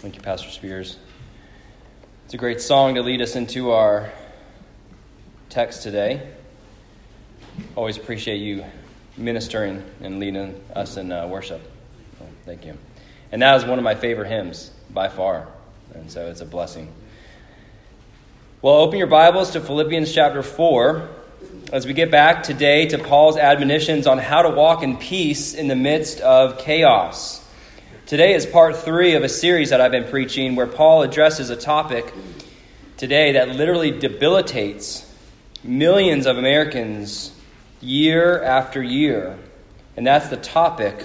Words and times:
Thank 0.00 0.14
you, 0.14 0.22
Pastor 0.22 0.48
Spears. 0.48 0.96
It's 2.24 2.32
a 2.32 2.36
great 2.36 2.60
song 2.60 2.94
to 2.94 3.02
lead 3.02 3.20
us 3.20 3.34
into 3.34 3.72
our 3.72 4.12
text 5.48 5.82
today. 5.82 6.24
Always 7.74 7.96
appreciate 7.96 8.36
you 8.36 8.64
ministering 9.16 9.82
and 10.00 10.20
leading 10.20 10.62
us 10.72 10.98
in 10.98 11.10
uh, 11.10 11.26
worship. 11.26 11.60
thank 12.44 12.64
you. 12.64 12.78
And 13.32 13.42
that 13.42 13.56
is 13.56 13.64
one 13.64 13.78
of 13.78 13.82
my 13.82 13.96
favorite 13.96 14.28
hymns 14.28 14.70
by 14.88 15.08
far. 15.08 15.48
And 15.94 16.08
so 16.08 16.28
it's 16.28 16.42
a 16.42 16.46
blessing. 16.46 16.92
Well, 18.62 18.74
open 18.74 18.98
your 18.98 19.08
Bibles 19.08 19.50
to 19.50 19.60
Philippians 19.60 20.12
chapter 20.14 20.44
4 20.44 21.08
as 21.72 21.86
we 21.88 21.92
get 21.92 22.12
back 22.12 22.44
today 22.44 22.86
to 22.86 22.98
Paul's 22.98 23.36
admonitions 23.36 24.06
on 24.06 24.18
how 24.18 24.42
to 24.42 24.50
walk 24.50 24.84
in 24.84 24.96
peace 24.96 25.54
in 25.54 25.66
the 25.66 25.74
midst 25.74 26.20
of 26.20 26.56
chaos. 26.58 27.44
Today 28.08 28.32
is 28.32 28.46
part 28.46 28.74
three 28.74 29.16
of 29.16 29.22
a 29.22 29.28
series 29.28 29.68
that 29.68 29.82
I've 29.82 29.90
been 29.90 30.08
preaching 30.08 30.56
where 30.56 30.66
Paul 30.66 31.02
addresses 31.02 31.50
a 31.50 31.56
topic 31.56 32.10
today 32.96 33.32
that 33.32 33.50
literally 33.50 33.90
debilitates 33.90 35.04
millions 35.62 36.24
of 36.24 36.38
Americans 36.38 37.32
year 37.82 38.42
after 38.42 38.82
year. 38.82 39.36
And 39.94 40.06
that's 40.06 40.30
the 40.30 40.38
topic 40.38 41.04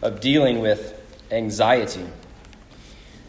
of 0.00 0.22
dealing 0.22 0.60
with 0.60 0.98
anxiety. 1.30 2.06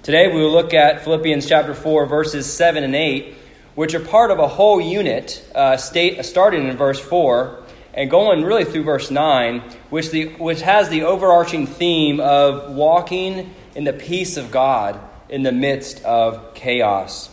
Today 0.01 0.33
we 0.33 0.39
will 0.39 0.53
look 0.53 0.73
at 0.73 1.03
Philippians 1.03 1.45
chapter 1.45 1.73
4, 1.73 2.05
verses 2.05 2.45
7 2.49 2.85
and 2.85 2.95
8, 2.95 3.35
which 3.75 3.93
are 3.95 3.99
part 3.99 4.31
of 4.31 4.39
a 4.39 4.47
whole 4.47 4.79
unit, 4.79 5.45
uh, 5.53 5.75
state, 5.75 6.23
starting 6.23 6.69
in 6.69 6.77
verse 6.77 7.01
4 7.01 7.65
and 7.93 8.09
going 8.09 8.43
really 8.43 8.65
through 8.65 8.83
verse 8.83 9.09
9, 9.11 9.59
which, 9.89 10.11
the, 10.11 10.27
which 10.35 10.61
has 10.61 10.89
the 10.89 11.03
overarching 11.03 11.67
theme 11.67 12.19
of 12.19 12.73
walking 12.73 13.53
in 13.75 13.83
the 13.83 13.93
peace 13.93 14.37
of 14.37 14.51
God 14.51 14.99
in 15.29 15.43
the 15.43 15.51
midst 15.51 16.03
of 16.03 16.53
chaos. 16.53 17.29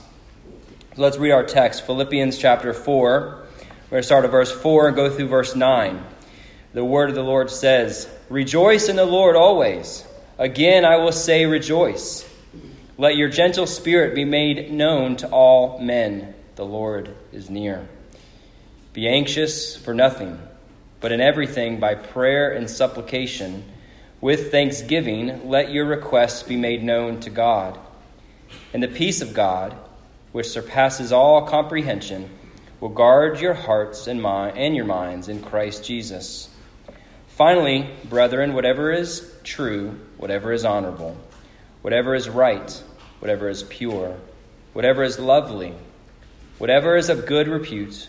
So 0.94 1.02
let's 1.02 1.18
read 1.18 1.32
our 1.32 1.44
text 1.44 1.84
Philippians 1.84 2.38
chapter 2.38 2.72
4. 2.72 3.20
We're 3.20 3.90
going 3.90 4.00
to 4.00 4.02
start 4.02 4.24
at 4.24 4.30
verse 4.30 4.50
4 4.50 4.88
and 4.88 4.96
go 4.96 5.10
through 5.10 5.28
verse 5.28 5.54
9. 5.54 6.04
The 6.72 6.84
word 6.84 7.08
of 7.08 7.14
the 7.14 7.22
Lord 7.22 7.50
says, 7.50 8.08
Rejoice 8.28 8.88
in 8.88 8.96
the 8.96 9.06
Lord 9.06 9.36
always. 9.36 10.04
Again, 10.38 10.84
I 10.84 10.96
will 10.96 11.12
say, 11.12 11.46
Rejoice. 11.46 12.28
Let 12.98 13.16
your 13.16 13.28
gentle 13.28 13.66
spirit 13.66 14.14
be 14.14 14.24
made 14.24 14.72
known 14.72 15.16
to 15.16 15.28
all 15.28 15.78
men. 15.78 16.34
The 16.56 16.64
Lord 16.64 17.14
is 17.32 17.50
near. 17.50 17.88
Be 18.96 19.08
anxious 19.08 19.76
for 19.76 19.92
nothing, 19.92 20.40
but 21.00 21.12
in 21.12 21.20
everything 21.20 21.78
by 21.78 21.96
prayer 21.96 22.50
and 22.50 22.70
supplication, 22.70 23.62
with 24.22 24.50
thanksgiving, 24.50 25.50
let 25.50 25.70
your 25.70 25.84
requests 25.84 26.42
be 26.42 26.56
made 26.56 26.82
known 26.82 27.20
to 27.20 27.28
God. 27.28 27.78
And 28.72 28.82
the 28.82 28.88
peace 28.88 29.20
of 29.20 29.34
God, 29.34 29.76
which 30.32 30.48
surpasses 30.48 31.12
all 31.12 31.46
comprehension, 31.46 32.30
will 32.80 32.88
guard 32.88 33.38
your 33.38 33.52
hearts 33.52 34.06
and, 34.06 34.22
mind, 34.22 34.56
and 34.56 34.74
your 34.74 34.86
minds 34.86 35.28
in 35.28 35.42
Christ 35.42 35.84
Jesus. 35.84 36.48
Finally, 37.28 37.90
brethren, 38.06 38.54
whatever 38.54 38.90
is 38.90 39.30
true, 39.44 40.00
whatever 40.16 40.54
is 40.54 40.64
honorable, 40.64 41.18
whatever 41.82 42.14
is 42.14 42.30
right, 42.30 42.82
whatever 43.18 43.50
is 43.50 43.62
pure, 43.62 44.16
whatever 44.72 45.02
is 45.02 45.18
lovely, 45.18 45.74
whatever 46.56 46.96
is 46.96 47.10
of 47.10 47.26
good 47.26 47.46
repute, 47.46 48.08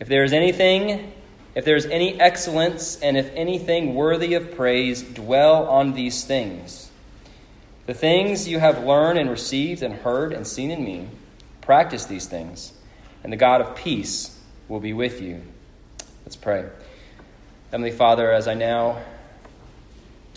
if 0.00 0.08
there 0.08 0.24
is 0.24 0.32
anything, 0.32 1.12
if 1.54 1.64
there 1.64 1.76
is 1.76 1.86
any 1.86 2.18
excellence, 2.20 2.98
and 3.00 3.16
if 3.16 3.30
anything 3.34 3.94
worthy 3.94 4.34
of 4.34 4.56
praise, 4.56 5.02
dwell 5.02 5.68
on 5.68 5.92
these 5.92 6.24
things. 6.24 6.90
The 7.86 7.94
things 7.94 8.48
you 8.48 8.58
have 8.58 8.84
learned 8.84 9.18
and 9.18 9.28
received 9.28 9.82
and 9.82 9.94
heard 9.94 10.32
and 10.32 10.46
seen 10.46 10.70
in 10.70 10.82
me, 10.82 11.08
practice 11.60 12.06
these 12.06 12.26
things, 12.26 12.72
and 13.22 13.32
the 13.32 13.36
God 13.36 13.60
of 13.60 13.76
peace 13.76 14.40
will 14.68 14.80
be 14.80 14.92
with 14.92 15.20
you. 15.20 15.42
Let's 16.24 16.36
pray. 16.36 16.68
Heavenly 17.70 17.90
Father, 17.90 18.32
as 18.32 18.48
I 18.48 18.54
now 18.54 19.02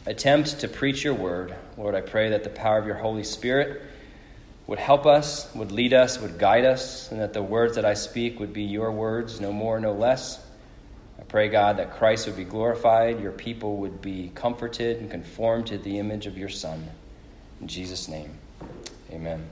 attempt 0.06 0.59
to 0.59 0.68
preach 0.68 1.03
your 1.03 1.13
word, 1.13 1.56
Lord, 1.78 1.95
I 1.95 2.01
pray 2.01 2.30
that 2.31 2.44
the 2.44 2.50
power 2.50 2.78
of 2.78 2.85
your 2.85 2.95
Holy 2.95 3.24
Spirit 3.24 3.81
would 4.68 4.79
help 4.79 5.06
us, 5.06 5.53
would 5.53 5.72
lead 5.72 5.94
us, 5.94 6.19
would 6.19 6.40
guide 6.40 6.66
us, 6.66 7.12
and 7.12 7.19
that 7.19 7.34
the 7.34 7.44
words 7.44 7.75
that 7.75 7.85
I 7.85 7.94
speak 7.96 8.40
would 8.40 8.53
be 8.53 8.63
your 8.63 8.91
words, 8.91 9.41
no 9.41 9.51
more, 9.51 9.79
no 9.79 9.91
less. 9.91 10.44
I 11.19 11.24
pray, 11.24 11.50
God, 11.50 11.78
that 11.78 11.91
Christ 11.91 12.28
would 12.28 12.38
be 12.38 12.46
glorified, 12.46 13.22
your 13.22 13.31
people 13.31 13.78
would 13.78 14.01
be 14.01 14.31
comforted 14.34 15.00
and 15.00 15.12
conformed 15.12 15.68
to 15.68 15.78
the 15.78 16.00
image 16.00 16.28
of 16.28 16.38
your 16.38 16.50
Son. 16.50 16.90
In 17.59 17.68
Jesus' 17.68 18.07
name, 18.07 18.31
amen. 19.12 19.46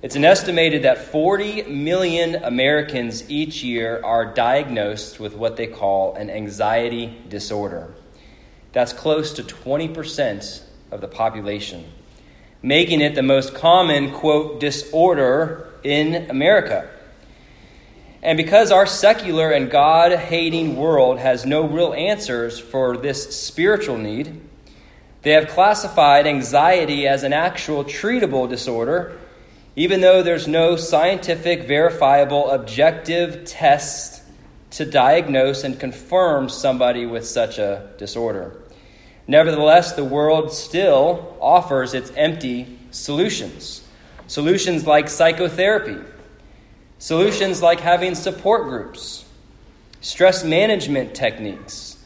It's 0.00 0.16
an 0.16 0.24
estimated 0.24 0.84
that 0.84 0.98
40 0.98 1.64
million 1.64 2.36
Americans 2.36 3.28
each 3.28 3.64
year 3.64 4.00
are 4.04 4.32
diagnosed 4.32 5.18
with 5.18 5.34
what 5.34 5.56
they 5.56 5.66
call 5.66 6.14
an 6.14 6.30
anxiety 6.30 7.18
disorder. 7.28 7.92
That's 8.72 8.92
close 8.92 9.32
to 9.34 9.42
20% 9.42 10.62
of 10.90 11.00
the 11.00 11.08
population 11.08 11.84
making 12.62 13.00
it 13.00 13.14
the 13.14 13.22
most 13.22 13.54
common, 13.54 14.12
quote, 14.12 14.60
disorder 14.60 15.68
in 15.84 16.30
America. 16.30 16.88
And 18.22 18.36
because 18.36 18.72
our 18.72 18.86
secular 18.86 19.50
and 19.50 19.70
God 19.70 20.12
hating 20.12 20.76
world 20.76 21.18
has 21.18 21.46
no 21.46 21.66
real 21.66 21.94
answers 21.94 22.58
for 22.58 22.96
this 22.96 23.40
spiritual 23.40 23.96
need, 23.96 24.40
they 25.22 25.32
have 25.32 25.48
classified 25.48 26.26
anxiety 26.26 27.06
as 27.06 27.22
an 27.22 27.32
actual 27.32 27.84
treatable 27.84 28.48
disorder, 28.48 29.16
even 29.76 30.00
though 30.00 30.22
there's 30.22 30.48
no 30.48 30.74
scientific, 30.76 31.64
verifiable, 31.64 32.50
objective 32.50 33.44
test 33.44 34.22
to 34.70 34.84
diagnose 34.84 35.64
and 35.64 35.78
confirm 35.78 36.48
somebody 36.48 37.06
with 37.06 37.26
such 37.26 37.58
a 37.58 37.88
disorder. 37.98 38.52
Nevertheless, 39.28 39.92
the 39.92 40.04
world 40.04 40.50
still 40.52 41.36
offers 41.38 41.92
its 41.92 42.10
empty 42.16 42.78
solutions. 42.90 43.86
Solutions 44.26 44.86
like 44.86 45.10
psychotherapy, 45.10 46.02
solutions 46.98 47.60
like 47.60 47.80
having 47.80 48.14
support 48.14 48.64
groups, 48.64 49.26
stress 50.00 50.42
management 50.44 51.14
techniques, 51.14 52.02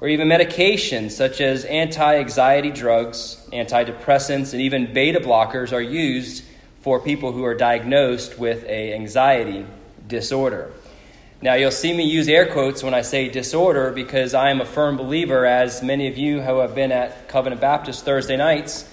or 0.00 0.08
even 0.08 0.28
medications 0.28 1.12
such 1.12 1.40
as 1.40 1.64
anti 1.64 2.16
anxiety 2.16 2.72
drugs, 2.72 3.48
antidepressants, 3.52 4.52
and 4.52 4.60
even 4.60 4.92
beta 4.92 5.20
blockers 5.20 5.72
are 5.72 5.80
used 5.80 6.44
for 6.80 6.98
people 6.98 7.32
who 7.32 7.44
are 7.44 7.54
diagnosed 7.54 8.36
with 8.36 8.64
a 8.64 8.94
anxiety 8.94 9.64
disorder. 10.08 10.72
Now, 11.40 11.54
you'll 11.54 11.70
see 11.70 11.92
me 11.92 12.02
use 12.02 12.26
air 12.26 12.52
quotes 12.52 12.82
when 12.82 12.94
I 12.94 13.02
say 13.02 13.28
disorder 13.28 13.92
because 13.92 14.34
I 14.34 14.50
am 14.50 14.60
a 14.60 14.64
firm 14.64 14.96
believer, 14.96 15.46
as 15.46 15.84
many 15.84 16.08
of 16.08 16.18
you 16.18 16.40
who 16.40 16.58
have 16.58 16.74
been 16.74 16.90
at 16.90 17.28
Covenant 17.28 17.60
Baptist 17.60 18.04
Thursday 18.04 18.36
nights, 18.36 18.92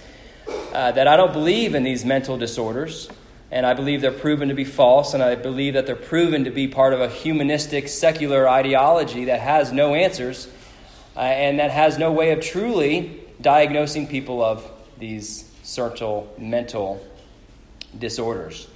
uh, 0.71 0.91
that 0.91 1.07
I 1.07 1.17
don't 1.17 1.33
believe 1.33 1.73
in 1.73 1.81
these 1.81 2.05
mental 2.05 2.37
disorders. 2.37 3.09
And 3.49 3.65
I 3.65 3.73
believe 3.73 4.01
they're 4.01 4.11
proven 4.11 4.49
to 4.49 4.53
be 4.53 4.63
false, 4.63 5.15
and 5.15 5.23
I 5.23 5.33
believe 5.33 5.73
that 5.73 5.87
they're 5.87 5.95
proven 5.95 6.43
to 6.43 6.51
be 6.51 6.67
part 6.67 6.93
of 6.93 7.01
a 7.01 7.09
humanistic, 7.09 7.87
secular 7.87 8.47
ideology 8.47 9.25
that 9.25 9.39
has 9.39 9.71
no 9.71 9.95
answers 9.95 10.47
uh, 11.15 11.21
and 11.21 11.57
that 11.57 11.71
has 11.71 11.97
no 11.97 12.11
way 12.11 12.31
of 12.31 12.41
truly 12.41 13.21
diagnosing 13.41 14.05
people 14.05 14.43
of 14.43 14.69
these 14.99 15.49
certain 15.63 16.27
mental 16.37 17.03
disorders. 17.97 18.67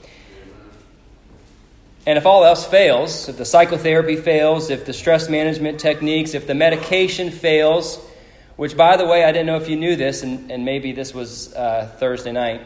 And 2.06 2.18
if 2.18 2.26
all 2.26 2.44
else 2.46 2.66
fails, 2.66 3.30
if 3.30 3.38
the 3.38 3.46
psychotherapy 3.46 4.16
fails, 4.16 4.70
if 4.70 4.86
the 4.86 4.94
stress 4.94 5.30
management 5.30 5.80
techniques, 5.80 6.34
if 6.34 6.48
the 6.48 6.56
medication 6.56 7.30
fails, 7.30 8.00
which, 8.56 8.76
by 8.76 8.98
the 8.98 9.06
way, 9.06 9.24
I 9.24 9.32
didn't 9.32 9.48
know 9.48 9.58
if 9.58 9.70
you 9.70 9.76
knew 9.76 9.96
this, 9.96 10.24
and, 10.24 10.52
and 10.52 10.66
maybe 10.66 10.92
this 10.92 11.14
was 11.14 11.54
uh, 11.54 11.94
Thursday 12.00 12.32
night, 12.32 12.66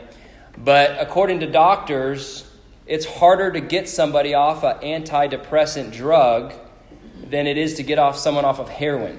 but 0.57 0.97
according 0.99 1.39
to 1.41 1.47
doctors, 1.47 2.49
it's 2.85 3.05
harder 3.05 3.51
to 3.51 3.61
get 3.61 3.89
somebody 3.89 4.33
off 4.33 4.63
an 4.63 4.79
antidepressant 4.81 5.91
drug 5.91 6.53
than 7.29 7.47
it 7.47 7.57
is 7.57 7.75
to 7.75 7.83
get 7.83 7.97
off 7.97 8.17
someone 8.17 8.45
off 8.45 8.59
of 8.59 8.69
heroin. 8.69 9.17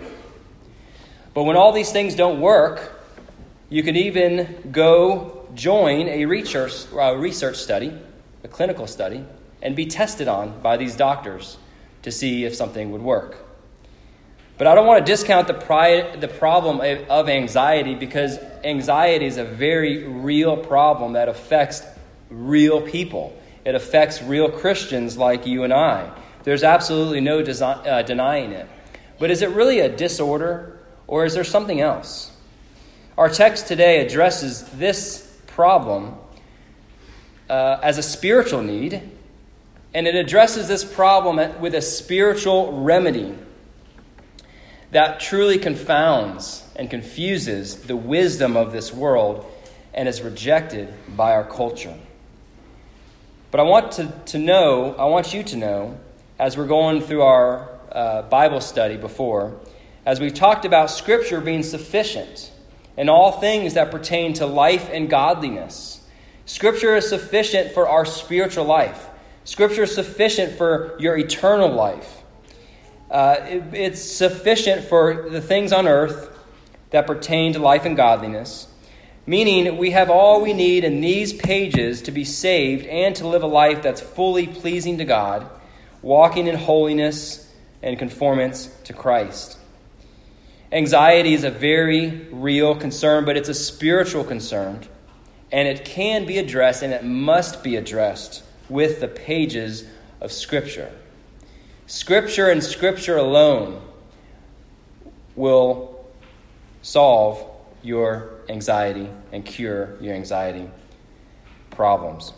But 1.32 1.44
when 1.44 1.56
all 1.56 1.72
these 1.72 1.90
things 1.90 2.14
don't 2.14 2.40
work, 2.40 3.02
you 3.68 3.82
can 3.82 3.96
even 3.96 4.70
go 4.70 5.48
join 5.54 6.08
a 6.08 6.26
research, 6.26 6.86
a 6.92 7.16
research 7.16 7.56
study, 7.56 7.92
a 8.44 8.48
clinical 8.48 8.86
study, 8.86 9.24
and 9.64 9.74
be 9.74 9.86
tested 9.86 10.28
on 10.28 10.60
by 10.60 10.76
these 10.76 10.94
doctors 10.94 11.56
to 12.02 12.12
see 12.12 12.44
if 12.44 12.54
something 12.54 12.92
would 12.92 13.02
work. 13.02 13.38
But 14.56 14.68
I 14.68 14.74
don't 14.76 14.86
want 14.86 15.04
to 15.04 15.12
discount 15.12 15.48
the, 15.48 15.54
pri- 15.54 16.14
the 16.16 16.28
problem 16.28 16.80
of 17.08 17.28
anxiety 17.28 17.96
because 17.96 18.38
anxiety 18.62 19.26
is 19.26 19.36
a 19.36 19.44
very 19.44 20.06
real 20.06 20.56
problem 20.56 21.14
that 21.14 21.28
affects 21.28 21.82
real 22.30 22.80
people. 22.80 23.36
It 23.64 23.74
affects 23.74 24.22
real 24.22 24.50
Christians 24.50 25.16
like 25.16 25.46
you 25.46 25.64
and 25.64 25.72
I. 25.72 26.12
There's 26.44 26.62
absolutely 26.62 27.20
no 27.20 27.40
uh, 27.40 28.02
denying 28.02 28.52
it. 28.52 28.68
But 29.18 29.30
is 29.30 29.42
it 29.42 29.48
really 29.50 29.80
a 29.80 29.88
disorder 29.88 30.78
or 31.06 31.24
is 31.24 31.34
there 31.34 31.44
something 31.44 31.80
else? 31.80 32.30
Our 33.16 33.28
text 33.28 33.66
today 33.66 34.06
addresses 34.06 34.64
this 34.70 35.40
problem 35.46 36.16
uh, 37.48 37.78
as 37.82 37.98
a 37.98 38.02
spiritual 38.02 38.62
need, 38.62 39.02
and 39.94 40.08
it 40.08 40.16
addresses 40.16 40.66
this 40.66 40.84
problem 40.84 41.60
with 41.60 41.74
a 41.74 41.80
spiritual 41.80 42.82
remedy 42.82 43.32
that 44.90 45.20
truly 45.20 45.58
confounds 45.58 46.64
and 46.76 46.90
confuses 46.90 47.76
the 47.76 47.96
wisdom 47.96 48.56
of 48.56 48.72
this 48.72 48.92
world 48.92 49.46
and 49.94 50.08
is 50.08 50.20
rejected 50.20 50.92
by 51.16 51.32
our 51.32 51.44
culture. 51.44 51.94
But 53.52 53.60
I 53.60 53.62
want 53.62 53.92
to, 53.92 54.12
to 54.26 54.38
know, 54.38 54.96
I 54.98 55.04
want 55.04 55.32
you 55.32 55.44
to 55.44 55.56
know, 55.56 55.98
as 56.40 56.56
we're 56.56 56.66
going 56.66 57.00
through 57.00 57.22
our 57.22 57.68
uh, 57.92 58.22
Bible 58.22 58.60
study 58.60 58.96
before, 58.96 59.60
as 60.04 60.18
we've 60.18 60.34
talked 60.34 60.64
about 60.64 60.90
Scripture 60.90 61.40
being 61.40 61.62
sufficient 61.62 62.50
in 62.96 63.08
all 63.08 63.32
things 63.32 63.74
that 63.74 63.92
pertain 63.92 64.32
to 64.34 64.46
life 64.46 64.90
and 64.92 65.08
godliness. 65.08 66.00
Scripture 66.46 66.96
is 66.96 67.08
sufficient 67.08 67.72
for 67.72 67.88
our 67.88 68.04
spiritual 68.04 68.64
life. 68.64 69.08
Scripture 69.44 69.82
is 69.82 69.94
sufficient 69.94 70.56
for 70.56 70.96
your 70.98 71.16
eternal 71.18 71.70
life. 71.70 72.22
Uh, 73.10 73.36
it, 73.42 73.62
it's 73.74 74.02
sufficient 74.02 74.84
for 74.84 75.28
the 75.28 75.40
things 75.40 75.72
on 75.72 75.86
earth 75.86 76.30
that 76.90 77.06
pertain 77.06 77.52
to 77.52 77.58
life 77.58 77.84
and 77.84 77.96
godliness, 77.96 78.68
meaning 79.26 79.76
we 79.76 79.90
have 79.90 80.08
all 80.08 80.40
we 80.40 80.54
need 80.54 80.82
in 80.82 81.02
these 81.02 81.32
pages 81.32 82.00
to 82.02 82.10
be 82.10 82.24
saved 82.24 82.86
and 82.86 83.14
to 83.16 83.28
live 83.28 83.42
a 83.42 83.46
life 83.46 83.82
that's 83.82 84.00
fully 84.00 84.46
pleasing 84.46 84.96
to 84.98 85.04
God, 85.04 85.46
walking 86.00 86.46
in 86.46 86.56
holiness 86.56 87.52
and 87.82 87.98
conformance 87.98 88.74
to 88.84 88.94
Christ. 88.94 89.58
Anxiety 90.72 91.34
is 91.34 91.44
a 91.44 91.50
very 91.50 92.26
real 92.32 92.74
concern, 92.74 93.26
but 93.26 93.36
it's 93.36 93.50
a 93.50 93.54
spiritual 93.54 94.24
concern, 94.24 94.80
and 95.52 95.68
it 95.68 95.84
can 95.84 96.24
be 96.24 96.38
addressed 96.38 96.82
and 96.82 96.94
it 96.94 97.04
must 97.04 97.62
be 97.62 97.76
addressed 97.76 98.42
with 98.68 99.00
the 99.00 99.08
pages 99.08 99.86
of 100.20 100.32
Scripture. 100.32 100.90
Scripture 101.86 102.48
and 102.48 102.62
Scripture 102.62 103.16
alone 103.16 103.80
will 105.36 106.06
solve 106.82 107.44
your 107.82 108.30
anxiety 108.48 109.08
and 109.32 109.44
cure 109.44 109.96
your 110.00 110.14
anxiety 110.14 110.68
problems. 111.70 112.32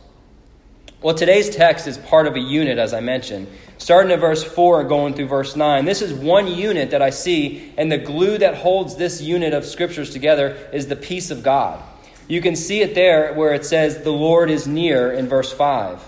Well, 1.03 1.15
today's 1.15 1.55
text 1.55 1.87
is 1.87 1.99
part 1.99 2.27
of 2.27 2.37
a 2.37 2.41
unit, 2.41 2.79
as 2.79 2.95
I 2.95 3.01
mentioned, 3.01 3.49
starting 3.77 4.11
at 4.11 4.19
verse 4.19 4.43
4 4.43 4.81
and 4.81 4.89
going 4.89 5.15
through 5.15 5.29
verse 5.29 5.55
9. 5.55 5.85
This 5.85 6.01
is 6.01 6.13
one 6.13 6.47
unit 6.47 6.91
that 6.91 7.03
I 7.03 7.11
see, 7.11 7.73
and 7.77 7.93
the 7.93 7.99
glue 7.99 8.39
that 8.39 8.57
holds 8.57 8.97
this 8.97 9.21
unit 9.21 9.53
of 9.53 9.65
scriptures 9.65 10.11
together 10.11 10.57
is 10.73 10.89
the 10.89 10.97
peace 10.97 11.31
of 11.31 11.43
God. 11.43 11.83
You 12.29 12.41
can 12.41 12.57
see 12.57 12.81
it 12.81 12.95
there 12.95 13.35
where 13.35 13.53
it 13.53 13.65
says, 13.65 14.03
The 14.03 14.11
Lord 14.11 14.51
is 14.51 14.67
near 14.67 15.13
in 15.13 15.29
verse 15.29 15.53
5. 15.53 16.03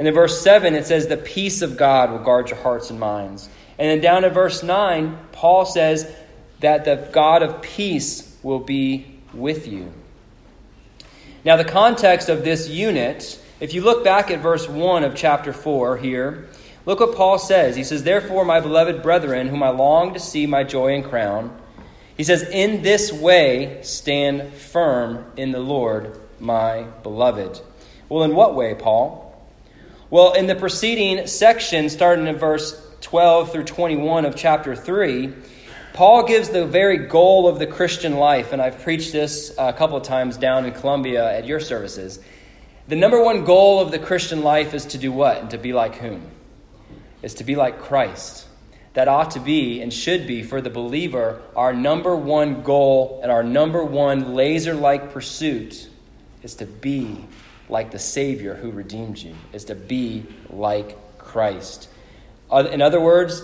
And 0.00 0.08
in 0.08 0.14
verse 0.14 0.40
7, 0.40 0.74
it 0.74 0.86
says, 0.86 1.08
The 1.08 1.18
peace 1.18 1.60
of 1.60 1.76
God 1.76 2.10
will 2.10 2.20
guard 2.20 2.48
your 2.48 2.58
hearts 2.58 2.88
and 2.88 2.98
minds. 2.98 3.50
And 3.78 3.86
then 3.86 4.00
down 4.00 4.24
in 4.24 4.32
verse 4.32 4.62
9, 4.62 5.18
Paul 5.30 5.66
says 5.66 6.10
that 6.60 6.86
the 6.86 7.10
God 7.12 7.42
of 7.42 7.60
peace 7.60 8.34
will 8.42 8.60
be 8.60 9.18
with 9.34 9.68
you. 9.68 9.92
Now, 11.44 11.56
the 11.56 11.66
context 11.66 12.30
of 12.30 12.44
this 12.44 12.66
unit, 12.66 13.38
if 13.60 13.74
you 13.74 13.82
look 13.82 14.02
back 14.02 14.30
at 14.30 14.40
verse 14.40 14.66
1 14.66 15.04
of 15.04 15.14
chapter 15.14 15.52
4 15.52 15.98
here, 15.98 16.48
look 16.86 17.00
what 17.00 17.14
Paul 17.14 17.38
says. 17.38 17.76
He 17.76 17.84
says, 17.84 18.02
Therefore, 18.02 18.46
my 18.46 18.60
beloved 18.60 19.02
brethren, 19.02 19.48
whom 19.48 19.62
I 19.62 19.68
long 19.68 20.14
to 20.14 20.18
see 20.18 20.46
my 20.46 20.64
joy 20.64 20.94
and 20.94 21.04
crown, 21.04 21.54
he 22.16 22.24
says, 22.24 22.42
In 22.44 22.80
this 22.80 23.12
way 23.12 23.80
stand 23.82 24.54
firm 24.54 25.26
in 25.36 25.52
the 25.52 25.60
Lord, 25.60 26.18
my 26.38 26.84
beloved. 27.02 27.60
Well, 28.08 28.22
in 28.22 28.34
what 28.34 28.54
way, 28.54 28.74
Paul? 28.74 29.29
Well, 30.10 30.32
in 30.32 30.48
the 30.48 30.56
preceding 30.56 31.28
section, 31.28 31.88
starting 31.88 32.26
in 32.26 32.36
verse 32.36 32.74
12 33.02 33.52
through 33.52 33.62
21 33.62 34.24
of 34.24 34.34
chapter 34.34 34.74
3, 34.74 35.32
Paul 35.92 36.26
gives 36.26 36.48
the 36.48 36.66
very 36.66 36.96
goal 36.96 37.46
of 37.46 37.60
the 37.60 37.66
Christian 37.68 38.16
life, 38.16 38.52
and 38.52 38.60
I've 38.60 38.80
preached 38.80 39.12
this 39.12 39.54
a 39.56 39.72
couple 39.72 39.96
of 39.96 40.02
times 40.02 40.36
down 40.36 40.66
in 40.66 40.72
Columbia 40.72 41.32
at 41.32 41.46
your 41.46 41.60
services. 41.60 42.18
The 42.88 42.96
number 42.96 43.22
one 43.22 43.44
goal 43.44 43.78
of 43.78 43.92
the 43.92 44.00
Christian 44.00 44.42
life 44.42 44.74
is 44.74 44.84
to 44.86 44.98
do 44.98 45.12
what? 45.12 45.38
And 45.38 45.50
to 45.50 45.58
be 45.58 45.72
like 45.72 45.94
whom? 45.94 46.28
Is 47.22 47.34
to 47.34 47.44
be 47.44 47.54
like 47.54 47.78
Christ. 47.78 48.48
That 48.94 49.06
ought 49.06 49.30
to 49.32 49.40
be 49.40 49.80
and 49.80 49.92
should 49.92 50.26
be 50.26 50.42
for 50.42 50.60
the 50.60 50.70
believer 50.70 51.40
our 51.54 51.72
number 51.72 52.16
one 52.16 52.62
goal 52.62 53.20
and 53.22 53.30
our 53.30 53.44
number 53.44 53.84
one 53.84 54.34
laser 54.34 54.74
like 54.74 55.12
pursuit 55.12 55.88
is 56.42 56.56
to 56.56 56.66
be 56.66 57.24
like 57.70 57.90
the 57.90 57.98
Savior 57.98 58.54
who 58.54 58.70
redeemed 58.70 59.18
you, 59.18 59.34
is 59.52 59.64
to 59.66 59.74
be 59.74 60.26
like 60.50 61.18
Christ. 61.18 61.88
In 62.52 62.82
other 62.82 63.00
words, 63.00 63.42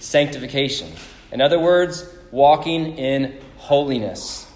sanctification. 0.00 0.92
In 1.30 1.40
other 1.40 1.58
words, 1.58 2.06
walking 2.30 2.98
in 2.98 3.40
holiness. 3.56 4.48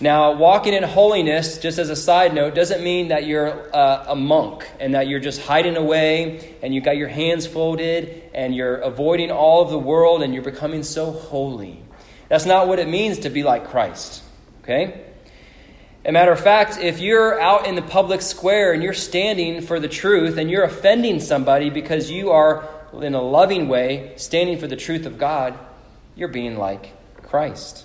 Now, 0.00 0.32
walking 0.32 0.74
in 0.74 0.84
holiness, 0.84 1.58
just 1.58 1.78
as 1.78 1.90
a 1.90 1.96
side 1.96 2.32
note, 2.32 2.54
doesn't 2.54 2.84
mean 2.84 3.08
that 3.08 3.26
you're 3.26 3.74
uh, 3.74 4.04
a 4.08 4.14
monk 4.14 4.68
and 4.78 4.94
that 4.94 5.08
you're 5.08 5.18
just 5.18 5.40
hiding 5.42 5.76
away 5.76 6.54
and 6.62 6.72
you 6.72 6.80
got 6.80 6.96
your 6.96 7.08
hands 7.08 7.48
folded 7.48 8.30
and 8.32 8.54
you're 8.54 8.76
avoiding 8.76 9.32
all 9.32 9.62
of 9.62 9.70
the 9.70 9.78
world 9.78 10.22
and 10.22 10.32
you're 10.32 10.44
becoming 10.44 10.84
so 10.84 11.10
holy. 11.10 11.82
That's 12.28 12.46
not 12.46 12.68
what 12.68 12.78
it 12.78 12.88
means 12.88 13.20
to 13.20 13.30
be 13.30 13.42
like 13.42 13.68
Christ. 13.68 14.22
Okay? 14.62 15.04
A 16.08 16.12
matter 16.12 16.32
of 16.32 16.40
fact, 16.40 16.78
if 16.78 17.00
you're 17.00 17.38
out 17.38 17.66
in 17.66 17.74
the 17.74 17.82
public 17.82 18.22
square 18.22 18.72
and 18.72 18.82
you're 18.82 18.94
standing 18.94 19.60
for 19.60 19.78
the 19.78 19.88
truth 19.88 20.38
and 20.38 20.50
you're 20.50 20.64
offending 20.64 21.20
somebody 21.20 21.68
because 21.68 22.10
you 22.10 22.30
are, 22.30 22.66
in 22.94 23.14
a 23.14 23.20
loving 23.20 23.68
way, 23.68 24.14
standing 24.16 24.58
for 24.58 24.66
the 24.66 24.74
truth 24.74 25.04
of 25.04 25.18
God, 25.18 25.58
you're 26.16 26.28
being 26.28 26.56
like 26.56 26.94
Christ. 27.24 27.84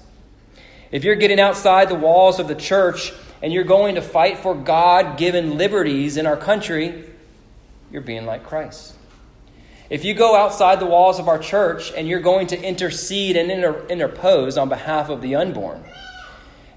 If 0.89 1.03
you're 1.03 1.15
getting 1.15 1.37
outside 1.37 1.89
the 1.89 1.95
walls 1.95 2.39
of 2.39 2.47
the 2.47 2.55
church 2.55 3.11
and 3.41 3.51
you're 3.51 3.65
going 3.65 3.95
to 3.95 4.01
fight 4.01 4.37
for 4.37 4.55
God 4.55 5.17
given 5.17 5.57
liberties 5.57 6.15
in 6.15 6.25
our 6.25 6.37
country, 6.37 7.03
you're 7.91 8.01
being 8.01 8.25
like 8.25 8.45
Christ. 8.45 8.95
If 9.89 10.05
you 10.05 10.13
go 10.13 10.37
outside 10.37 10.79
the 10.79 10.85
walls 10.85 11.19
of 11.19 11.27
our 11.27 11.39
church 11.39 11.91
and 11.91 12.07
you're 12.07 12.21
going 12.21 12.47
to 12.47 12.63
intercede 12.63 13.35
and 13.35 13.51
inter- 13.51 13.85
interpose 13.87 14.57
on 14.57 14.69
behalf 14.69 15.09
of 15.09 15.21
the 15.21 15.35
unborn, 15.35 15.83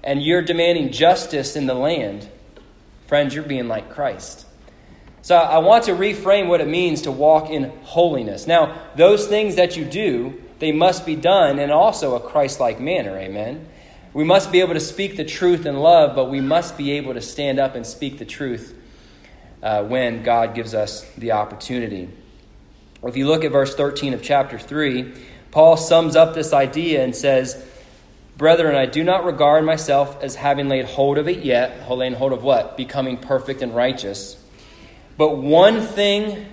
and 0.03 0.21
you're 0.21 0.41
demanding 0.41 0.91
justice 0.91 1.55
in 1.55 1.65
the 1.65 1.73
land, 1.73 2.29
friends, 3.07 3.33
you're 3.33 3.43
being 3.43 3.67
like 3.67 3.89
Christ. 3.89 4.45
So 5.21 5.35
I 5.35 5.57
want 5.57 5.85
to 5.85 5.91
reframe 5.91 6.47
what 6.47 6.61
it 6.61 6.67
means 6.67 7.01
to 7.01 7.11
walk 7.11 7.49
in 7.49 7.71
holiness. 7.83 8.47
Now, 8.47 8.81
those 8.95 9.27
things 9.27 9.55
that 9.55 9.75
you 9.75 9.83
do, 9.83 10.41
they 10.59 10.71
must 10.71 11.05
be 11.05 11.15
done 11.15 11.59
in 11.59 11.69
also 11.69 12.15
a 12.15 12.19
Christ 12.19 12.59
like 12.59 12.79
manner. 12.79 13.17
Amen. 13.17 13.67
We 14.13 14.23
must 14.23 14.51
be 14.51 14.61
able 14.61 14.73
to 14.73 14.79
speak 14.79 15.17
the 15.17 15.25
truth 15.25 15.65
in 15.65 15.75
love, 15.77 16.15
but 16.15 16.29
we 16.29 16.39
must 16.39 16.77
be 16.77 16.93
able 16.93 17.13
to 17.13 17.21
stand 17.21 17.59
up 17.59 17.75
and 17.75 17.85
speak 17.85 18.19
the 18.19 18.25
truth 18.25 18.73
uh, 19.61 19.83
when 19.83 20.23
God 20.23 20.55
gives 20.55 20.73
us 20.73 21.03
the 21.17 21.33
opportunity. 21.33 22.09
If 23.03 23.15
you 23.15 23.27
look 23.27 23.43
at 23.43 23.51
verse 23.51 23.75
13 23.75 24.13
of 24.13 24.23
chapter 24.23 24.57
3, 24.57 25.13
Paul 25.51 25.77
sums 25.77 26.15
up 26.15 26.33
this 26.33 26.53
idea 26.53 27.03
and 27.03 27.15
says, 27.15 27.63
Brethren, 28.37 28.75
I 28.75 28.85
do 28.85 29.03
not 29.03 29.25
regard 29.25 29.65
myself 29.65 30.21
as 30.21 30.35
having 30.35 30.69
laid 30.69 30.85
hold 30.85 31.17
of 31.17 31.27
it 31.27 31.43
yet. 31.43 31.89
Laying 31.89 32.13
hold 32.13 32.33
of 32.33 32.43
what? 32.43 32.77
Becoming 32.77 33.17
perfect 33.17 33.63
and 33.63 33.75
righteous. 33.75 34.41
But 35.17 35.37
one 35.37 35.81
thing 35.81 36.45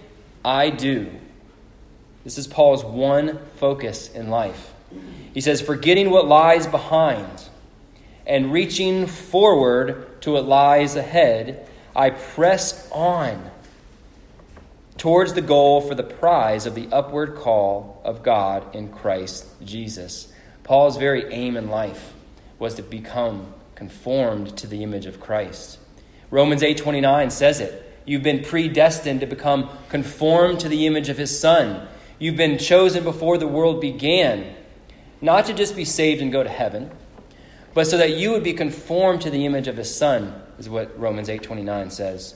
I 0.43 0.71
do. 0.71 1.11
This 2.25 2.39
is 2.39 2.47
Paul's 2.47 2.83
one 2.83 3.39
focus 3.57 4.09
in 4.11 4.31
life. 4.31 4.73
He 5.35 5.43
says, 5.43 5.61
Forgetting 5.61 6.09
what 6.09 6.27
lies 6.27 6.67
behind 6.67 7.49
and 8.27 8.51
reaching 8.51 9.07
forward 9.07 10.23
to 10.23 10.33
what 10.33 10.47
lies 10.47 10.97
ahead, 10.97 11.69
I 11.95 12.11
press 12.11 12.89
on 12.91 13.51
towards 14.97 15.35
the 15.35 15.43
goal 15.43 15.83
for 15.83 15.95
the 15.95 16.03
prize 16.03 16.65
of 16.65 16.75
the 16.75 16.89
upward 16.91 17.35
call 17.35 18.01
of 18.05 18.23
God 18.23 18.75
in 18.75 18.89
Christ 18.89 19.47
Jesus. 19.63 20.33
Paul's 20.65 20.97
very 20.97 21.33
aim 21.33 21.57
in 21.57 21.69
life 21.69 22.15
was 22.59 22.75
to 22.75 22.83
become 22.83 23.53
conformed 23.75 24.57
to 24.57 24.67
the 24.67 24.83
image 24.83 25.07
of 25.07 25.21
Christ. 25.21 25.79
Romans 26.31 26.63
8:29 26.63 27.31
says 27.31 27.61
it. 27.61 27.83
You've 28.07 28.23
been 28.23 28.43
predestined 28.43 29.21
to 29.21 29.27
become 29.27 29.69
conformed 29.89 30.61
to 30.61 30.69
the 30.69 30.87
image 30.87 31.09
of 31.09 31.19
his 31.19 31.39
son. 31.39 31.87
You've 32.19 32.37
been 32.37 32.59
chosen 32.59 33.05
before 33.05 33.39
the 33.39 33.47
world 33.47 33.81
began, 33.81 34.55
not 35.21 35.47
to 35.47 35.53
just 35.53 35.77
be 35.77 35.85
saved 35.85 36.21
and 36.21 36.33
go 36.33 36.43
to 36.43 36.49
heaven, 36.49 36.91
but 37.73 37.87
so 37.87 37.97
that 37.97 38.17
you 38.17 38.31
would 38.31 38.43
be 38.45 38.53
conformed 38.53 39.21
to 39.23 39.31
the 39.31 39.47
image 39.47 39.69
of 39.69 39.77
his 39.77 39.95
son, 39.95 40.35
is 40.59 40.69
what 40.69 40.99
Romans 40.99 41.29
8:29 41.29 41.91
says. 41.91 42.35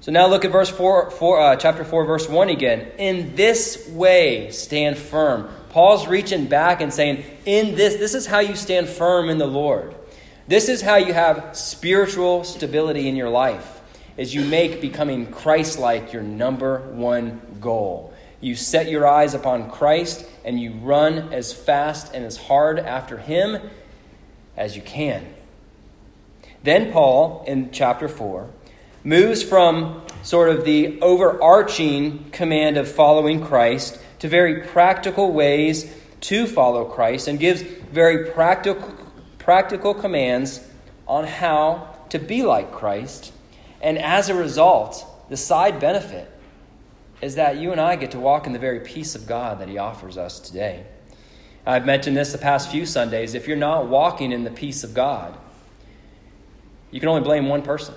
So 0.00 0.12
now 0.12 0.26
look 0.28 0.44
at 0.44 0.52
verse 0.52 0.70
4, 0.70 1.10
four 1.10 1.40
uh, 1.40 1.56
chapter 1.56 1.84
4 1.84 2.04
verse 2.04 2.28
1 2.28 2.48
again. 2.48 2.86
In 2.96 3.34
this 3.34 3.88
way 3.88 4.50
stand 4.50 4.96
firm. 4.96 5.48
Paul's 5.76 6.06
reaching 6.06 6.46
back 6.46 6.80
and 6.80 6.90
saying, 6.90 7.22
In 7.44 7.74
this, 7.74 7.96
this 7.96 8.14
is 8.14 8.24
how 8.24 8.38
you 8.38 8.56
stand 8.56 8.88
firm 8.88 9.28
in 9.28 9.36
the 9.36 9.46
Lord. 9.46 9.94
This 10.48 10.70
is 10.70 10.80
how 10.80 10.96
you 10.96 11.12
have 11.12 11.54
spiritual 11.54 12.44
stability 12.44 13.10
in 13.10 13.14
your 13.14 13.28
life, 13.28 13.82
as 14.16 14.34
you 14.34 14.42
make 14.42 14.80
becoming 14.80 15.30
Christ 15.30 15.78
like 15.78 16.14
your 16.14 16.22
number 16.22 16.78
one 16.92 17.42
goal. 17.60 18.14
You 18.40 18.54
set 18.56 18.88
your 18.88 19.06
eyes 19.06 19.34
upon 19.34 19.70
Christ 19.70 20.26
and 20.46 20.58
you 20.58 20.70
run 20.72 21.34
as 21.34 21.52
fast 21.52 22.14
and 22.14 22.24
as 22.24 22.38
hard 22.38 22.78
after 22.78 23.18
Him 23.18 23.60
as 24.56 24.76
you 24.76 24.82
can. 24.82 25.26
Then 26.62 26.90
Paul, 26.90 27.44
in 27.46 27.70
chapter 27.70 28.08
4, 28.08 28.48
moves 29.04 29.42
from 29.42 30.00
sort 30.22 30.48
of 30.48 30.64
the 30.64 30.98
overarching 31.02 32.30
command 32.30 32.78
of 32.78 32.90
following 32.90 33.44
Christ 33.44 34.00
to 34.18 34.28
very 34.28 34.62
practical 34.62 35.32
ways 35.32 35.94
to 36.22 36.46
follow 36.46 36.84
Christ 36.84 37.28
and 37.28 37.38
gives 37.38 37.62
very 37.62 38.30
practical, 38.30 38.94
practical 39.38 39.94
commands 39.94 40.66
on 41.06 41.24
how 41.24 41.96
to 42.10 42.18
be 42.18 42.42
like 42.42 42.72
Christ. 42.72 43.32
And 43.80 43.98
as 43.98 44.28
a 44.28 44.34
result, 44.34 45.04
the 45.28 45.36
side 45.36 45.78
benefit 45.80 46.30
is 47.20 47.36
that 47.36 47.56
you 47.56 47.72
and 47.72 47.80
I 47.80 47.96
get 47.96 48.12
to 48.12 48.20
walk 48.20 48.46
in 48.46 48.52
the 48.52 48.58
very 48.58 48.80
peace 48.80 49.14
of 49.14 49.26
God 49.26 49.60
that 49.60 49.68
He 49.68 49.78
offers 49.78 50.18
us 50.18 50.40
today. 50.40 50.84
I've 51.64 51.86
mentioned 51.86 52.16
this 52.16 52.32
the 52.32 52.38
past 52.38 52.70
few 52.70 52.86
Sundays. 52.86 53.34
If 53.34 53.48
you're 53.48 53.56
not 53.56 53.88
walking 53.88 54.32
in 54.32 54.44
the 54.44 54.50
peace 54.50 54.84
of 54.84 54.94
God, 54.94 55.36
you 56.90 57.00
can 57.00 57.08
only 57.08 57.22
blame 57.22 57.48
one 57.48 57.62
person, 57.62 57.94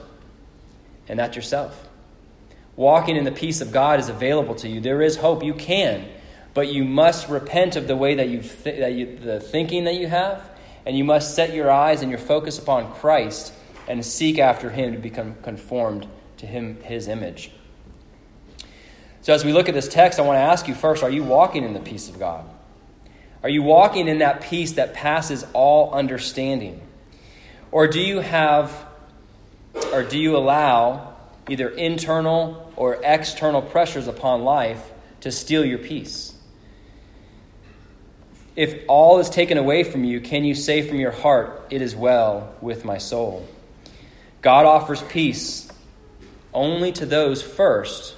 and 1.07 1.19
that's 1.19 1.35
yourself. 1.35 1.88
Walking 2.79 3.17
in 3.17 3.25
the 3.25 3.31
peace 3.33 3.59
of 3.59 3.73
God 3.73 3.99
is 3.99 4.07
available 4.07 4.55
to 4.55 4.69
you. 4.69 4.79
There 4.79 5.01
is 5.01 5.17
hope. 5.17 5.43
You 5.43 5.53
can, 5.53 6.07
but 6.53 6.71
you 6.71 6.85
must 6.85 7.27
repent 7.27 7.75
of 7.75 7.89
the 7.89 7.97
way 7.97 8.15
that 8.15 8.29
you, 8.29 8.39
th- 8.39 8.79
that 8.79 8.93
you 8.93 9.17
the 9.17 9.41
thinking 9.41 9.83
that 9.83 9.95
you 9.95 10.07
have, 10.07 10.49
and 10.85 10.97
you 10.97 11.03
must 11.03 11.35
set 11.35 11.53
your 11.53 11.69
eyes 11.69 12.01
and 12.01 12.09
your 12.09 12.21
focus 12.21 12.57
upon 12.57 12.89
Christ 12.93 13.51
and 13.89 14.05
seek 14.05 14.39
after 14.39 14.69
Him 14.69 14.93
to 14.93 14.97
become 14.97 15.35
conformed 15.43 16.07
to 16.37 16.45
Him, 16.45 16.81
His 16.83 17.09
image. 17.09 17.51
So, 19.23 19.33
as 19.33 19.43
we 19.43 19.51
look 19.51 19.67
at 19.67 19.75
this 19.75 19.89
text, 19.89 20.17
I 20.17 20.21
want 20.21 20.37
to 20.37 20.41
ask 20.41 20.69
you 20.69 20.73
first 20.73 21.03
are 21.03 21.09
you 21.09 21.25
walking 21.25 21.65
in 21.65 21.73
the 21.73 21.81
peace 21.81 22.07
of 22.07 22.17
God? 22.17 22.45
Are 23.43 23.49
you 23.49 23.61
walking 23.61 24.07
in 24.07 24.19
that 24.19 24.39
peace 24.39 24.71
that 24.71 24.93
passes 24.93 25.45
all 25.51 25.93
understanding? 25.93 26.79
Or 27.73 27.87
do 27.89 27.99
you 27.99 28.21
have, 28.21 28.85
or 29.91 30.01
do 30.01 30.17
you 30.17 30.37
allow 30.37 31.17
either 31.49 31.67
internal 31.67 32.68
or 32.79 32.99
external 33.03 33.61
pressures 33.61 34.07
upon 34.07 34.43
life 34.43 34.91
to 35.21 35.31
steal 35.31 35.63
your 35.63 35.77
peace? 35.77 36.33
If 38.55 38.83
all 38.87 39.19
is 39.19 39.29
taken 39.29 39.57
away 39.57 39.83
from 39.83 40.03
you, 40.03 40.19
can 40.19 40.43
you 40.43 40.55
say 40.55 40.81
from 40.81 40.97
your 40.99 41.11
heart, 41.11 41.67
It 41.69 41.81
is 41.81 41.95
well 41.95 42.55
with 42.61 42.83
my 42.83 42.97
soul? 42.97 43.47
God 44.41 44.65
offers 44.65 45.01
peace 45.03 45.69
only 46.53 46.91
to 46.93 47.05
those 47.05 47.41
first 47.41 48.15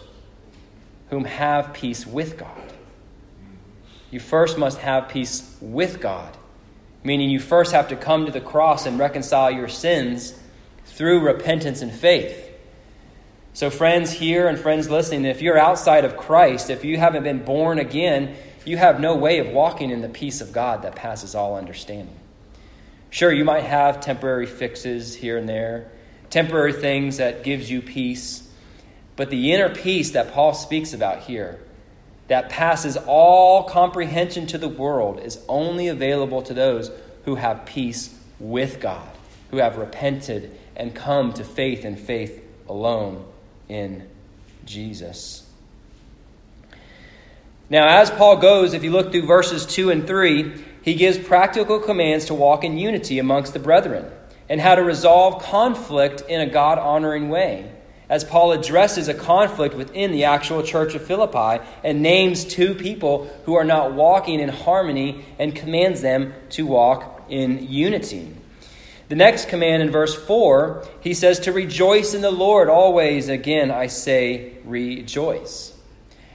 whom 1.09 1.25
have 1.25 1.73
peace 1.73 2.07
with 2.07 2.37
God. 2.37 2.73
You 4.11 4.19
first 4.19 4.57
must 4.57 4.77
have 4.79 5.09
peace 5.09 5.57
with 5.59 5.99
God, 5.99 6.37
meaning 7.03 7.29
you 7.29 7.39
first 7.39 7.71
have 7.71 7.87
to 7.89 7.95
come 7.95 8.25
to 8.25 8.31
the 8.31 8.41
cross 8.41 8.85
and 8.85 8.99
reconcile 8.99 9.51
your 9.51 9.67
sins 9.67 10.39
through 10.85 11.21
repentance 11.21 11.81
and 11.81 11.91
faith. 11.91 12.50
So, 13.53 13.69
friends 13.69 14.13
here 14.13 14.47
and 14.47 14.57
friends 14.57 14.89
listening, 14.89 15.25
if 15.25 15.41
you're 15.41 15.57
outside 15.57 16.05
of 16.05 16.15
Christ, 16.15 16.69
if 16.69 16.85
you 16.85 16.97
haven't 16.97 17.23
been 17.23 17.43
born 17.43 17.79
again, 17.79 18.35
you 18.63 18.77
have 18.77 19.01
no 19.01 19.15
way 19.15 19.39
of 19.39 19.49
walking 19.49 19.89
in 19.89 20.01
the 20.01 20.07
peace 20.07 20.39
of 20.39 20.53
God 20.53 20.83
that 20.83 20.95
passes 20.95 21.35
all 21.35 21.57
understanding. 21.57 22.15
Sure, 23.09 23.31
you 23.31 23.43
might 23.43 23.65
have 23.65 23.99
temporary 23.99 24.45
fixes 24.45 25.15
here 25.15 25.37
and 25.37 25.49
there, 25.49 25.91
temporary 26.29 26.71
things 26.71 27.17
that 27.17 27.43
gives 27.43 27.69
you 27.69 27.81
peace. 27.81 28.49
But 29.17 29.29
the 29.29 29.51
inner 29.51 29.67
peace 29.67 30.11
that 30.11 30.31
Paul 30.31 30.53
speaks 30.53 30.93
about 30.93 31.23
here, 31.23 31.59
that 32.29 32.47
passes 32.47 32.95
all 32.95 33.65
comprehension 33.65 34.47
to 34.47 34.57
the 34.57 34.69
world, 34.69 35.19
is 35.19 35.43
only 35.49 35.89
available 35.89 36.41
to 36.43 36.53
those 36.53 36.89
who 37.25 37.35
have 37.35 37.65
peace 37.65 38.17
with 38.39 38.79
God, 38.79 39.09
who 39.49 39.57
have 39.57 39.75
repented 39.75 40.57
and 40.77 40.95
come 40.95 41.33
to 41.33 41.43
faith 41.43 41.83
and 41.83 41.99
faith 41.99 42.41
alone 42.69 43.25
in 43.71 44.07
Jesus. 44.65 45.47
Now, 47.69 48.01
as 48.01 48.11
Paul 48.11 48.37
goes, 48.37 48.73
if 48.73 48.83
you 48.83 48.91
look 48.91 49.11
through 49.11 49.25
verses 49.25 49.65
2 49.65 49.91
and 49.91 50.05
3, 50.05 50.61
he 50.81 50.93
gives 50.93 51.17
practical 51.17 51.79
commands 51.79 52.25
to 52.25 52.33
walk 52.33 52.65
in 52.65 52.77
unity 52.77 53.17
amongst 53.17 53.53
the 53.53 53.59
brethren 53.59 54.11
and 54.49 54.59
how 54.59 54.75
to 54.75 54.83
resolve 54.83 55.41
conflict 55.41 56.21
in 56.27 56.41
a 56.41 56.51
God 56.51 56.77
honoring 56.79 57.29
way 57.29 57.71
as 58.09 58.25
Paul 58.25 58.51
addresses 58.51 59.07
a 59.07 59.13
conflict 59.13 59.73
within 59.73 60.11
the 60.11 60.25
actual 60.25 60.63
church 60.63 60.95
of 60.95 61.05
Philippi 61.05 61.63
and 61.81 62.01
names 62.01 62.43
two 62.43 62.75
people 62.75 63.31
who 63.45 63.55
are 63.55 63.63
not 63.63 63.93
walking 63.93 64.41
in 64.41 64.49
harmony 64.49 65.23
and 65.39 65.55
commands 65.55 66.01
them 66.01 66.33
to 66.49 66.65
walk 66.65 67.23
in 67.29 67.65
unity. 67.71 68.35
The 69.11 69.17
next 69.17 69.49
command 69.49 69.83
in 69.83 69.91
verse 69.91 70.15
4, 70.15 70.87
he 71.01 71.13
says 71.13 71.41
to 71.41 71.51
rejoice 71.51 72.13
in 72.13 72.21
the 72.21 72.31
Lord 72.31 72.69
always. 72.69 73.27
Again, 73.27 73.69
I 73.69 73.87
say 73.87 74.53
rejoice. 74.63 75.77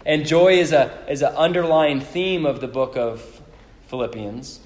And 0.04 0.26
joy 0.26 0.59
is, 0.59 0.73
a, 0.73 1.02
is 1.09 1.23
an 1.23 1.35
underlying 1.37 2.02
theme 2.02 2.45
of 2.45 2.61
the 2.61 2.68
book 2.68 2.95
of 2.95 3.40
Philippians. 3.87 4.61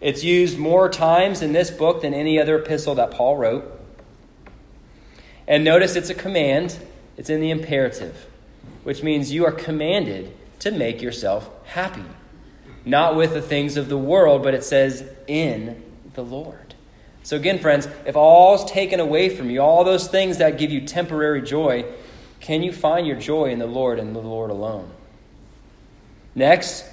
It's 0.00 0.24
used 0.24 0.56
more 0.56 0.88
times 0.88 1.42
in 1.42 1.52
this 1.52 1.70
book 1.70 2.00
than 2.00 2.14
any 2.14 2.40
other 2.40 2.58
epistle 2.58 2.94
that 2.94 3.10
Paul 3.10 3.36
wrote. 3.36 3.70
And 5.46 5.62
notice 5.62 5.96
it's 5.96 6.08
a 6.08 6.14
command, 6.14 6.78
it's 7.18 7.28
in 7.28 7.42
the 7.42 7.50
imperative, 7.50 8.28
which 8.82 9.02
means 9.02 9.30
you 9.30 9.44
are 9.44 9.52
commanded 9.52 10.34
to 10.60 10.70
make 10.70 11.02
yourself 11.02 11.50
happy. 11.66 12.06
Not 12.86 13.14
with 13.14 13.34
the 13.34 13.42
things 13.42 13.76
of 13.76 13.90
the 13.90 13.98
world, 13.98 14.42
but 14.42 14.54
it 14.54 14.64
says 14.64 15.04
in 15.26 15.82
the 16.14 16.24
Lord. 16.24 16.69
So, 17.22 17.36
again, 17.36 17.58
friends, 17.58 17.86
if 18.06 18.16
all's 18.16 18.70
taken 18.70 18.98
away 18.98 19.28
from 19.28 19.50
you, 19.50 19.60
all 19.60 19.84
those 19.84 20.08
things 20.08 20.38
that 20.38 20.58
give 20.58 20.70
you 20.70 20.80
temporary 20.80 21.42
joy, 21.42 21.84
can 22.40 22.62
you 22.62 22.72
find 22.72 23.06
your 23.06 23.16
joy 23.16 23.46
in 23.46 23.58
the 23.58 23.66
Lord 23.66 23.98
and 23.98 24.16
the 24.16 24.20
Lord 24.20 24.50
alone? 24.50 24.90
Next, 26.34 26.84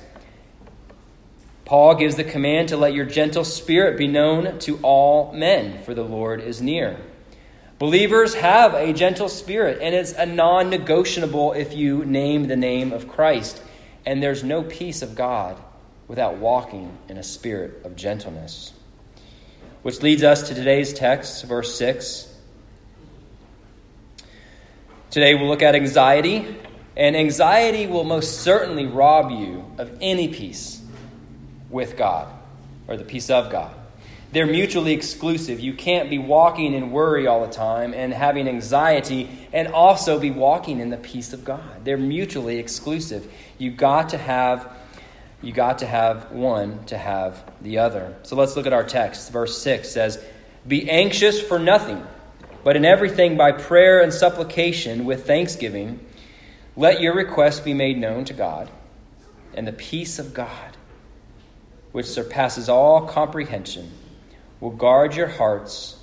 Paul 1.64 1.96
gives 1.96 2.16
the 2.16 2.24
command 2.24 2.70
to 2.70 2.78
let 2.78 2.94
your 2.94 3.06
gentle 3.06 3.44
spirit 3.44 3.98
be 3.98 4.08
known 4.08 4.60
to 4.60 4.80
all 4.84 5.34
men, 5.34 5.84
for 5.84 5.94
the 5.94 6.04
Lord 6.04 6.42
is 6.42 6.62
near. 6.62 6.98
Believers 7.80 8.34
have 8.34 8.74
a 8.74 8.92
gentle 8.92 9.30
spirit, 9.30 9.80
and 9.82 9.94
it's 9.94 10.14
a 10.14 10.26
non 10.26 10.70
negotiable 10.70 11.54
if 11.54 11.74
you 11.74 12.04
name 12.06 12.48
the 12.48 12.56
name 12.56 12.92
of 12.92 13.08
Christ. 13.08 13.62
And 14.06 14.24
there's 14.24 14.44
no 14.44 14.64
peace 14.64 15.02
of 15.02 15.16
God 15.16 15.58
without 16.08 16.38
walking 16.38 16.98
in 17.08 17.18
a 17.18 17.24
spirit 17.24 17.86
of 17.86 17.96
gentleness. 17.96 18.74
Which 19.84 20.02
leads 20.02 20.24
us 20.24 20.48
to 20.50 20.56
today's 20.56 20.94
text, 20.94 21.46
verse 21.46 21.76
6. 21.76 22.34
Today 25.10 25.36
we'll 25.36 25.48
look 25.48 25.62
at 25.62 25.76
anxiety, 25.76 26.58
and 26.96 27.16
anxiety 27.16 27.88
will 27.88 28.04
most 28.04 28.42
certainly 28.42 28.86
rob 28.86 29.32
you 29.32 29.66
of 29.78 29.98
any 30.02 30.28
peace 30.28 30.82
with 31.70 31.96
God 31.96 32.28
or 32.88 32.98
the 32.98 33.04
peace 33.04 33.30
of 33.30 33.50
God. 33.50 33.74
They're 34.32 34.46
mutually 34.46 34.94
exclusive. 34.94 35.60
You 35.62 35.74
can't 35.74 36.10
be 36.10 36.18
walking 36.18 36.74
in 36.74 36.92
worry 36.92 37.28
all 37.28 37.46
the 37.46 37.54
time 37.54 37.94
and 37.94 38.14
having 38.14 38.48
anxiety 38.48 39.30
and 39.54 39.70
also 39.70 40.20
be 40.20 40.32
walking 40.32 40.80
in 40.80 40.90
the 40.90 40.98
peace 40.98 41.32
of 41.32 41.46
God. 41.46 41.86
They're 41.86 41.98
mutually 41.98 42.60
exclusive. 42.60 43.32
You 43.58 43.72
got 43.72 44.10
to 44.10 44.18
have 44.18 44.77
you 45.42 45.52
got 45.52 45.80
to 45.80 45.86
have 45.86 46.32
one 46.32 46.84
to 46.86 46.98
have 46.98 47.44
the 47.62 47.78
other. 47.78 48.16
So 48.24 48.36
let's 48.36 48.56
look 48.56 48.66
at 48.66 48.74
our 48.74 48.84
text. 48.84 49.32
Verse 49.32 49.58
6 49.62 49.90
says, 49.90 50.24
"Be 50.68 50.90
anxious 50.90 51.40
for 51.42 51.60
nothing, 51.60 52.06
but 52.64 52.76
in 52.76 52.86
everything 52.86 53.38
by 53.38 53.52
prayer 53.52 54.02
and 54.02 54.14
supplication 54.14 55.06
with 55.06 55.28
thanksgiving, 55.28 56.00
let 56.76 57.02
your 57.02 57.14
requests 57.14 57.60
be 57.60 57.74
made 57.74 57.98
known 57.98 58.26
to 58.26 58.34
God, 58.34 58.70
and 59.54 59.68
the 59.68 59.74
peace 59.74 60.20
of 60.20 60.34
God, 60.34 60.78
which 61.92 62.06
surpasses 62.06 62.70
all 62.70 63.08
comprehension, 63.08 63.92
will 64.60 64.72
guard 64.72 65.16
your 65.16 65.28
hearts 65.28 65.98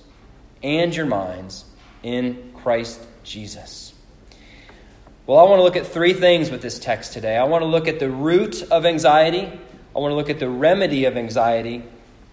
and 0.62 0.94
your 0.94 1.06
minds 1.06 1.64
in 2.02 2.52
Christ 2.54 3.00
Jesus. 3.22 3.93
Well, 5.26 5.38
I 5.38 5.44
want 5.44 5.60
to 5.60 5.62
look 5.62 5.76
at 5.76 5.86
three 5.86 6.12
things 6.12 6.50
with 6.50 6.60
this 6.60 6.78
text 6.78 7.14
today. 7.14 7.38
I 7.38 7.44
want 7.44 7.62
to 7.62 7.66
look 7.66 7.88
at 7.88 7.98
the 7.98 8.10
root 8.10 8.62
of 8.70 8.84
anxiety, 8.84 9.50
I 9.96 9.98
want 9.98 10.12
to 10.12 10.16
look 10.16 10.28
at 10.28 10.38
the 10.38 10.50
remedy 10.50 11.06
of 11.06 11.16
anxiety, 11.16 11.82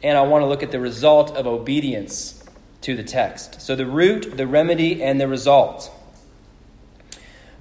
and 0.04 0.18
I 0.18 0.24
want 0.24 0.42
to 0.42 0.48
look 0.48 0.62
at 0.62 0.72
the 0.72 0.80
result 0.80 1.32
of 1.38 1.48
obedience 1.48 2.44
to 2.82 2.98
the 2.98 3.04
text. 3.04 3.62
So, 3.62 3.78
the 3.78 3.86
root, 3.86 4.36
the 4.36 4.46
remedy, 4.46 5.02
and 5.02 5.22
the 5.22 5.28
result. 5.30 5.90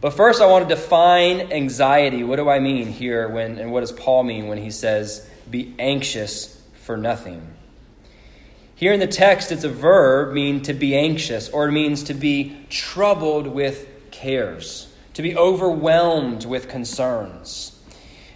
But 0.01 0.15
first, 0.15 0.41
I 0.41 0.47
want 0.47 0.69
to 0.69 0.75
define 0.75 1.53
anxiety. 1.53 2.25
What 2.25 2.37
do 2.37 2.49
I 2.49 2.59
mean 2.59 2.89
here 2.89 3.29
when, 3.29 3.59
and 3.59 3.71
what 3.71 3.81
does 3.81 3.93
Paul 3.93 4.25
mean 4.25 4.49
when 4.49 4.59
he 4.59 4.73
says, 4.73 5.29
be 5.49 5.75
anxious 5.79 6.61
for 6.83 6.97
nothing? 6.97 7.47
Here 8.75 8.93
in 8.93 8.99
the 8.99 9.07
text, 9.07 9.53
it's 9.53 9.63
a 9.63 9.69
verb, 9.69 10.33
mean 10.33 10.63
to 10.63 10.73
be 10.73 10.97
anxious, 10.97 11.49
or 11.51 11.69
it 11.69 11.73
means 11.73 12.03
to 12.05 12.15
be 12.15 12.67
troubled 12.69 13.47
with 13.47 13.87
cares, 14.11 14.90
to 15.21 15.29
be 15.29 15.37
overwhelmed 15.37 16.47
with 16.47 16.67
concerns. 16.67 17.79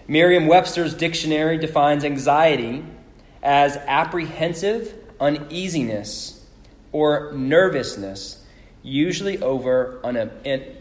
Merriam 0.06 0.46
Webster's 0.46 0.92
dictionary 0.92 1.56
defines 1.56 2.04
anxiety 2.04 2.84
as 3.42 3.78
apprehensive 3.86 4.92
uneasiness 5.18 6.44
or 6.92 7.32
nervousness, 7.32 8.44
usually 8.82 9.38
over 9.38 9.98
an, 10.04 10.30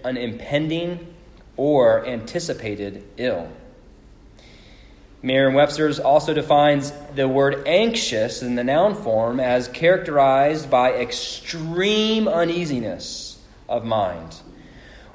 an 0.04 0.18
impending 0.18 1.14
or 1.56 2.06
anticipated 2.06 3.06
ill. 3.16 3.50
Merriam 5.22 5.54
Webster's 5.54 6.02
also 6.02 6.34
defines 6.34 6.92
the 7.16 7.30
word 7.30 7.66
anxious 7.66 8.42
in 8.42 8.56
the 8.56 8.64
noun 8.66 8.94
form 8.94 9.40
as 9.40 9.70
characterized 9.70 10.70
by 10.70 10.92
extreme 10.92 12.28
uneasiness 12.28 13.40
of 13.70 13.86
mind 13.86 14.43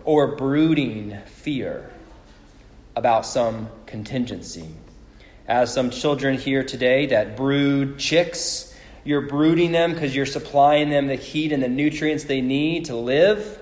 or 0.09 0.27
brooding 0.27 1.15
fear 1.27 1.91
about 2.97 3.27
some 3.27 3.69
contingency. 3.85 4.67
As 5.47 5.71
some 5.71 5.91
children 5.91 6.38
here 6.38 6.65
today 6.65 7.05
that 7.05 7.37
brood 7.37 7.99
chicks, 7.99 8.75
you're 9.05 9.21
brooding 9.21 9.71
them 9.73 9.93
because 9.93 10.17
you're 10.17 10.25
supplying 10.25 10.88
them 10.88 11.09
the 11.09 11.15
heat 11.15 11.53
and 11.53 11.62
the 11.62 11.69
nutrients 11.69 12.25
they 12.25 12.41
need 12.41 12.87
to 12.87 12.97
live. 12.97 13.61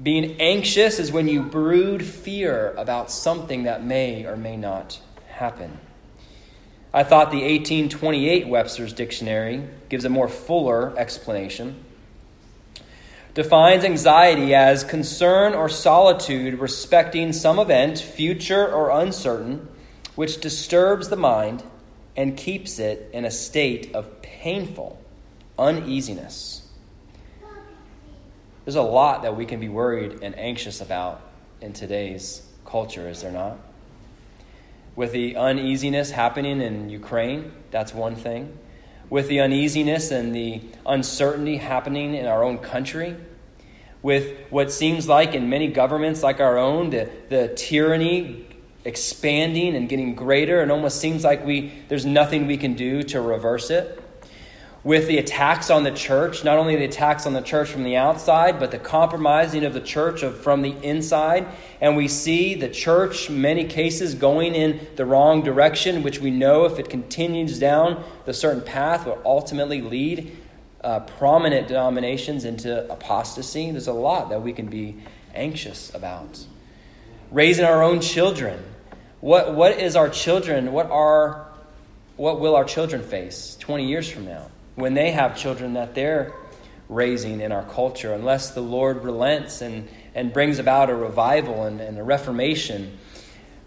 Being 0.00 0.40
anxious 0.40 1.00
is 1.00 1.10
when 1.10 1.26
you 1.26 1.42
brood 1.42 2.04
fear 2.04 2.72
about 2.78 3.10
something 3.10 3.64
that 3.64 3.82
may 3.82 4.24
or 4.24 4.36
may 4.36 4.56
not 4.56 5.00
happen. 5.30 5.80
I 6.94 7.02
thought 7.02 7.32
the 7.32 7.38
1828 7.38 8.46
Webster's 8.46 8.92
Dictionary 8.92 9.64
gives 9.88 10.04
a 10.04 10.08
more 10.08 10.28
fuller 10.28 10.96
explanation. 10.96 11.86
Defines 13.34 13.84
anxiety 13.84 14.54
as 14.54 14.82
concern 14.82 15.54
or 15.54 15.68
solitude 15.68 16.58
respecting 16.58 17.32
some 17.32 17.58
event, 17.58 17.98
future 17.98 18.66
or 18.66 18.90
uncertain, 18.90 19.68
which 20.16 20.40
disturbs 20.40 21.08
the 21.08 21.16
mind 21.16 21.62
and 22.16 22.36
keeps 22.36 22.78
it 22.78 23.08
in 23.12 23.24
a 23.24 23.30
state 23.30 23.94
of 23.94 24.20
painful 24.20 25.00
uneasiness. 25.58 26.68
There's 28.64 28.74
a 28.74 28.82
lot 28.82 29.22
that 29.22 29.36
we 29.36 29.46
can 29.46 29.60
be 29.60 29.68
worried 29.68 30.18
and 30.22 30.36
anxious 30.38 30.80
about 30.80 31.20
in 31.60 31.72
today's 31.72 32.46
culture, 32.64 33.08
is 33.08 33.22
there 33.22 33.32
not? 33.32 33.58
With 34.96 35.12
the 35.12 35.36
uneasiness 35.36 36.10
happening 36.10 36.60
in 36.60 36.90
Ukraine, 36.90 37.52
that's 37.70 37.94
one 37.94 38.16
thing. 38.16 38.58
With 39.10 39.28
the 39.28 39.40
uneasiness 39.40 40.10
and 40.10 40.34
the 40.34 40.62
uncertainty 40.86 41.58
happening 41.58 42.14
in 42.14 42.26
our 42.26 42.42
own 42.42 42.58
country, 42.58 43.16
with 44.00 44.38
what 44.48 44.72
seems 44.72 45.08
like 45.08 45.34
in 45.34 45.50
many 45.50 45.68
governments 45.68 46.22
like 46.22 46.40
our 46.40 46.56
own, 46.56 46.88
the, 46.90 47.10
the 47.28 47.48
tyranny 47.48 48.46
expanding 48.84 49.76
and 49.76 49.88
getting 49.88 50.14
greater, 50.14 50.62
and 50.62 50.72
almost 50.72 50.98
seems 50.98 51.24
like 51.24 51.44
we, 51.44 51.72
there's 51.88 52.06
nothing 52.06 52.46
we 52.46 52.56
can 52.56 52.72
do 52.74 53.02
to 53.02 53.20
reverse 53.20 53.68
it 53.68 53.99
with 54.82 55.06
the 55.08 55.18
attacks 55.18 55.68
on 55.68 55.82
the 55.82 55.90
church, 55.90 56.42
not 56.42 56.56
only 56.56 56.74
the 56.74 56.84
attacks 56.84 57.26
on 57.26 57.34
the 57.34 57.42
church 57.42 57.68
from 57.68 57.84
the 57.84 57.96
outside, 57.96 58.58
but 58.58 58.70
the 58.70 58.78
compromising 58.78 59.64
of 59.64 59.74
the 59.74 59.80
church 59.80 60.22
of, 60.22 60.40
from 60.40 60.62
the 60.62 60.74
inside. 60.82 61.46
And 61.82 61.96
we 61.96 62.08
see 62.08 62.54
the 62.54 62.68
church, 62.68 63.28
many 63.28 63.64
cases, 63.64 64.14
going 64.14 64.54
in 64.54 64.86
the 64.96 65.04
wrong 65.04 65.42
direction, 65.42 66.02
which 66.02 66.20
we 66.20 66.30
know 66.30 66.64
if 66.64 66.78
it 66.78 66.88
continues 66.88 67.58
down 67.58 68.02
the 68.24 68.32
certain 68.32 68.62
path 68.62 69.06
will 69.06 69.20
ultimately 69.24 69.82
lead 69.82 70.36
uh, 70.82 71.00
prominent 71.00 71.68
denominations 71.68 72.46
into 72.46 72.90
apostasy. 72.90 73.70
There's 73.70 73.86
a 73.86 73.92
lot 73.92 74.30
that 74.30 74.40
we 74.40 74.54
can 74.54 74.66
be 74.66 74.96
anxious 75.34 75.94
about. 75.94 76.46
Raising 77.30 77.66
our 77.66 77.82
own 77.82 78.00
children. 78.00 78.64
What, 79.20 79.54
what 79.54 79.78
is 79.78 79.94
our 79.94 80.08
children? 80.08 80.72
What 80.72 80.90
are 80.90 81.46
what 82.16 82.38
will 82.38 82.54
our 82.54 82.64
children 82.64 83.02
face 83.02 83.56
20 83.60 83.86
years 83.86 84.10
from 84.10 84.26
now? 84.26 84.48
When 84.80 84.94
they 84.94 85.12
have 85.12 85.36
children 85.36 85.74
that 85.74 85.94
they're 85.94 86.32
raising 86.88 87.40
in 87.40 87.52
our 87.52 87.62
culture, 87.62 88.12
unless 88.12 88.50
the 88.50 88.60
Lord 88.60 89.04
relents 89.04 89.62
and, 89.62 89.88
and 90.14 90.32
brings 90.32 90.58
about 90.58 90.90
a 90.90 90.94
revival 90.94 91.62
and, 91.64 91.80
and 91.80 91.98
a 91.98 92.02
reformation. 92.02 92.98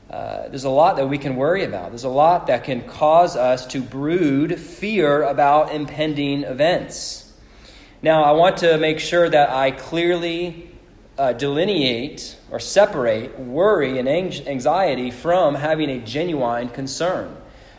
Uh, 0.10 0.50
there's 0.50 0.66
a 0.66 0.70
lot 0.70 0.98
that 0.98 1.08
we 1.08 1.18
can 1.18 1.38
worry 1.38 1.64
about. 1.64 1.90
There's 1.90 2.04
a 2.04 2.10
lot 2.10 2.48
that 2.48 2.66
can 2.66 2.82
cause 2.82 3.38
us 3.38 3.66
to 3.68 3.82
brood 3.82 4.60
fear 4.60 5.24
about 5.24 5.74
impending 5.74 6.44
events. 6.44 7.34
Now, 8.02 8.24
I 8.24 8.32
want 8.32 8.58
to 8.58 8.78
make 8.78 9.00
sure 9.00 9.30
that 9.30 9.50
I 9.50 9.72
clearly 9.72 10.70
uh, 11.18 11.32
delineate 11.32 12.38
or 12.52 12.60
separate 12.60 13.40
worry 13.40 13.98
and 13.98 14.10
anxiety 14.10 15.10
from 15.10 15.56
having 15.56 15.90
a 15.90 16.00
genuine 16.00 16.68
concern. 16.68 17.38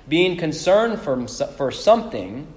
Being 0.09 0.39
concerned 0.39 1.01
for, 1.01 1.29
for 1.29 1.71
something 1.71 2.54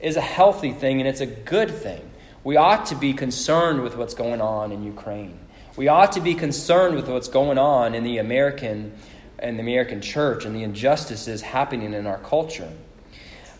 is 0.00 0.16
a 0.16 0.20
healthy 0.20 0.72
thing 0.72 1.00
and 1.00 1.08
it's 1.08 1.20
a 1.20 1.26
good 1.26 1.70
thing. 1.70 2.08
We 2.44 2.56
ought 2.56 2.86
to 2.86 2.94
be 2.94 3.12
concerned 3.12 3.82
with 3.82 3.96
what's 3.96 4.14
going 4.14 4.40
on 4.40 4.72
in 4.72 4.82
Ukraine. 4.84 5.38
We 5.76 5.88
ought 5.88 6.12
to 6.12 6.20
be 6.20 6.34
concerned 6.34 6.96
with 6.96 7.08
what's 7.08 7.28
going 7.28 7.58
on 7.58 7.94
in 7.94 8.04
the 8.04 8.18
American 8.18 8.92
and 9.38 9.58
the 9.58 9.62
American 9.62 10.00
church 10.00 10.44
and 10.44 10.54
the 10.54 10.62
injustices 10.62 11.42
happening 11.42 11.94
in 11.94 12.06
our 12.06 12.18
culture. 12.18 12.72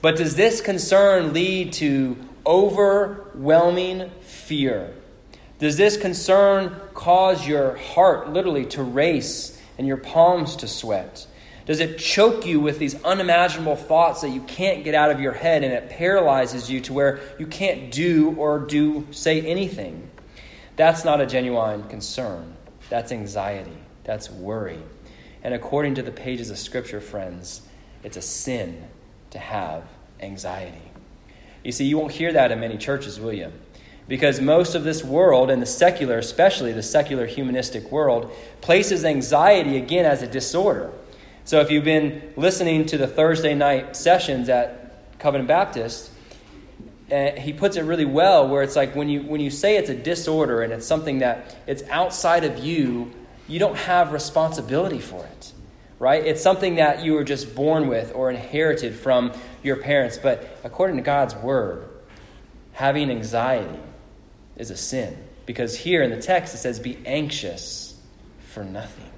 But 0.00 0.16
does 0.16 0.34
this 0.36 0.60
concern 0.60 1.32
lead 1.32 1.72
to 1.74 2.16
overwhelming 2.46 4.10
fear? 4.22 4.92
Does 5.58 5.76
this 5.76 5.96
concern 5.96 6.76
cause 6.94 7.46
your 7.46 7.76
heart 7.76 8.30
literally 8.30 8.66
to 8.66 8.82
race 8.82 9.60
and 9.76 9.86
your 9.86 9.96
palms 9.96 10.56
to 10.56 10.68
sweat? 10.68 11.26
Does 11.68 11.80
it 11.80 11.98
choke 11.98 12.46
you 12.46 12.60
with 12.60 12.78
these 12.78 12.94
unimaginable 13.04 13.76
thoughts 13.76 14.22
that 14.22 14.30
you 14.30 14.40
can't 14.40 14.84
get 14.84 14.94
out 14.94 15.10
of 15.10 15.20
your 15.20 15.34
head 15.34 15.62
and 15.62 15.70
it 15.70 15.90
paralyzes 15.90 16.70
you 16.70 16.80
to 16.80 16.94
where 16.94 17.20
you 17.38 17.46
can't 17.46 17.92
do 17.92 18.34
or 18.38 18.60
do 18.60 19.06
say 19.10 19.42
anything? 19.42 20.10
That's 20.76 21.04
not 21.04 21.20
a 21.20 21.26
genuine 21.26 21.86
concern. 21.90 22.56
That's 22.88 23.12
anxiety. 23.12 23.76
That's 24.04 24.30
worry. 24.30 24.78
And 25.42 25.52
according 25.52 25.96
to 25.96 26.02
the 26.02 26.10
pages 26.10 26.48
of 26.48 26.56
Scripture, 26.56 27.02
friends, 27.02 27.60
it's 28.02 28.16
a 28.16 28.22
sin 28.22 28.88
to 29.32 29.38
have 29.38 29.84
anxiety. 30.20 30.90
You 31.62 31.72
see, 31.72 31.84
you 31.84 31.98
won't 31.98 32.12
hear 32.12 32.32
that 32.32 32.50
in 32.50 32.60
many 32.60 32.78
churches, 32.78 33.20
will 33.20 33.34
you? 33.34 33.52
Because 34.08 34.40
most 34.40 34.74
of 34.74 34.84
this 34.84 35.04
world, 35.04 35.50
and 35.50 35.60
the 35.60 35.66
secular, 35.66 36.16
especially 36.16 36.72
the 36.72 36.82
secular 36.82 37.26
humanistic 37.26 37.92
world, 37.92 38.32
places 38.62 39.04
anxiety 39.04 39.76
again 39.76 40.06
as 40.06 40.22
a 40.22 40.26
disorder. 40.26 40.92
So 41.48 41.60
if 41.60 41.70
you've 41.70 41.82
been 41.82 42.34
listening 42.36 42.84
to 42.88 42.98
the 42.98 43.06
Thursday 43.06 43.54
night 43.54 43.96
sessions 43.96 44.50
at 44.50 45.18
Covenant 45.18 45.48
Baptist, 45.48 46.10
uh, 47.10 47.30
he 47.30 47.54
puts 47.54 47.78
it 47.78 47.84
really 47.84 48.04
well 48.04 48.46
where 48.46 48.62
it's 48.62 48.76
like 48.76 48.94
when 48.94 49.08
you 49.08 49.22
when 49.22 49.40
you 49.40 49.48
say 49.50 49.78
it's 49.78 49.88
a 49.88 49.94
disorder 49.94 50.60
and 50.60 50.74
it's 50.74 50.86
something 50.86 51.20
that 51.20 51.56
it's 51.66 51.82
outside 51.84 52.44
of 52.44 52.58
you, 52.58 53.10
you 53.46 53.58
don't 53.58 53.78
have 53.78 54.12
responsibility 54.12 54.98
for 54.98 55.24
it. 55.24 55.54
Right? 55.98 56.22
It's 56.22 56.42
something 56.42 56.74
that 56.74 57.02
you 57.02 57.14
were 57.14 57.24
just 57.24 57.54
born 57.54 57.88
with 57.88 58.12
or 58.14 58.30
inherited 58.30 58.94
from 58.94 59.32
your 59.62 59.76
parents, 59.76 60.18
but 60.18 60.58
according 60.64 60.96
to 60.96 61.02
God's 61.02 61.34
word, 61.34 61.88
having 62.72 63.08
anxiety 63.08 63.80
is 64.58 64.70
a 64.70 64.76
sin 64.76 65.16
because 65.46 65.78
here 65.78 66.02
in 66.02 66.10
the 66.10 66.20
text 66.20 66.52
it 66.52 66.58
says 66.58 66.78
be 66.78 66.98
anxious 67.06 67.98
for 68.50 68.64
nothing. 68.64 69.10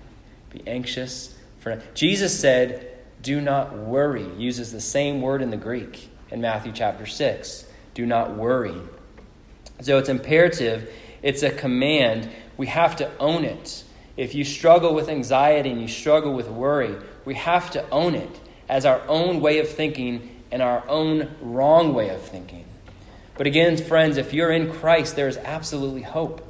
Be 0.50 0.62
anxious 0.68 1.34
for 1.60 1.80
Jesus 1.94 2.36
said, 2.38 2.88
"Do 3.22 3.40
not 3.40 3.78
worry." 3.78 4.26
Uses 4.36 4.72
the 4.72 4.80
same 4.80 5.22
word 5.22 5.42
in 5.42 5.50
the 5.50 5.56
Greek 5.56 6.08
in 6.30 6.40
Matthew 6.40 6.72
chapter 6.72 7.06
6. 7.06 7.66
Do 7.94 8.04
not 8.06 8.36
worry. 8.36 8.74
So 9.80 9.98
it's 9.98 10.08
imperative, 10.08 10.90
it's 11.22 11.42
a 11.42 11.50
command. 11.50 12.28
We 12.56 12.66
have 12.66 12.96
to 12.96 13.10
own 13.18 13.44
it. 13.44 13.84
If 14.16 14.34
you 14.34 14.44
struggle 14.44 14.94
with 14.94 15.08
anxiety 15.08 15.70
and 15.70 15.80
you 15.80 15.88
struggle 15.88 16.34
with 16.34 16.48
worry, 16.48 16.96
we 17.24 17.34
have 17.34 17.70
to 17.70 17.88
own 17.90 18.14
it 18.14 18.40
as 18.68 18.84
our 18.84 19.00
own 19.08 19.40
way 19.40 19.58
of 19.58 19.68
thinking 19.68 20.42
and 20.50 20.60
our 20.60 20.82
own 20.88 21.28
wrong 21.40 21.94
way 21.94 22.10
of 22.10 22.20
thinking. 22.20 22.64
But 23.36 23.46
again, 23.46 23.76
friends, 23.78 24.18
if 24.18 24.34
you're 24.34 24.50
in 24.50 24.70
Christ, 24.70 25.16
there 25.16 25.28
is 25.28 25.38
absolutely 25.38 26.02
hope. 26.02 26.46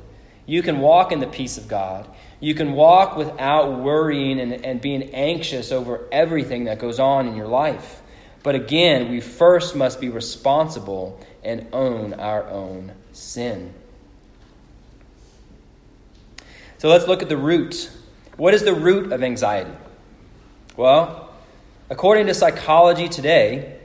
You 0.51 0.63
can 0.63 0.81
walk 0.81 1.13
in 1.13 1.21
the 1.21 1.29
peace 1.29 1.59
of 1.59 1.69
God. 1.69 2.09
You 2.41 2.57
can 2.57 2.73
walk 2.73 3.17
without 3.17 3.79
worrying 3.79 4.41
and, 4.41 4.53
and 4.53 4.81
being 4.81 5.15
anxious 5.15 5.71
over 5.71 6.09
everything 6.11 6.65
that 6.65 6.81
goes 6.81 6.99
on 6.99 7.29
in 7.29 7.37
your 7.37 7.47
life. 7.47 8.03
But 8.43 8.57
again, 8.57 9.13
we 9.13 9.21
first 9.21 9.77
must 9.77 10.01
be 10.01 10.09
responsible 10.09 11.25
and 11.45 11.69
own 11.73 12.15
our 12.15 12.49
own 12.49 12.95
sin. 13.13 13.73
So 16.79 16.89
let's 16.89 17.07
look 17.07 17.23
at 17.23 17.29
the 17.29 17.37
root. 17.37 17.89
What 18.37 18.53
is 18.53 18.65
the 18.65 18.75
root 18.75 19.13
of 19.13 19.23
anxiety? 19.23 19.71
Well, 20.77 21.31
according 21.89 22.27
to 22.27 22.35
psychology 22.35 23.09
today, 23.09 23.79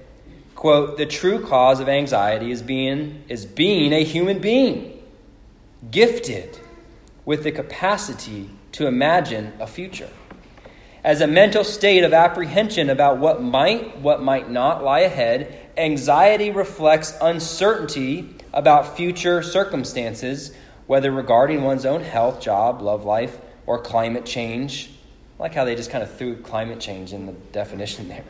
quote, 0.55 0.97
the 0.97 1.05
true 1.05 1.45
cause 1.45 1.79
of 1.79 1.87
anxiety 1.87 2.49
is 2.49 2.63
being, 2.63 3.23
is 3.29 3.45
being 3.45 3.93
a 3.93 4.03
human 4.03 4.39
being, 4.39 4.94
gifted 5.91 6.57
with 7.25 7.43
the 7.43 7.51
capacity 7.51 8.49
to 8.73 8.87
imagine 8.87 9.53
a 9.59 9.67
future. 9.67 10.09
As 11.03 11.21
a 11.21 11.27
mental 11.27 11.63
state 11.63 12.03
of 12.03 12.13
apprehension 12.13 12.89
about 12.89 13.19
what 13.19 13.41
might, 13.41 13.99
what 13.99 14.23
might 14.23 14.49
not 14.49 14.83
lie 14.83 15.01
ahead, 15.01 15.69
anxiety 15.77 16.49
reflects 16.49 17.15
uncertainty 17.21 18.35
about 18.53 18.97
future 18.97 19.43
circumstances, 19.43 20.55
whether 20.87 21.11
regarding 21.11 21.61
one's 21.61 21.85
own 21.85 22.01
health, 22.01 22.41
job, 22.41 22.81
love 22.81 23.05
life, 23.05 23.39
or 23.67 23.79
climate 23.79 24.25
change. 24.25 24.89
I 25.39 25.43
like 25.43 25.53
how 25.53 25.65
they 25.65 25.75
just 25.75 25.91
kind 25.91 26.03
of 26.03 26.15
threw 26.15 26.37
climate 26.37 26.79
change 26.79 27.13
in 27.13 27.25
the 27.25 27.33
definition 27.33 28.07
there. 28.07 28.23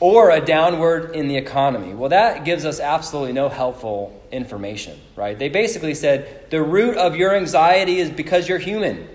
Or 0.00 0.30
a 0.30 0.40
downward 0.40 1.14
in 1.14 1.28
the 1.28 1.36
economy. 1.36 1.94
Well, 1.94 2.10
that 2.10 2.44
gives 2.44 2.64
us 2.64 2.80
absolutely 2.80 3.32
no 3.32 3.48
helpful 3.48 4.22
information, 4.30 5.00
right? 5.16 5.38
They 5.38 5.48
basically 5.48 5.94
said 5.94 6.50
the 6.50 6.62
root 6.62 6.96
of 6.96 7.16
your 7.16 7.34
anxiety 7.34 7.98
is 7.98 8.10
because 8.10 8.48
you're 8.48 8.58
human. 8.58 9.08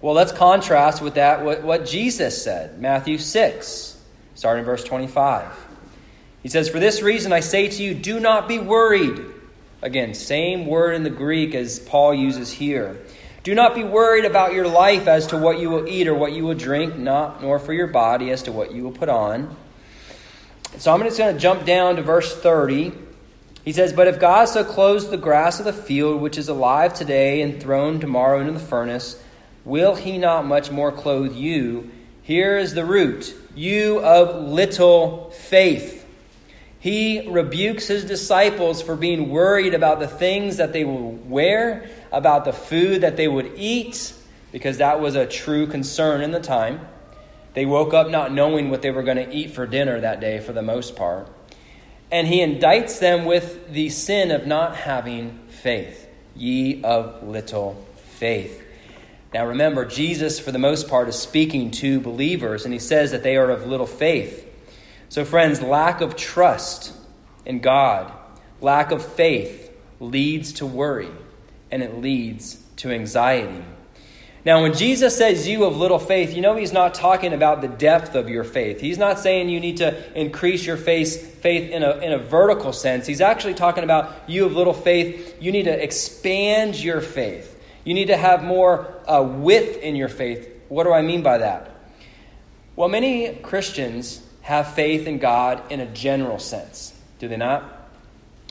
Well, 0.00 0.14
let's 0.14 0.32
contrast 0.32 1.02
with 1.02 1.14
that 1.14 1.44
what, 1.44 1.62
what 1.62 1.86
Jesus 1.86 2.42
said, 2.42 2.80
Matthew 2.80 3.18
6, 3.18 4.00
starting 4.34 4.64
verse 4.64 4.84
25. 4.84 5.50
He 6.42 6.48
says, 6.48 6.68
For 6.68 6.78
this 6.78 7.02
reason 7.02 7.32
I 7.32 7.40
say 7.40 7.68
to 7.68 7.82
you, 7.82 7.94
do 7.94 8.18
not 8.18 8.48
be 8.48 8.58
worried. 8.58 9.20
Again, 9.82 10.14
same 10.14 10.66
word 10.66 10.94
in 10.94 11.02
the 11.02 11.10
Greek 11.10 11.54
as 11.54 11.78
Paul 11.78 12.14
uses 12.14 12.52
here. 12.52 13.00
Do 13.42 13.54
not 13.54 13.74
be 13.74 13.84
worried 13.84 14.24
about 14.24 14.52
your 14.52 14.68
life 14.68 15.06
as 15.06 15.28
to 15.28 15.38
what 15.38 15.58
you 15.58 15.70
will 15.70 15.88
eat 15.88 16.06
or 16.06 16.14
what 16.14 16.32
you 16.32 16.44
will 16.44 16.54
drink, 16.54 16.96
not 16.96 17.40
nor 17.40 17.58
for 17.58 17.72
your 17.72 17.86
body 17.86 18.30
as 18.30 18.42
to 18.42 18.52
what 18.52 18.72
you 18.72 18.82
will 18.82 18.92
put 18.92 19.08
on. 19.08 19.56
So 20.78 20.92
I'm 20.92 21.02
just 21.02 21.18
going 21.18 21.34
to 21.34 21.40
jump 21.40 21.64
down 21.64 21.96
to 21.96 22.02
verse 22.02 22.36
30. 22.36 22.92
He 23.64 23.72
says, 23.72 23.92
But 23.92 24.08
if 24.08 24.20
God 24.20 24.44
so 24.44 24.62
clothes 24.62 25.08
the 25.08 25.16
grass 25.16 25.58
of 25.58 25.64
the 25.64 25.72
field, 25.72 26.20
which 26.20 26.38
is 26.38 26.48
alive 26.48 26.94
today 26.94 27.40
and 27.40 27.60
thrown 27.60 27.98
tomorrow 27.98 28.40
into 28.40 28.52
the 28.52 28.60
furnace, 28.60 29.22
Will 29.64 29.94
he 29.94 30.16
not 30.16 30.46
much 30.46 30.70
more 30.70 30.90
clothe 30.90 31.34
you? 31.34 31.90
Here 32.22 32.56
is 32.56 32.74
the 32.74 32.84
root 32.84 33.34
you 33.54 34.00
of 34.00 34.48
little 34.48 35.30
faith. 35.30 36.06
He 36.78 37.28
rebukes 37.28 37.88
his 37.88 38.04
disciples 38.04 38.80
for 38.80 38.96
being 38.96 39.28
worried 39.28 39.74
about 39.74 40.00
the 40.00 40.08
things 40.08 40.56
that 40.56 40.72
they 40.72 40.84
will 40.84 41.12
wear, 41.12 41.90
about 42.12 42.44
the 42.44 42.52
food 42.52 43.02
that 43.02 43.16
they 43.16 43.28
would 43.28 43.52
eat, 43.56 44.12
because 44.52 44.78
that 44.78 45.00
was 45.00 45.14
a 45.14 45.26
true 45.26 45.66
concern 45.66 46.20
in 46.20 46.30
the 46.30 46.40
time. 46.40 46.80
They 47.54 47.66
woke 47.66 47.94
up 47.94 48.10
not 48.10 48.32
knowing 48.32 48.70
what 48.70 48.82
they 48.82 48.90
were 48.90 49.02
going 49.02 49.16
to 49.16 49.32
eat 49.32 49.50
for 49.50 49.66
dinner 49.66 50.00
that 50.00 50.20
day, 50.20 50.40
for 50.40 50.52
the 50.52 50.62
most 50.62 50.96
part. 50.96 51.28
And 52.10 52.26
he 52.26 52.40
indicts 52.40 52.98
them 52.98 53.24
with 53.24 53.72
the 53.72 53.88
sin 53.88 54.30
of 54.30 54.46
not 54.46 54.76
having 54.76 55.38
faith. 55.48 56.08
Ye 56.34 56.82
of 56.82 57.22
little 57.22 57.86
faith. 57.96 58.64
Now 59.32 59.46
remember, 59.46 59.84
Jesus, 59.84 60.40
for 60.40 60.50
the 60.50 60.58
most 60.58 60.88
part, 60.88 61.08
is 61.08 61.18
speaking 61.18 61.70
to 61.72 62.00
believers, 62.00 62.64
and 62.64 62.72
he 62.72 62.80
says 62.80 63.12
that 63.12 63.22
they 63.22 63.36
are 63.36 63.50
of 63.50 63.66
little 63.66 63.86
faith. 63.86 64.46
So, 65.08 65.24
friends, 65.24 65.60
lack 65.60 66.00
of 66.00 66.16
trust 66.16 66.92
in 67.44 67.60
God, 67.60 68.12
lack 68.60 68.90
of 68.90 69.04
faith 69.04 69.72
leads 70.00 70.52
to 70.54 70.66
worry, 70.66 71.10
and 71.70 71.82
it 71.82 71.98
leads 71.98 72.62
to 72.76 72.90
anxiety. 72.90 73.64
Now, 74.44 74.62
when 74.62 74.72
Jesus 74.72 75.18
says 75.18 75.46
you 75.46 75.64
of 75.64 75.76
little 75.76 75.98
faith, 75.98 76.34
you 76.34 76.40
know 76.40 76.56
he's 76.56 76.72
not 76.72 76.94
talking 76.94 77.34
about 77.34 77.60
the 77.60 77.68
depth 77.68 78.14
of 78.14 78.30
your 78.30 78.44
faith. 78.44 78.80
He's 78.80 78.96
not 78.96 79.18
saying 79.18 79.50
you 79.50 79.60
need 79.60 79.76
to 79.78 80.18
increase 80.18 80.64
your 80.64 80.78
faith, 80.78 81.40
faith 81.42 81.70
in, 81.70 81.82
a, 81.82 81.98
in 81.98 82.12
a 82.12 82.18
vertical 82.18 82.72
sense. 82.72 83.06
He's 83.06 83.20
actually 83.20 83.52
talking 83.52 83.84
about 83.84 84.14
you 84.26 84.46
of 84.46 84.52
little 84.52 84.72
faith. 84.72 85.36
You 85.40 85.52
need 85.52 85.64
to 85.64 85.82
expand 85.82 86.82
your 86.82 87.02
faith. 87.02 87.62
You 87.84 87.92
need 87.92 88.06
to 88.06 88.16
have 88.16 88.42
more 88.42 88.94
uh, 89.06 89.22
width 89.22 89.76
in 89.82 89.94
your 89.94 90.08
faith. 90.08 90.48
What 90.68 90.84
do 90.84 90.92
I 90.92 91.02
mean 91.02 91.22
by 91.22 91.38
that? 91.38 91.74
Well, 92.76 92.88
many 92.88 93.34
Christians 93.42 94.26
have 94.40 94.72
faith 94.72 95.06
in 95.06 95.18
God 95.18 95.62
in 95.70 95.80
a 95.80 95.86
general 95.86 96.38
sense, 96.38 96.98
do 97.18 97.28
they 97.28 97.36
not? 97.36 97.90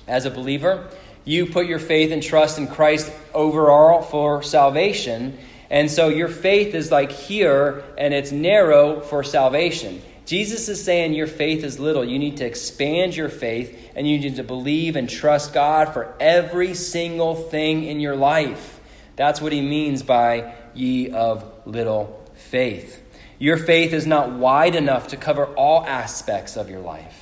As 0.08 0.26
a 0.26 0.32
believer, 0.32 0.90
you 1.30 1.46
put 1.46 1.68
your 1.68 1.80
faith 1.80 2.12
and 2.12 2.24
trust 2.24 2.58
in 2.58 2.68
Christ 2.68 3.12
overall 3.36 4.02
for 4.02 4.42
salvation. 4.42 5.38
And 5.70 5.92
so 5.92 6.08
your 6.08 6.28
faith 6.28 6.74
is 6.74 6.92
like 6.92 7.12
here, 7.12 7.84
and 7.98 8.14
it's 8.14 8.32
narrow 8.32 9.02
for 9.02 9.24
salvation. 9.24 10.02
Jesus 10.26 10.70
is 10.70 10.84
saying 10.84 11.14
your 11.14 11.28
faith 11.28 11.64
is 11.64 11.80
little. 11.80 12.04
You 12.04 12.18
need 12.18 12.38
to 12.38 12.46
expand 12.46 13.16
your 13.16 13.30
faith, 13.30 13.92
and 13.96 14.08
you 14.08 14.18
need 14.18 14.38
to 14.38 14.44
believe 14.44 14.96
and 14.96 15.08
trust 15.08 15.54
God 15.54 15.94
for 15.94 16.16
every 16.20 16.74
single 16.74 17.36
thing 17.36 17.84
in 17.84 18.00
your 18.00 18.16
life. 18.16 18.80
That's 19.16 19.40
what 19.40 19.52
he 19.52 19.62
means 19.62 20.02
by 20.02 20.56
ye 20.74 21.12
of 21.12 21.44
little 21.68 22.28
faith. 22.34 23.04
Your 23.38 23.58
faith 23.58 23.94
is 23.94 24.08
not 24.08 24.32
wide 24.32 24.76
enough 24.76 25.10
to 25.10 25.18
cover 25.18 25.46
all 25.46 25.86
aspects 25.86 26.58
of 26.58 26.70
your 26.72 26.82
life. 26.82 27.19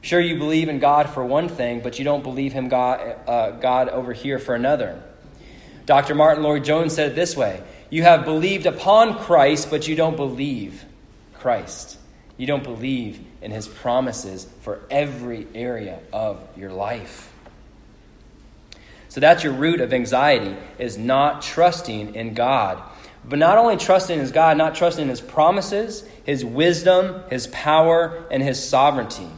Sure, 0.00 0.20
you 0.20 0.38
believe 0.38 0.68
in 0.68 0.78
God 0.78 1.10
for 1.10 1.24
one 1.24 1.48
thing, 1.48 1.80
but 1.80 1.98
you 1.98 2.04
don't 2.04 2.22
believe 2.22 2.52
him 2.52 2.68
God, 2.68 3.16
uh, 3.26 3.50
God 3.52 3.88
over 3.88 4.12
here 4.12 4.38
for 4.38 4.54
another. 4.54 5.02
Dr. 5.86 6.14
Martyn 6.14 6.44
Lloyd-Jones 6.44 6.94
said 6.94 7.12
it 7.12 7.14
this 7.14 7.36
way 7.36 7.62
You 7.90 8.02
have 8.04 8.24
believed 8.24 8.66
upon 8.66 9.18
Christ, 9.18 9.70
but 9.70 9.88
you 9.88 9.96
don't 9.96 10.16
believe 10.16 10.84
Christ. 11.34 11.98
You 12.36 12.46
don't 12.46 12.62
believe 12.62 13.24
in 13.42 13.50
his 13.50 13.66
promises 13.66 14.46
for 14.60 14.80
every 14.90 15.46
area 15.54 15.98
of 16.12 16.46
your 16.56 16.72
life. 16.72 17.32
So 19.08 19.20
that's 19.20 19.42
your 19.42 19.54
root 19.54 19.80
of 19.80 19.92
anxiety 19.92 20.56
is 20.78 20.96
not 20.98 21.42
trusting 21.42 22.14
in 22.14 22.34
God. 22.34 22.82
But 23.24 23.38
not 23.38 23.58
only 23.58 23.76
trusting 23.76 24.18
in 24.18 24.30
God, 24.30 24.56
not 24.56 24.74
trusting 24.74 25.02
in 25.02 25.08
his 25.08 25.20
promises, 25.20 26.04
his 26.24 26.44
wisdom, 26.44 27.22
his 27.30 27.46
power, 27.48 28.24
and 28.30 28.42
his 28.42 28.62
sovereignty. 28.62 29.28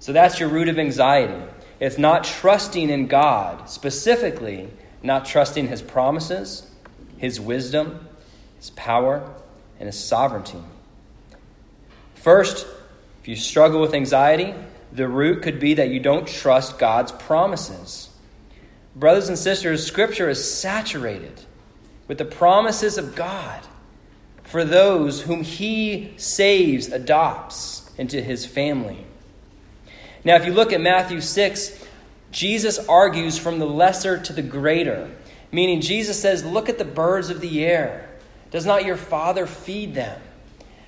So 0.00 0.12
that's 0.12 0.40
your 0.40 0.48
root 0.48 0.68
of 0.68 0.78
anxiety. 0.78 1.40
It's 1.78 1.98
not 1.98 2.24
trusting 2.24 2.90
in 2.90 3.06
God, 3.06 3.68
specifically, 3.70 4.68
not 5.02 5.26
trusting 5.26 5.68
his 5.68 5.82
promises, 5.82 6.68
his 7.18 7.38
wisdom, 7.38 8.08
his 8.56 8.70
power, 8.70 9.30
and 9.78 9.86
his 9.86 10.02
sovereignty. 10.02 10.62
First, 12.14 12.66
if 13.20 13.28
you 13.28 13.36
struggle 13.36 13.80
with 13.80 13.94
anxiety, 13.94 14.54
the 14.92 15.06
root 15.06 15.42
could 15.42 15.60
be 15.60 15.74
that 15.74 15.90
you 15.90 16.00
don't 16.00 16.26
trust 16.26 16.78
God's 16.78 17.12
promises. 17.12 18.08
Brothers 18.96 19.28
and 19.28 19.38
sisters, 19.38 19.86
Scripture 19.86 20.28
is 20.28 20.52
saturated 20.52 21.42
with 22.08 22.18
the 22.18 22.24
promises 22.24 22.98
of 22.98 23.14
God 23.14 23.62
for 24.44 24.64
those 24.64 25.22
whom 25.22 25.42
He 25.42 26.14
saves, 26.16 26.88
adopts 26.88 27.90
into 27.96 28.20
His 28.20 28.46
family. 28.46 29.06
Now, 30.24 30.36
if 30.36 30.44
you 30.44 30.52
look 30.52 30.72
at 30.72 30.80
Matthew 30.80 31.20
6, 31.20 31.86
Jesus 32.30 32.78
argues 32.88 33.38
from 33.38 33.58
the 33.58 33.66
lesser 33.66 34.18
to 34.18 34.32
the 34.32 34.42
greater, 34.42 35.10
meaning 35.50 35.80
Jesus 35.80 36.20
says, 36.20 36.44
Look 36.44 36.68
at 36.68 36.78
the 36.78 36.84
birds 36.84 37.30
of 37.30 37.40
the 37.40 37.64
air. 37.64 38.08
Does 38.50 38.66
not 38.66 38.84
your 38.84 38.96
Father 38.96 39.46
feed 39.46 39.94
them? 39.94 40.20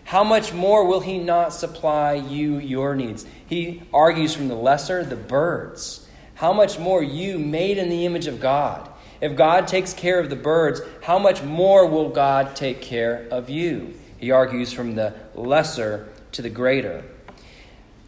How 0.04 0.24
much 0.24 0.52
more 0.52 0.86
will 0.86 1.00
He 1.00 1.18
not 1.18 1.52
supply 1.52 2.14
you 2.14 2.58
your 2.58 2.94
needs? 2.94 3.24
He 3.46 3.82
argues 3.92 4.34
from 4.34 4.48
the 4.48 4.54
lesser, 4.54 5.04
the 5.04 5.16
birds 5.16 6.02
how 6.42 6.52
much 6.52 6.76
more 6.76 7.00
you, 7.00 7.38
made 7.38 7.78
in 7.78 7.88
the 7.88 8.04
image 8.04 8.26
of 8.26 8.40
God? 8.40 8.90
If 9.20 9.36
God 9.36 9.68
takes 9.68 9.92
care 9.92 10.18
of 10.18 10.28
the 10.28 10.34
birds, 10.34 10.80
how 11.00 11.20
much 11.20 11.40
more 11.40 11.86
will 11.86 12.08
God 12.08 12.56
take 12.56 12.80
care 12.80 13.28
of 13.30 13.48
you? 13.48 13.94
He 14.18 14.32
argues 14.32 14.72
from 14.72 14.96
the 14.96 15.14
lesser 15.36 16.08
to 16.32 16.42
the 16.42 16.50
greater. 16.50 17.04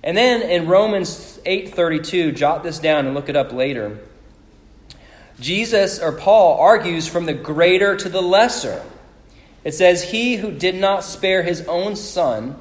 And 0.05 0.17
then 0.17 0.43
in 0.43 0.69
Romans 0.69 1.40
8:32, 1.45 2.31
jot 2.31 2.62
this 2.62 2.79
down 2.79 3.07
and 3.07 3.14
look 3.14 3.29
it 3.29 3.35
up 3.35 3.53
later. 3.53 3.99
Jesus 5.40 5.99
or 5.99 6.12
Paul 6.12 6.61
argues 6.61 7.09
from 7.09 7.27
the 7.27 7.35
greater 7.35 7.97
to 7.97 8.09
the 8.09 8.23
lesser. 8.23 8.85
It 9.64 9.75
says, 9.75 10.11
He 10.12 10.37
who 10.37 10.53
did 10.53 10.77
not 10.77 11.03
spare 11.03 11.43
his 11.43 11.62
own 11.62 11.97
son, 11.97 12.55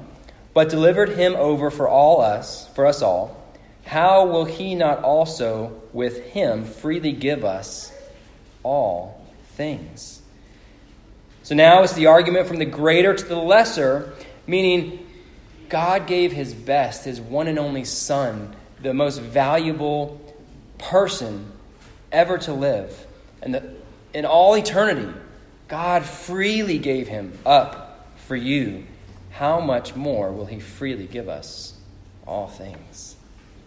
but 0.55 0.69
delivered 0.69 1.09
him 1.09 1.35
over 1.35 1.69
for 1.69 1.87
all 1.87 2.19
us, 2.19 2.67
for 2.73 2.87
us 2.87 3.03
all 3.03 3.43
how 3.85 4.25
will 4.25 4.45
he 4.45 4.75
not 4.75 5.03
also 5.03 5.81
with 5.91 6.25
him 6.27 6.65
freely 6.65 7.11
give 7.11 7.43
us 7.43 7.91
all 8.63 9.21
things? 9.55 10.21
So 11.43 11.55
now 11.55 11.83
it's 11.83 11.93
the 11.93 12.07
argument 12.07 12.47
from 12.47 12.57
the 12.57 12.65
greater 12.65 13.13
to 13.13 13.25
the 13.25 13.35
lesser, 13.35 14.13
meaning 14.47 15.02
God 15.69 16.07
gave 16.07 16.31
his 16.31 16.53
best, 16.53 17.05
his 17.05 17.19
one 17.19 17.47
and 17.47 17.59
only 17.59 17.85
Son, 17.85 18.55
the 18.81 18.93
most 18.93 19.19
valuable 19.19 20.19
person 20.77 21.51
ever 22.11 22.37
to 22.39 22.53
live, 22.53 23.07
and 23.41 23.55
the, 23.55 23.73
in 24.13 24.25
all 24.25 24.55
eternity, 24.55 25.11
God 25.67 26.03
freely 26.03 26.77
gave 26.77 27.07
him 27.07 27.37
up 27.45 28.07
for 28.27 28.35
you, 28.35 28.85
how 29.31 29.59
much 29.59 29.95
more 29.95 30.31
will 30.31 30.45
he 30.45 30.59
freely 30.59 31.07
give 31.07 31.27
us 31.27 31.73
all 32.27 32.47
things? 32.47 33.15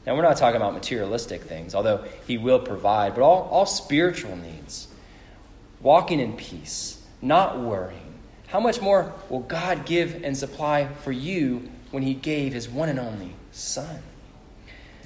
Now, 0.06 0.14
we're 0.14 0.22
not 0.22 0.36
talking 0.36 0.56
about 0.56 0.74
materialistic 0.74 1.42
things, 1.42 1.74
although 1.74 2.04
he 2.26 2.38
will 2.38 2.60
provide, 2.60 3.14
but 3.14 3.22
all, 3.22 3.48
all 3.50 3.66
spiritual 3.66 4.36
needs. 4.36 4.86
Walking 5.80 6.20
in 6.20 6.36
peace, 6.36 7.02
not 7.20 7.58
worrying. 7.58 8.14
How 8.46 8.60
much 8.60 8.80
more 8.80 9.12
will 9.28 9.40
God 9.40 9.84
give 9.84 10.22
and 10.22 10.36
supply 10.36 10.86
for 11.02 11.10
you 11.10 11.68
when 11.90 12.02
he 12.02 12.14
gave 12.14 12.52
his 12.52 12.68
one 12.68 12.88
and 12.88 12.98
only 12.98 13.34
Son? 13.52 14.02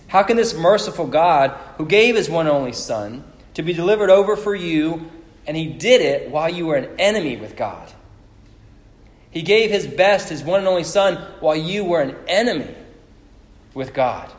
How 0.08 0.22
can 0.22 0.36
this 0.36 0.54
merciful 0.54 1.06
God, 1.06 1.50
who 1.76 1.86
gave 1.86 2.16
his 2.16 2.28
one 2.28 2.46
and 2.46 2.56
only 2.56 2.72
Son 2.72 3.24
to 3.54 3.62
be 3.62 3.72
delivered 3.72 4.10
over 4.10 4.36
for 4.36 4.54
you, 4.54 5.10
and 5.46 5.56
he 5.56 5.66
did 5.66 6.00
it 6.00 6.30
while 6.30 6.48
you 6.48 6.66
were 6.66 6.76
an 6.76 6.88
enemy 6.98 7.36
with 7.36 7.56
God? 7.56 7.92
He 9.30 9.42
gave 9.42 9.70
his 9.70 9.86
best, 9.86 10.28
his 10.28 10.42
one 10.42 10.60
and 10.60 10.68
only 10.68 10.84
Son, 10.84 11.16
while 11.38 11.54
you 11.54 11.84
were 11.84 12.00
an 12.00 12.16
enemy 12.26 12.74
with 13.74 13.94
God. 13.94 14.32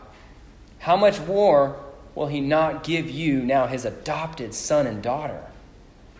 How 0.79 0.97
much 0.97 1.19
more 1.21 1.79
will 2.15 2.27
he 2.27 2.41
not 2.41 2.83
give 2.83 3.09
you 3.09 3.41
now, 3.41 3.67
his 3.67 3.85
adopted 3.85 4.53
son 4.53 4.87
and 4.87 5.01
daughter, 5.01 5.41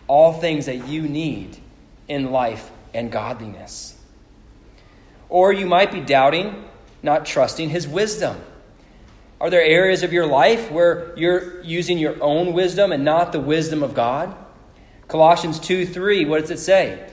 all 0.08 0.32
things 0.32 0.66
that 0.66 0.88
you 0.88 1.02
need 1.02 1.58
in 2.08 2.30
life 2.30 2.70
and 2.94 3.10
godliness? 3.10 3.98
Or 5.32 5.50
you 5.50 5.64
might 5.64 5.90
be 5.90 6.02
doubting, 6.02 6.62
not 7.02 7.24
trusting 7.24 7.70
his 7.70 7.88
wisdom. 7.88 8.38
Are 9.40 9.48
there 9.48 9.62
areas 9.62 10.02
of 10.02 10.12
your 10.12 10.26
life 10.26 10.70
where 10.70 11.16
you're 11.16 11.62
using 11.62 11.96
your 11.96 12.22
own 12.22 12.52
wisdom 12.52 12.92
and 12.92 13.02
not 13.02 13.32
the 13.32 13.40
wisdom 13.40 13.82
of 13.82 13.94
God? 13.94 14.36
Colossians 15.08 15.58
2 15.58 15.86
3, 15.86 16.26
what 16.26 16.42
does 16.42 16.50
it 16.50 16.58
say? 16.58 17.10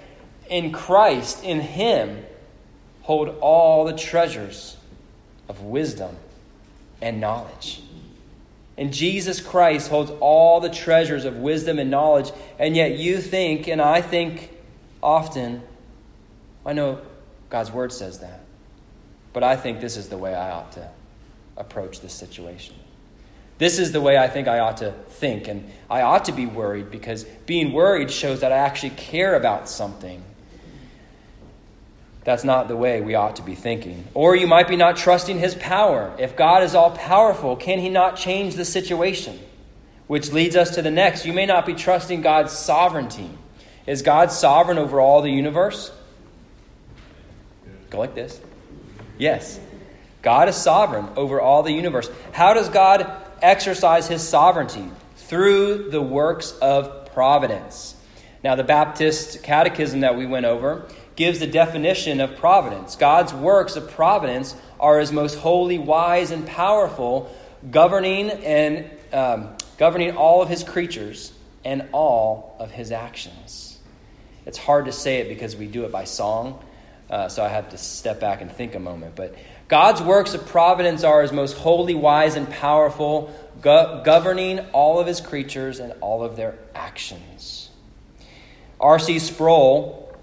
In 0.50 0.74
Christ, 0.74 1.46
in 1.46 1.62
Him, 1.62 2.26
hold 3.04 3.30
all 3.40 3.86
the 3.86 3.96
treasures 3.96 4.76
of 5.48 5.62
wisdom 5.62 6.18
and 7.02 7.22
knowledge. 7.22 7.82
And 8.78 8.92
Jesus 8.92 9.40
Christ 9.40 9.90
holds 9.90 10.12
all 10.20 10.60
the 10.60 10.70
treasures 10.70 11.24
of 11.24 11.38
wisdom 11.38 11.80
and 11.80 11.90
knowledge, 11.90 12.34
and 12.60 12.76
yet 12.76 12.98
you 12.98 13.20
think, 13.20 13.70
and 13.70 13.82
I 13.82 14.02
think 14.02 14.52
often, 15.02 15.64
I 16.66 16.74
know 16.74 17.00
God's 17.50 17.72
Word 17.72 17.92
says 17.92 18.20
that, 18.20 18.42
but 19.34 19.44
I 19.44 19.56
think 19.56 19.82
this 19.82 19.98
is 19.98 20.10
the 20.10 20.18
way 20.18 20.36
I 20.36 20.52
ought 20.52 20.72
to 20.74 20.90
approach 21.58 22.02
this 22.02 22.14
situation. 22.14 22.76
This 23.58 23.78
is 23.78 23.92
the 23.92 24.00
way 24.00 24.18
I 24.18 24.30
think 24.30 24.48
I 24.48 24.60
ought 24.60 24.78
to 24.78 24.92
think, 24.92 25.48
and 25.48 25.70
I 25.90 26.02
ought 26.02 26.26
to 26.26 26.32
be 26.32 26.46
worried 26.46 26.92
because 26.92 27.26
being 27.46 27.74
worried 27.74 28.10
shows 28.10 28.40
that 28.40 28.54
I 28.54 28.58
actually 28.58 28.92
care 28.92 29.36
about 29.36 29.68
something. 29.68 30.24
That's 32.24 32.44
not 32.44 32.68
the 32.68 32.78
way 32.78 33.02
we 33.02 33.16
ought 33.16 33.36
to 33.38 33.42
be 33.42 33.56
thinking. 33.56 34.06
Or 34.14 34.36
you 34.36 34.48
might 34.48 34.68
be 34.68 34.76
not 34.76 34.96
trusting 34.96 35.40
his 35.40 35.56
power. 35.56 36.16
If 36.18 36.36
God 36.36 36.64
is 36.64 36.76
all 36.76 36.92
powerful, 36.92 37.56
can 37.56 37.80
he 37.80 37.90
not 37.90 38.16
change 38.16 38.56
the 38.56 38.66
situation? 38.66 39.40
Which 40.08 40.32
leads 40.32 40.56
us 40.56 40.76
to 40.76 40.82
the 40.82 40.92
next. 40.92 41.26
You 41.26 41.34
may 41.34 41.46
not 41.46 41.66
be 41.66 41.74
trusting 41.74 42.22
God's 42.22 42.52
sovereignty. 42.54 43.30
Is 43.86 44.02
God 44.02 44.32
sovereign 44.32 44.78
over 44.78 45.02
all 45.02 45.22
the 45.22 45.32
universe? 45.32 45.92
Go 47.90 48.00
like 48.00 48.16
this. 48.16 48.40
Yes. 49.18 49.60
God 50.22 50.50
is 50.50 50.56
sovereign 50.56 51.08
over 51.16 51.40
all 51.40 51.64
the 51.64 51.72
universe. 51.72 52.10
How 52.32 52.54
does 52.54 52.70
God 52.70 53.10
exercise 53.42 54.08
his 54.08 54.28
sovereignty? 54.28 54.90
Through 55.16 55.90
the 55.92 56.02
works 56.02 56.52
of 56.62 57.14
providence. 57.14 57.96
Now, 58.44 58.56
the 58.56 58.64
Baptist 58.64 59.44
catechism 59.44 60.02
that 60.02 60.16
we 60.16 60.26
went 60.26 60.46
over 60.46 60.88
gives 61.16 61.40
the 61.40 61.48
definition 61.48 62.22
of 62.22 62.38
providence. 62.38 62.96
God's 62.96 63.34
works 63.34 63.76
of 63.76 63.92
providence 63.92 64.56
are 64.80 65.00
his 65.00 65.12
most 65.12 65.36
holy, 65.36 65.78
wise, 65.78 66.32
and 66.32 66.48
powerful, 66.48 67.36
governing 67.70 68.30
and 68.30 68.90
um, 69.12 69.50
governing 69.78 70.16
all 70.16 70.42
of 70.42 70.50
his 70.50 70.64
creatures 70.64 71.34
and 71.66 71.90
all 71.92 72.56
of 72.60 72.72
his 72.72 72.92
actions. 72.92 73.78
It's 74.46 74.58
hard 74.58 74.86
to 74.86 74.92
say 74.92 75.20
it 75.20 75.28
because 75.28 75.56
we 75.56 75.68
do 75.68 75.84
it 75.84 75.92
by 75.92 76.06
song, 76.06 76.64
uh, 77.10 77.28
so 77.30 77.44
I 77.44 77.50
have 77.50 77.70
to 77.70 77.78
step 77.78 78.20
back 78.20 78.42
and 78.42 78.52
think 78.52 78.76
a 78.76 78.80
moment. 78.80 79.16
But 79.16 79.36
God's 79.68 80.02
works 80.02 80.34
of 80.34 80.46
providence 80.48 81.04
are 81.04 81.22
his 81.22 81.32
most 81.32 81.58
holy, 81.58 81.96
wise, 81.96 82.36
and 82.36 82.50
powerful, 82.50 83.34
go- 83.62 84.02
governing 84.04 84.60
all 84.74 85.00
of 85.00 85.08
his 85.08 85.22
creatures 85.22 85.80
and 85.80 85.94
all 86.02 86.24
of 86.24 86.36
their 86.36 86.58
actions. 86.76 87.70
R.C. 88.80 89.20
Sproul, 89.20 90.18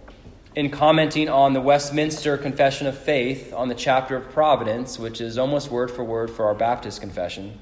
in 0.54 0.70
commenting 0.70 1.28
on 1.28 1.52
the 1.52 1.60
Westminster 1.60 2.38
Confession 2.38 2.86
of 2.86 2.96
Faith 2.96 3.52
on 3.52 3.68
the 3.68 3.74
chapter 3.74 4.16
of 4.16 4.30
providence, 4.30 4.98
which 4.98 5.20
is 5.20 5.36
almost 5.36 5.70
word 5.70 5.90
for 5.90 6.02
word 6.02 6.30
for 6.30 6.46
our 6.46 6.54
Baptist 6.54 7.00
confession, 7.00 7.58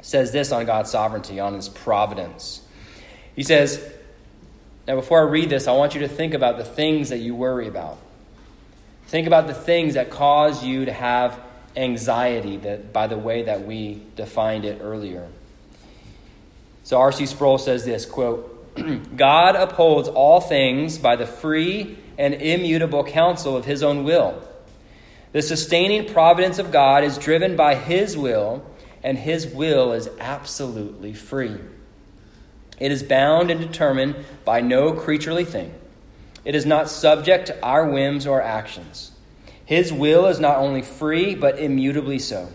says 0.00 0.30
this 0.30 0.52
on 0.52 0.64
God's 0.66 0.90
sovereignty, 0.90 1.40
on 1.40 1.54
his 1.54 1.68
providence. 1.68 2.62
He 3.34 3.42
says, 3.42 3.84
Now, 4.86 4.94
before 4.94 5.20
I 5.20 5.30
read 5.30 5.50
this, 5.50 5.66
I 5.66 5.72
want 5.72 5.94
you 5.94 6.00
to 6.02 6.08
think 6.08 6.32
about 6.32 6.58
the 6.58 6.64
things 6.64 7.08
that 7.08 7.18
you 7.18 7.34
worry 7.34 7.66
about. 7.66 7.98
Think 9.10 9.26
about 9.26 9.48
the 9.48 9.54
things 9.54 9.94
that 9.94 10.08
cause 10.08 10.64
you 10.64 10.84
to 10.84 10.92
have 10.92 11.36
anxiety 11.74 12.58
that 12.58 12.92
by 12.92 13.08
the 13.08 13.18
way 13.18 13.42
that 13.42 13.66
we 13.66 14.02
defined 14.14 14.64
it 14.64 14.78
earlier. 14.80 15.26
So 16.84 17.00
R.C. 17.00 17.26
Sproul 17.26 17.58
says 17.58 17.84
this 17.84 18.06
quote, 18.06 18.76
God 19.16 19.56
upholds 19.56 20.06
all 20.06 20.40
things 20.40 20.96
by 20.96 21.16
the 21.16 21.26
free 21.26 21.98
and 22.18 22.34
immutable 22.34 23.02
counsel 23.02 23.56
of 23.56 23.64
his 23.64 23.82
own 23.82 24.04
will. 24.04 24.40
The 25.32 25.42
sustaining 25.42 26.12
providence 26.12 26.60
of 26.60 26.70
God 26.70 27.02
is 27.02 27.18
driven 27.18 27.56
by 27.56 27.74
his 27.74 28.16
will, 28.16 28.64
and 29.02 29.18
his 29.18 29.44
will 29.44 29.92
is 29.92 30.08
absolutely 30.20 31.14
free. 31.14 31.56
It 32.78 32.92
is 32.92 33.02
bound 33.02 33.50
and 33.50 33.60
determined 33.60 34.24
by 34.44 34.60
no 34.60 34.92
creaturely 34.92 35.44
thing. 35.44 35.74
It 36.44 36.54
is 36.54 36.66
not 36.66 36.88
subject 36.88 37.46
to 37.46 37.62
our 37.62 37.88
whims 37.88 38.26
or 38.26 38.40
actions. 38.40 39.12
His 39.64 39.92
will 39.92 40.26
is 40.26 40.40
not 40.40 40.56
only 40.56 40.82
free, 40.82 41.34
but 41.34 41.58
immutably 41.58 42.18
so. 42.18 42.48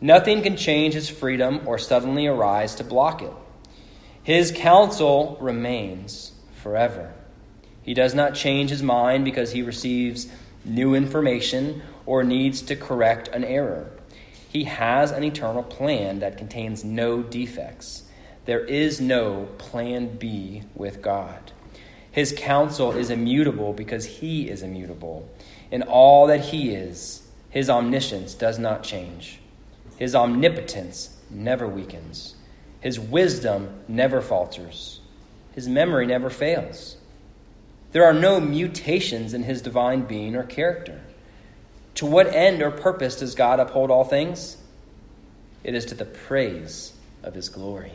Nothing 0.00 0.42
can 0.42 0.56
change 0.56 0.94
his 0.94 1.08
freedom 1.10 1.60
or 1.66 1.78
suddenly 1.78 2.26
arise 2.26 2.74
to 2.76 2.84
block 2.84 3.22
it. 3.22 3.32
His 4.22 4.52
counsel 4.52 5.36
remains 5.40 6.32
forever. 6.62 7.12
He 7.82 7.94
does 7.94 8.14
not 8.14 8.34
change 8.34 8.70
his 8.70 8.82
mind 8.82 9.24
because 9.24 9.52
he 9.52 9.62
receives 9.62 10.28
new 10.64 10.94
information 10.94 11.82
or 12.06 12.22
needs 12.22 12.62
to 12.62 12.76
correct 12.76 13.28
an 13.28 13.44
error. 13.44 13.90
He 14.48 14.64
has 14.64 15.10
an 15.10 15.24
eternal 15.24 15.62
plan 15.62 16.20
that 16.20 16.38
contains 16.38 16.84
no 16.84 17.22
defects. 17.22 18.04
There 18.44 18.64
is 18.64 19.00
no 19.00 19.48
plan 19.58 20.16
B 20.16 20.62
with 20.74 21.02
God. 21.02 21.52
His 22.12 22.34
counsel 22.36 22.92
is 22.92 23.10
immutable 23.10 23.72
because 23.72 24.04
he 24.04 24.48
is 24.48 24.62
immutable. 24.62 25.28
In 25.70 25.82
all 25.82 26.26
that 26.26 26.40
he 26.40 26.70
is, 26.70 27.28
his 27.50 27.70
omniscience 27.70 28.34
does 28.34 28.58
not 28.58 28.82
change. 28.82 29.40
His 29.96 30.14
omnipotence 30.14 31.16
never 31.30 31.68
weakens. 31.68 32.34
His 32.80 32.98
wisdom 32.98 33.80
never 33.86 34.20
falters. 34.20 35.00
His 35.52 35.68
memory 35.68 36.06
never 36.06 36.30
fails. 36.30 36.96
There 37.92 38.04
are 38.04 38.14
no 38.14 38.40
mutations 38.40 39.34
in 39.34 39.42
his 39.42 39.62
divine 39.62 40.02
being 40.02 40.36
or 40.36 40.44
character. 40.44 41.00
To 41.96 42.06
what 42.06 42.34
end 42.34 42.62
or 42.62 42.70
purpose 42.70 43.18
does 43.18 43.34
God 43.34 43.60
uphold 43.60 43.90
all 43.90 44.04
things? 44.04 44.56
It 45.62 45.74
is 45.74 45.84
to 45.86 45.94
the 45.94 46.04
praise 46.04 46.94
of 47.22 47.34
his 47.34 47.48
glory. 47.48 47.92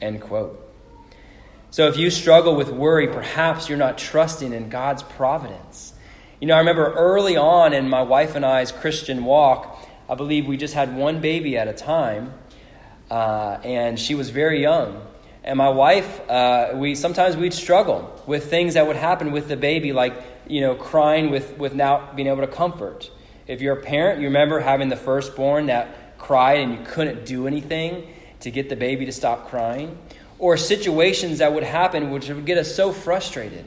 End 0.00 0.20
quote. 0.20 0.69
So 1.72 1.86
if 1.86 1.96
you 1.96 2.10
struggle 2.10 2.56
with 2.56 2.68
worry, 2.68 3.06
perhaps 3.06 3.68
you're 3.68 3.78
not 3.78 3.96
trusting 3.96 4.52
in 4.52 4.70
God's 4.70 5.04
providence. 5.04 5.94
You 6.40 6.48
know, 6.48 6.56
I 6.56 6.58
remember 6.58 6.92
early 6.94 7.36
on 7.36 7.72
in 7.72 7.88
my 7.88 8.02
wife 8.02 8.34
and 8.34 8.44
I's 8.44 8.72
Christian 8.72 9.24
walk, 9.24 9.78
I 10.08 10.16
believe 10.16 10.46
we 10.46 10.56
just 10.56 10.74
had 10.74 10.96
one 10.96 11.20
baby 11.20 11.56
at 11.56 11.68
a 11.68 11.72
time, 11.72 12.34
uh, 13.08 13.58
and 13.62 14.00
she 14.00 14.16
was 14.16 14.30
very 14.30 14.60
young. 14.60 15.00
And 15.44 15.56
my 15.56 15.68
wife, 15.68 16.28
uh, 16.28 16.72
we 16.74 16.96
sometimes 16.96 17.36
we'd 17.36 17.54
struggle 17.54 18.20
with 18.26 18.50
things 18.50 18.74
that 18.74 18.88
would 18.88 18.96
happen 18.96 19.30
with 19.30 19.46
the 19.46 19.56
baby, 19.56 19.92
like 19.92 20.20
you 20.48 20.60
know, 20.60 20.74
crying 20.74 21.30
with 21.30 21.56
with 21.56 21.72
not 21.72 22.16
being 22.16 22.26
able 22.26 22.40
to 22.40 22.48
comfort. 22.48 23.12
If 23.46 23.60
you're 23.60 23.78
a 23.78 23.82
parent, 23.82 24.18
you 24.20 24.26
remember 24.26 24.58
having 24.58 24.88
the 24.88 24.96
firstborn 24.96 25.66
that 25.66 26.18
cried 26.18 26.58
and 26.58 26.72
you 26.72 26.80
couldn't 26.84 27.24
do 27.24 27.46
anything 27.46 28.08
to 28.40 28.50
get 28.50 28.68
the 28.68 28.76
baby 28.76 29.06
to 29.06 29.12
stop 29.12 29.48
crying 29.48 29.98
or 30.40 30.56
situations 30.56 31.38
that 31.38 31.52
would 31.52 31.62
happen 31.62 32.10
which 32.10 32.28
would 32.28 32.46
get 32.46 32.58
us 32.58 32.74
so 32.74 32.92
frustrated. 32.92 33.64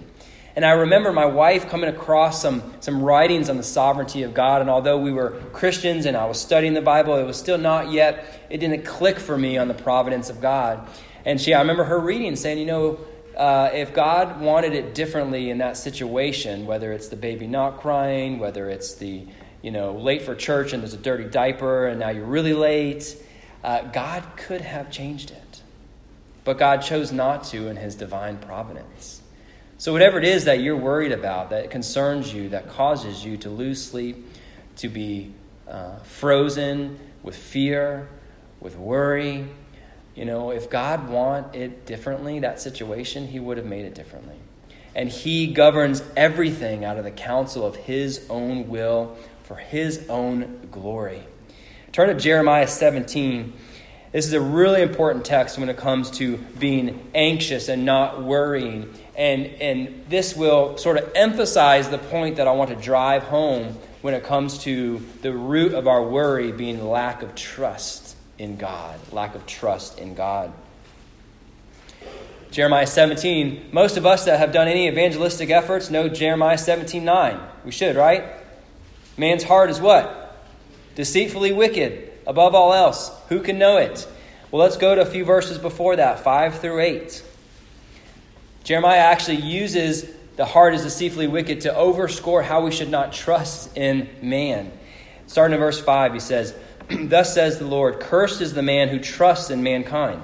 And 0.56 0.66
I 0.66 0.72
remember 0.72 1.14
my 1.14 1.26
wife 1.26 1.70
coming 1.70 1.90
across 1.90 2.42
some, 2.42 2.74
some 2.80 3.02
writings 3.02 3.50
on 3.50 3.58
the 3.58 3.64
sovereignty 3.64 4.24
of 4.24 4.34
God. 4.34 4.62
And 4.62 4.70
although 4.70 5.00
we 5.00 5.12
were 5.12 5.32
Christians 5.54 6.06
and 6.06 6.18
I 6.18 6.26
was 6.26 6.40
studying 6.40 6.74
the 6.74 6.82
Bible, 6.82 7.16
it 7.16 7.24
was 7.24 7.38
still 7.38 7.58
not 7.58 7.92
yet, 7.92 8.46
it 8.50 8.58
didn't 8.58 8.86
click 8.86 9.20
for 9.20 9.38
me 9.38 9.58
on 9.58 9.68
the 9.68 9.74
providence 9.74 10.30
of 10.30 10.42
God. 10.42 10.88
And 11.26 11.40
she, 11.40 11.54
I 11.54 11.62
remember 11.62 11.86
her 11.86 12.00
reading 12.00 12.36
saying, 12.36 12.58
you 12.58 12.66
know, 12.66 13.00
uh, 13.38 13.70
if 13.74 13.94
God 13.94 14.42
wanted 14.42 14.74
it 14.74 14.94
differently 14.94 15.50
in 15.50 15.60
that 15.60 15.78
situation, 15.78 16.66
whether 16.66 16.92
it's 16.92 17.08
the 17.08 17.16
baby 17.16 17.48
not 17.48 17.80
crying, 17.80 18.38
whether 18.38 18.70
it's 18.70 18.96
the, 18.96 19.26
you 19.62 19.72
know, 19.72 19.94
late 19.94 20.24
for 20.24 20.36
church 20.36 20.74
and 20.74 20.84
there's 20.84 20.94
a 20.94 20.98
dirty 20.98 21.26
diaper 21.26 21.88
and 21.88 22.00
now 22.00 22.10
you're 22.10 22.26
really 22.26 22.54
late, 22.54 23.16
uh, 23.64 23.82
God 23.92 24.24
could 24.38 24.62
have 24.62 24.92
changed 24.92 25.32
it. 25.32 25.43
But 26.44 26.58
God 26.58 26.82
chose 26.82 27.12
not 27.12 27.46
to 27.46 27.68
in 27.68 27.78
his 27.78 27.96
divine 27.96 28.38
providence. 28.38 29.22
So, 29.78 29.92
whatever 29.92 30.18
it 30.18 30.26
is 30.26 30.46
that 30.46 30.60
you're 30.60 30.78
worried 30.78 31.12
about, 31.12 31.50
that 31.50 31.70
concerns 31.70 32.34
you, 32.34 32.50
that 32.50 32.70
causes 32.70 33.26
you 33.26 33.38
to 33.38 33.50
lose 33.50 33.84
sleep, 33.84 34.26
to 34.78 34.90
be 34.90 35.34
uh, 35.68 35.98
frozen 36.00 37.00
with 37.22 37.36
fear, 37.36 38.08
with 38.60 38.78
worry, 38.78 39.48
you 40.16 40.26
know, 40.26 40.52
if 40.52 40.70
God 40.70 41.10
wanted 41.10 41.60
it 41.60 41.86
differently, 41.86 42.40
that 42.40 42.62
situation, 42.62 43.28
He 43.28 43.40
would 43.40 43.58
have 43.58 43.66
made 43.66 43.86
it 43.86 43.96
differently. 43.96 44.36
And 44.96 45.10
He 45.10 45.48
governs 45.48 46.04
everything 46.16 46.86
out 46.86 46.98
of 46.98 47.04
the 47.04 47.12
counsel 47.12 47.66
of 47.66 47.76
His 47.76 48.26
own 48.30 48.68
will 48.70 49.18
for 49.44 49.56
His 49.56 50.08
own 50.10 50.68
glory. 50.72 51.24
Turn 51.92 52.10
to 52.10 52.16
Jeremiah 52.16 52.68
17. 52.68 53.54
This 54.14 54.28
is 54.28 54.34
a 54.34 54.42
really 54.42 54.84
important 54.84 55.26
text 55.26 55.58
when 55.58 55.70
it 55.70 55.78
comes 55.78 56.12
to 56.12 56.38
being 56.38 57.10
anxious 57.16 57.68
and 57.68 57.84
not 57.84 58.24
worrying. 58.24 58.94
And, 59.18 59.48
and 59.48 60.06
this 60.08 60.36
will 60.36 60.78
sort 60.78 60.98
of 60.98 61.12
emphasize 61.16 61.90
the 61.90 61.98
point 61.98 62.36
that 62.36 62.48
I 62.48 62.52
want 62.52 62.70
to 62.70 62.76
drive 62.76 63.24
home 63.24 63.76
when 64.04 64.14
it 64.14 64.24
comes 64.24 64.60
to 64.60 65.02
the 65.24 65.34
root 65.34 65.74
of 65.74 65.88
our 65.88 66.04
worry 66.04 66.52
being 66.52 66.88
lack 66.88 67.24
of 67.24 67.34
trust 67.34 68.16
in 68.38 68.56
God, 68.58 69.00
lack 69.12 69.34
of 69.34 69.48
trust 69.48 69.98
in 69.98 70.14
God. 70.14 70.54
Jeremiah 72.52 72.86
17, 72.86 73.70
most 73.72 73.98
of 73.98 74.06
us 74.06 74.26
that 74.26 74.38
have 74.38 74.52
done 74.52 74.68
any 74.68 74.88
evangelistic 74.88 75.50
efforts 75.50 75.90
know 75.90 76.08
Jeremiah 76.08 76.60
17 76.60 77.04
9. 77.04 77.40
We 77.66 77.72
should, 77.72 77.96
right? 77.96 78.26
Man's 79.18 79.44
heart 79.44 79.72
is 79.72 79.82
what? 79.82 80.38
Deceitfully 80.94 81.52
wicked, 81.52 82.13
above 82.26 82.56
all 82.56 82.74
else. 82.74 83.12
Who 83.30 83.42
can 83.42 83.58
know 83.58 83.78
it? 83.78 84.08
Well, 84.52 84.62
let's 84.62 84.78
go 84.78 84.94
to 84.96 85.02
a 85.02 85.06
few 85.06 85.26
verses 85.26 85.58
before 85.58 85.96
that, 85.96 86.20
5 86.20 86.60
through 86.60 86.80
8. 86.80 87.24
Jeremiah 88.64 89.00
actually 89.00 89.38
uses 89.38 90.08
the 90.36 90.46
heart 90.46 90.74
is 90.74 90.84
deceitfully 90.84 91.28
wicked 91.28 91.62
to 91.62 91.70
overscore 91.70 92.44
how 92.44 92.62
we 92.62 92.72
should 92.72 92.90
not 92.90 93.14
trust 93.14 93.78
in 93.78 94.10
man. 94.22 94.72
Starting 95.28 95.54
in 95.54 95.60
verse 95.60 95.80
5, 95.80 96.14
he 96.14 96.20
says, 96.20 96.56
Thus 96.90 97.34
says 97.34 97.60
the 97.60 97.66
Lord 97.66 98.00
Cursed 98.00 98.42
is 98.42 98.54
the 98.54 98.62
man 98.62 98.90
who 98.90 99.00
trusts 99.00 99.50
in 99.50 99.64
mankind 99.64 100.22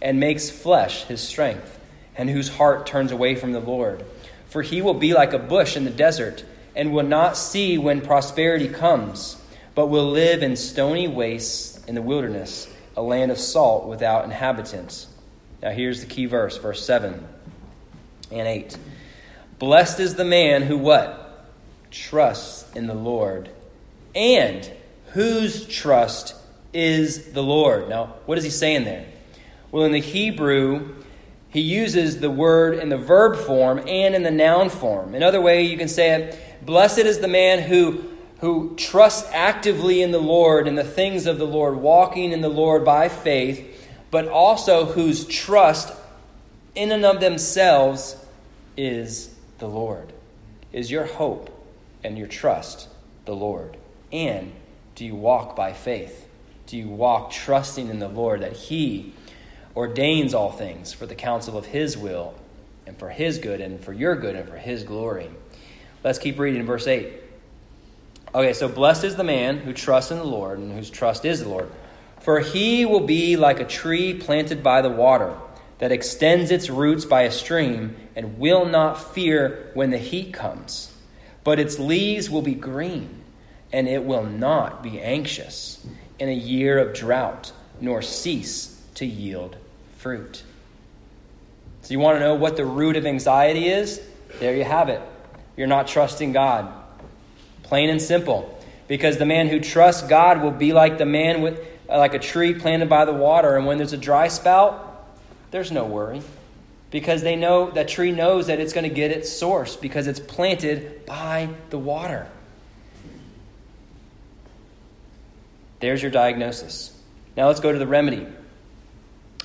and 0.00 0.20
makes 0.20 0.50
flesh 0.50 1.04
his 1.04 1.20
strength, 1.20 1.78
and 2.16 2.30
whose 2.30 2.48
heart 2.48 2.86
turns 2.86 3.12
away 3.12 3.34
from 3.34 3.52
the 3.52 3.60
Lord. 3.60 4.04
For 4.46 4.62
he 4.62 4.80
will 4.80 4.94
be 4.94 5.12
like 5.12 5.32
a 5.32 5.38
bush 5.38 5.76
in 5.76 5.84
the 5.84 5.90
desert, 5.90 6.44
and 6.76 6.92
will 6.92 7.04
not 7.04 7.36
see 7.36 7.78
when 7.78 8.00
prosperity 8.00 8.68
comes, 8.68 9.37
but 9.78 9.90
will 9.90 10.10
live 10.10 10.42
in 10.42 10.56
stony 10.56 11.06
wastes 11.06 11.84
in 11.84 11.94
the 11.94 12.02
wilderness, 12.02 12.68
a 12.96 13.00
land 13.00 13.30
of 13.30 13.38
salt 13.38 13.86
without 13.86 14.24
inhabitants. 14.24 15.06
Now 15.62 15.70
here's 15.70 16.00
the 16.00 16.06
key 16.06 16.26
verse, 16.26 16.56
verse 16.56 16.84
7 16.84 17.24
and 18.32 18.48
8. 18.48 18.76
Blessed 19.60 20.00
is 20.00 20.16
the 20.16 20.24
man 20.24 20.62
who 20.62 20.76
what? 20.76 21.48
Trusts 21.92 22.74
in 22.74 22.88
the 22.88 22.94
Lord 22.94 23.50
and 24.16 24.68
whose 25.12 25.64
trust 25.68 26.34
is 26.72 27.30
the 27.30 27.44
Lord. 27.44 27.88
Now, 27.88 28.16
what 28.26 28.36
is 28.36 28.42
he 28.42 28.50
saying 28.50 28.82
there? 28.82 29.06
Well, 29.70 29.84
in 29.84 29.92
the 29.92 30.00
Hebrew, 30.00 30.96
he 31.50 31.60
uses 31.60 32.18
the 32.18 32.32
word 32.32 32.80
in 32.80 32.88
the 32.88 32.98
verb 32.98 33.36
form 33.36 33.78
and 33.86 34.16
in 34.16 34.24
the 34.24 34.32
noun 34.32 34.70
form. 34.70 35.14
Another 35.14 35.40
way 35.40 35.62
you 35.62 35.78
can 35.78 35.86
say 35.86 36.20
it, 36.20 36.66
blessed 36.66 36.98
is 36.98 37.20
the 37.20 37.28
man 37.28 37.62
who 37.62 38.17
who 38.40 38.74
trusts 38.76 39.28
actively 39.32 40.00
in 40.00 40.12
the 40.12 40.20
Lord 40.20 40.68
and 40.68 40.78
the 40.78 40.84
things 40.84 41.26
of 41.26 41.38
the 41.38 41.46
Lord, 41.46 41.76
walking 41.76 42.32
in 42.32 42.40
the 42.40 42.48
Lord 42.48 42.84
by 42.84 43.08
faith, 43.08 43.86
but 44.10 44.28
also 44.28 44.86
whose 44.86 45.26
trust 45.26 45.92
in 46.74 46.92
and 46.92 47.04
of 47.04 47.20
themselves 47.20 48.16
is 48.76 49.34
the 49.58 49.66
Lord. 49.66 50.12
Is 50.72 50.90
your 50.90 51.04
hope 51.04 51.50
and 52.04 52.16
your 52.16 52.28
trust 52.28 52.88
the 53.24 53.34
Lord? 53.34 53.76
And 54.12 54.52
do 54.94 55.04
you 55.04 55.16
walk 55.16 55.56
by 55.56 55.72
faith? 55.72 56.28
Do 56.66 56.76
you 56.76 56.88
walk 56.88 57.32
trusting 57.32 57.88
in 57.88 57.98
the 57.98 58.08
Lord 58.08 58.42
that 58.42 58.52
He 58.52 59.14
ordains 59.74 60.32
all 60.34 60.52
things 60.52 60.92
for 60.92 61.06
the 61.06 61.14
counsel 61.14 61.58
of 61.58 61.66
His 61.66 61.96
will 61.96 62.34
and 62.86 62.96
for 62.96 63.10
His 63.10 63.38
good 63.38 63.60
and 63.60 63.82
for 63.82 63.92
your 63.92 64.14
good 64.14 64.36
and 64.36 64.48
for 64.48 64.58
His 64.58 64.84
glory? 64.84 65.28
Let's 66.04 66.18
keep 66.20 66.38
reading 66.38 66.60
in 66.60 66.66
verse 66.66 66.86
8. 66.86 67.27
Okay, 68.34 68.52
so 68.52 68.68
blessed 68.68 69.04
is 69.04 69.16
the 69.16 69.24
man 69.24 69.58
who 69.58 69.72
trusts 69.72 70.10
in 70.10 70.18
the 70.18 70.24
Lord 70.24 70.58
and 70.58 70.72
whose 70.72 70.90
trust 70.90 71.24
is 71.24 71.40
the 71.40 71.48
Lord. 71.48 71.70
For 72.20 72.40
he 72.40 72.84
will 72.84 73.06
be 73.06 73.36
like 73.36 73.58
a 73.58 73.64
tree 73.64 74.12
planted 74.12 74.62
by 74.62 74.82
the 74.82 74.90
water 74.90 75.34
that 75.78 75.92
extends 75.92 76.50
its 76.50 76.68
roots 76.68 77.06
by 77.06 77.22
a 77.22 77.30
stream 77.30 77.96
and 78.14 78.38
will 78.38 78.66
not 78.66 79.14
fear 79.14 79.70
when 79.72 79.90
the 79.90 79.98
heat 79.98 80.34
comes, 80.34 80.94
but 81.42 81.58
its 81.58 81.78
leaves 81.78 82.28
will 82.28 82.42
be 82.42 82.54
green 82.54 83.22
and 83.72 83.88
it 83.88 84.04
will 84.04 84.24
not 84.24 84.82
be 84.82 85.00
anxious 85.00 85.86
in 86.18 86.28
a 86.28 86.32
year 86.32 86.78
of 86.78 86.94
drought, 86.94 87.52
nor 87.80 88.02
cease 88.02 88.82
to 88.94 89.06
yield 89.06 89.56
fruit. 89.96 90.42
So, 91.82 91.92
you 91.92 91.98
want 91.98 92.16
to 92.16 92.20
know 92.20 92.34
what 92.34 92.56
the 92.56 92.64
root 92.64 92.96
of 92.96 93.06
anxiety 93.06 93.68
is? 93.68 94.02
There 94.40 94.54
you 94.54 94.64
have 94.64 94.88
it. 94.88 95.00
You're 95.56 95.66
not 95.66 95.86
trusting 95.86 96.32
God. 96.32 96.77
Plain 97.68 97.90
and 97.90 98.02
simple. 98.02 98.58
Because 98.88 99.18
the 99.18 99.26
man 99.26 99.48
who 99.48 99.60
trusts 99.60 100.02
God 100.08 100.42
will 100.42 100.50
be 100.50 100.72
like 100.72 100.98
the 100.98 101.06
man 101.06 101.42
with, 101.42 101.60
uh, 101.88 101.98
like 101.98 102.14
a 102.14 102.18
tree 102.18 102.54
planted 102.54 102.88
by 102.88 103.04
the 103.04 103.12
water, 103.12 103.56
and 103.56 103.66
when 103.66 103.76
there's 103.76 103.92
a 103.92 103.98
dry 103.98 104.28
spout, 104.28 105.06
there's 105.50 105.70
no 105.70 105.84
worry. 105.84 106.22
Because 106.90 107.22
they 107.22 107.36
know 107.36 107.70
that 107.72 107.88
tree 107.88 108.12
knows 108.12 108.46
that 108.46 108.60
it's 108.60 108.72
going 108.72 108.88
to 108.88 108.94
get 108.94 109.10
its 109.10 109.30
source 109.30 109.76
because 109.76 110.06
it's 110.06 110.20
planted 110.20 111.04
by 111.04 111.50
the 111.68 111.78
water. 111.78 112.26
There's 115.80 116.00
your 116.00 116.10
diagnosis. 116.10 116.98
Now 117.36 117.48
let's 117.48 117.60
go 117.60 117.70
to 117.70 117.78
the 117.78 117.86
remedy. 117.86 118.26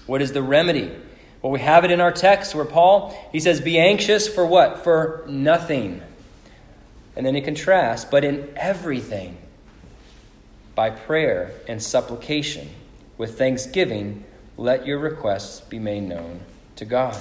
What 0.08 0.22
is 0.22 0.32
the 0.32 0.42
remedy? 0.42 0.90
Well, 1.42 1.52
we 1.52 1.60
have 1.60 1.84
it 1.84 1.92
in 1.92 2.00
our 2.00 2.14
text 2.14 2.56
where 2.56 2.64
Paul, 2.64 3.14
he 3.34 3.42
says, 3.42 3.60
Be 3.60 3.78
anxious 3.78 4.28
for 4.28 4.46
what? 4.46 4.86
For 4.86 5.26
nothing. 5.28 6.02
And 7.16 7.26
then 7.26 7.36
he 7.36 7.42
contrasts, 7.42 8.06
but 8.06 8.24
in 8.24 8.52
everything, 8.56 9.38
by 10.76 10.90
prayer 10.90 11.52
and 11.68 11.82
supplication, 11.82 12.70
with 13.18 13.38
thanksgiving, 13.38 14.24
let 14.58 14.86
your 14.86 15.00
requests 15.00 15.62
be 15.62 15.80
made 15.80 16.04
known 16.04 16.42
to 16.78 16.86
God. 16.86 17.18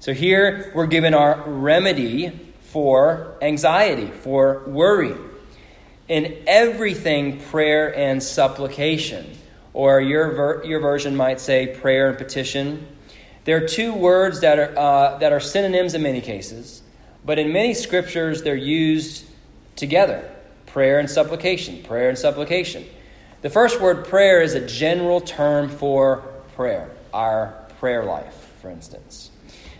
So 0.00 0.12
here 0.12 0.72
we're 0.74 0.86
given 0.86 1.14
our 1.14 1.42
remedy 1.46 2.32
for 2.60 3.36
anxiety, 3.40 4.06
for 4.06 4.62
worry 4.66 5.14
in 6.08 6.42
everything 6.46 7.40
prayer 7.40 7.96
and 7.96 8.22
supplication. 8.22 9.38
Or 9.72 10.00
your, 10.00 10.30
ver- 10.32 10.64
your 10.64 10.80
version 10.80 11.16
might 11.16 11.40
say 11.40 11.66
prayer 11.66 12.10
and 12.10 12.18
petition. 12.18 12.86
There 13.44 13.56
are 13.62 13.66
two 13.66 13.92
words 13.92 14.40
that 14.40 14.58
are, 14.58 14.78
uh, 14.78 15.18
that 15.18 15.32
are 15.32 15.40
synonyms 15.40 15.94
in 15.94 16.02
many 16.02 16.20
cases, 16.20 16.82
but 17.24 17.38
in 17.38 17.52
many 17.52 17.74
scriptures 17.74 18.42
they're 18.42 18.54
used 18.54 19.24
together 19.76 20.30
prayer 20.66 20.98
and 20.98 21.08
supplication, 21.08 21.82
prayer 21.84 22.08
and 22.08 22.18
supplication. 22.18 22.84
The 23.42 23.50
first 23.50 23.80
word, 23.80 24.06
prayer, 24.06 24.42
is 24.42 24.54
a 24.54 24.66
general 24.66 25.20
term 25.20 25.68
for 25.68 26.24
prayer, 26.56 26.90
our 27.12 27.54
prayer 27.78 28.04
life, 28.04 28.34
for 28.60 28.70
instance. 28.70 29.30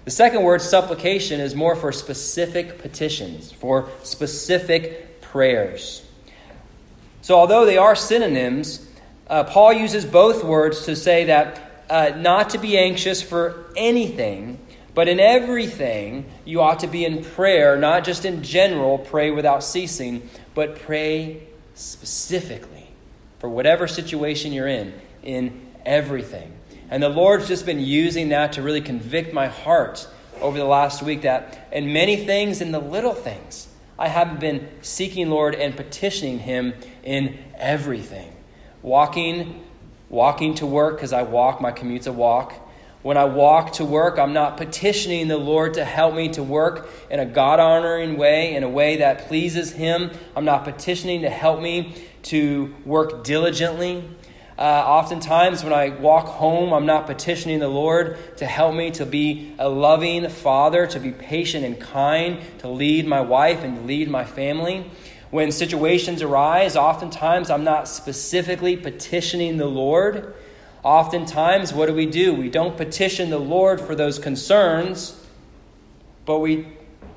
The 0.04 0.12
second 0.12 0.42
word, 0.42 0.60
supplication, 0.60 1.40
is 1.40 1.54
more 1.54 1.74
for 1.74 1.90
specific 1.90 2.78
petitions, 2.78 3.50
for 3.50 3.88
specific 4.02 5.20
prayers. 5.20 6.04
So, 7.22 7.36
although 7.36 7.64
they 7.64 7.78
are 7.78 7.96
synonyms, 7.96 8.86
uh, 9.28 9.44
Paul 9.44 9.72
uses 9.72 10.04
both 10.04 10.44
words 10.44 10.84
to 10.84 10.94
say 10.94 11.24
that 11.24 11.86
uh, 11.88 12.12
not 12.16 12.50
to 12.50 12.58
be 12.58 12.76
anxious 12.76 13.22
for 13.22 13.64
anything, 13.76 14.58
but 14.94 15.08
in 15.08 15.20
everything 15.20 16.26
you 16.44 16.60
ought 16.60 16.80
to 16.80 16.86
be 16.86 17.04
in 17.04 17.24
prayer, 17.24 17.76
not 17.76 18.04
just 18.04 18.24
in 18.24 18.42
general, 18.42 18.98
pray 18.98 19.30
without 19.30 19.64
ceasing, 19.64 20.28
but 20.54 20.76
pray 20.80 21.42
specifically 21.74 22.88
for 23.38 23.48
whatever 23.48 23.86
situation 23.88 24.52
you're 24.52 24.68
in, 24.68 24.94
in 25.22 25.66
everything. 25.84 26.52
And 26.90 27.02
the 27.02 27.08
Lord's 27.08 27.48
just 27.48 27.66
been 27.66 27.80
using 27.80 28.28
that 28.28 28.52
to 28.52 28.62
really 28.62 28.80
convict 28.80 29.32
my 29.32 29.48
heart 29.48 30.06
over 30.40 30.56
the 30.56 30.64
last 30.64 31.02
week 31.02 31.22
that 31.22 31.68
in 31.72 31.92
many 31.92 32.16
things, 32.16 32.60
in 32.60 32.72
the 32.72 32.78
little 32.78 33.14
things, 33.14 33.68
I 33.98 34.08
haven't 34.08 34.40
been 34.40 34.68
seeking 34.82 35.30
Lord 35.30 35.54
and 35.54 35.76
petitioning 35.76 36.40
Him 36.40 36.74
in 37.02 37.38
everything. 37.56 38.32
Walking 38.82 39.64
walking 40.14 40.54
to 40.54 40.66
work 40.66 40.96
because 40.96 41.12
I 41.12 41.22
walk, 41.22 41.60
my 41.60 41.72
commute's 41.72 42.06
a 42.06 42.12
walk. 42.12 42.54
When 43.04 43.18
I 43.18 43.26
walk 43.26 43.74
to 43.74 43.84
work, 43.84 44.18
I'm 44.18 44.32
not 44.32 44.56
petitioning 44.56 45.28
the 45.28 45.36
Lord 45.36 45.74
to 45.74 45.84
help 45.84 46.14
me 46.14 46.30
to 46.30 46.42
work 46.42 46.88
in 47.10 47.20
a 47.20 47.26
God 47.26 47.60
honoring 47.60 48.16
way, 48.16 48.54
in 48.54 48.62
a 48.62 48.68
way 48.70 48.96
that 48.96 49.28
pleases 49.28 49.72
Him. 49.72 50.10
I'm 50.34 50.46
not 50.46 50.64
petitioning 50.64 51.20
to 51.20 51.28
help 51.28 51.60
me 51.60 52.02
to 52.22 52.74
work 52.86 53.22
diligently. 53.22 54.08
Uh, 54.58 54.62
oftentimes, 54.62 55.62
when 55.62 55.74
I 55.74 55.90
walk 55.90 56.28
home, 56.28 56.72
I'm 56.72 56.86
not 56.86 57.06
petitioning 57.06 57.58
the 57.58 57.68
Lord 57.68 58.16
to 58.38 58.46
help 58.46 58.74
me 58.74 58.90
to 58.92 59.04
be 59.04 59.54
a 59.58 59.68
loving 59.68 60.26
father, 60.30 60.86
to 60.86 60.98
be 60.98 61.10
patient 61.10 61.62
and 61.62 61.78
kind, 61.78 62.40
to 62.60 62.68
lead 62.68 63.06
my 63.06 63.20
wife 63.20 63.64
and 63.64 63.86
lead 63.86 64.08
my 64.08 64.24
family. 64.24 64.90
When 65.30 65.52
situations 65.52 66.22
arise, 66.22 66.74
oftentimes 66.74 67.50
I'm 67.50 67.64
not 67.64 67.86
specifically 67.86 68.78
petitioning 68.78 69.58
the 69.58 69.66
Lord. 69.66 70.34
Oftentimes, 70.84 71.72
what 71.72 71.86
do 71.86 71.94
we 71.94 72.04
do? 72.04 72.34
We 72.34 72.50
don't 72.50 72.76
petition 72.76 73.30
the 73.30 73.38
Lord 73.38 73.80
for 73.80 73.94
those 73.94 74.18
concerns, 74.18 75.18
but 76.26 76.40
we 76.40 76.68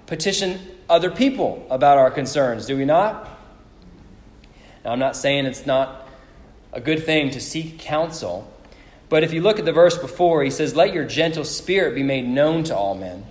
petition 0.05 0.59
other 0.89 1.11
people 1.11 1.67
about 1.69 1.97
our 1.97 2.09
concerns, 2.09 2.65
do 2.65 2.77
we 2.77 2.85
not? 2.85 3.29
Now, 4.85 4.93
I'm 4.93 4.99
not 4.99 5.17
saying 5.17 5.45
it's 5.45 5.65
not 5.65 6.07
a 6.71 6.79
good 6.79 7.05
thing 7.05 7.29
to 7.31 7.41
seek 7.41 7.77
counsel, 7.77 8.49
but 9.09 9.23
if 9.23 9.33
you 9.33 9.41
look 9.41 9.59
at 9.59 9.65
the 9.65 9.73
verse 9.73 9.97
before, 9.97 10.43
he 10.43 10.49
says, 10.49 10.73
Let 10.73 10.93
your 10.93 11.03
gentle 11.03 11.43
spirit 11.43 11.93
be 11.93 12.03
made 12.03 12.25
known 12.25 12.63
to 12.65 12.75
all 12.75 12.95
men. 12.95 13.25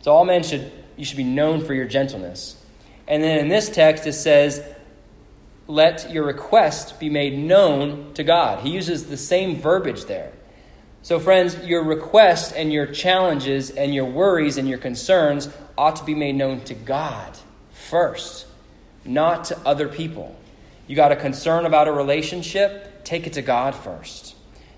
So, 0.00 0.12
all 0.12 0.24
men 0.24 0.42
should, 0.42 0.72
you 0.96 1.04
should 1.04 1.18
be 1.18 1.24
known 1.24 1.62
for 1.62 1.74
your 1.74 1.86
gentleness. 1.86 2.56
And 3.06 3.22
then 3.22 3.38
in 3.38 3.48
this 3.48 3.68
text, 3.68 4.06
it 4.06 4.14
says, 4.14 4.62
let 5.68 6.10
your 6.10 6.24
request 6.24 6.98
be 6.98 7.10
made 7.10 7.38
known 7.38 8.14
to 8.14 8.24
God. 8.24 8.64
He 8.64 8.70
uses 8.70 9.06
the 9.06 9.18
same 9.18 9.56
verbiage 9.56 10.06
there. 10.06 10.32
So, 11.02 11.20
friends, 11.20 11.56
your 11.64 11.84
requests 11.84 12.52
and 12.52 12.72
your 12.72 12.86
challenges 12.86 13.70
and 13.70 13.94
your 13.94 14.06
worries 14.06 14.58
and 14.58 14.68
your 14.68 14.78
concerns 14.78 15.48
ought 15.76 15.96
to 15.96 16.04
be 16.04 16.14
made 16.14 16.34
known 16.34 16.62
to 16.62 16.74
God 16.74 17.38
first, 17.70 18.46
not 19.04 19.44
to 19.44 19.58
other 19.60 19.88
people. 19.88 20.34
You 20.86 20.96
got 20.96 21.12
a 21.12 21.16
concern 21.16 21.66
about 21.66 21.86
a 21.86 21.92
relationship, 21.92 23.04
take 23.04 23.26
it 23.26 23.34
to 23.34 23.42
God 23.42 23.74
first. 23.74 24.34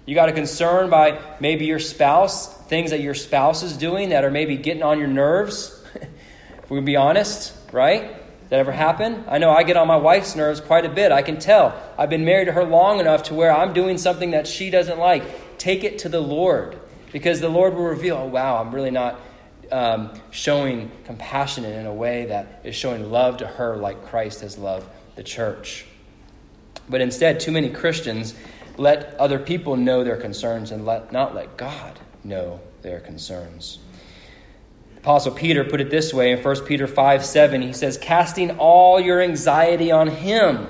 You 0.07 0.15
got 0.17 0.29
a 0.29 0.33
concern 0.33 0.91
by 0.91 1.21
maybe 1.41 1.67
your 1.67 1.79
spouse, 1.79 2.53
things 2.65 2.91
that 2.91 3.01
your 3.01 3.15
spouse 3.15 3.63
is 3.63 3.77
doing 3.77 4.09
that 4.09 4.25
are 4.25 4.31
maybe 4.31 4.57
getting 4.57 4.83
on 4.83 4.99
your 4.99 5.09
nerves, 5.09 5.85
if 5.95 6.71
we 6.71 6.81
be 6.81 6.97
honest, 6.97 7.55
right? 7.73 8.20
That 8.51 8.59
ever 8.59 8.73
happen? 8.73 9.25
I 9.29 9.39
know 9.39 9.51
I 9.51 9.63
get 9.63 9.77
on 9.77 9.87
my 9.87 9.97
wife's 9.97 10.37
nerves 10.37 10.61
quite 10.61 10.85
a 10.85 10.89
bit. 10.89 11.13
I 11.13 11.23
can 11.23 11.39
tell. 11.39 11.81
I've 11.97 12.11
been 12.11 12.25
married 12.25 12.47
to 12.47 12.53
her 12.53 12.65
long 12.65 13.01
enough 13.01 13.23
to 13.25 13.35
where 13.35 13.53
I'm 13.53 13.73
doing 13.73 13.97
something 13.97 14.33
that 14.33 14.47
she 14.47 14.71
doesn't 14.71 14.99
like. 14.99 15.59
Take 15.59 15.85
it 15.85 16.01
to 16.01 16.09
the 16.09 16.21
Lord 16.21 16.77
because 17.13 17.41
the 17.41 17.49
Lord 17.49 17.75
will 17.75 17.85
reveal, 17.85 18.17
oh, 18.17 18.27
wow, 18.27 18.61
I'm 18.61 18.75
really 18.75 18.91
not 18.91 19.21
um, 19.71 20.13
showing 20.31 20.91
compassion 21.05 21.65
in 21.65 21.87
a 21.87 21.95
way 21.95 22.27
that 22.27 22.61
is 22.65 22.75
showing 22.75 23.11
love 23.11 23.39
to 23.39 23.47
her 23.47 23.77
like 23.77 24.05
Christ 24.05 24.41
has 24.41 24.59
loved 24.59 24.89
the 25.15 25.23
church. 25.23 25.87
But 26.89 27.01
instead, 27.01 27.39
too 27.39 27.53
many 27.53 27.71
Christians 27.71 28.35
let 28.77 29.15
other 29.15 29.39
people 29.39 29.77
know 29.77 30.03
their 30.03 30.17
concerns 30.17 30.73
and 30.73 30.85
let, 30.85 31.13
not 31.13 31.35
let 31.35 31.57
God 31.57 31.99
know 32.25 32.61
their 32.83 32.99
concerns. 32.99 33.79
Apostle 35.03 35.33
Peter 35.33 35.65
put 35.65 35.81
it 35.81 35.91
this 35.91 36.13
way 36.13 36.31
in 36.31 36.43
1 36.43 36.65
Peter 36.67 36.87
5 36.87 37.25
7. 37.25 37.63
He 37.63 37.73
says, 37.73 37.97
Casting 37.97 38.59
all 38.59 39.01
your 39.01 39.23
anxiety 39.23 39.91
on 39.91 40.09
him 40.09 40.69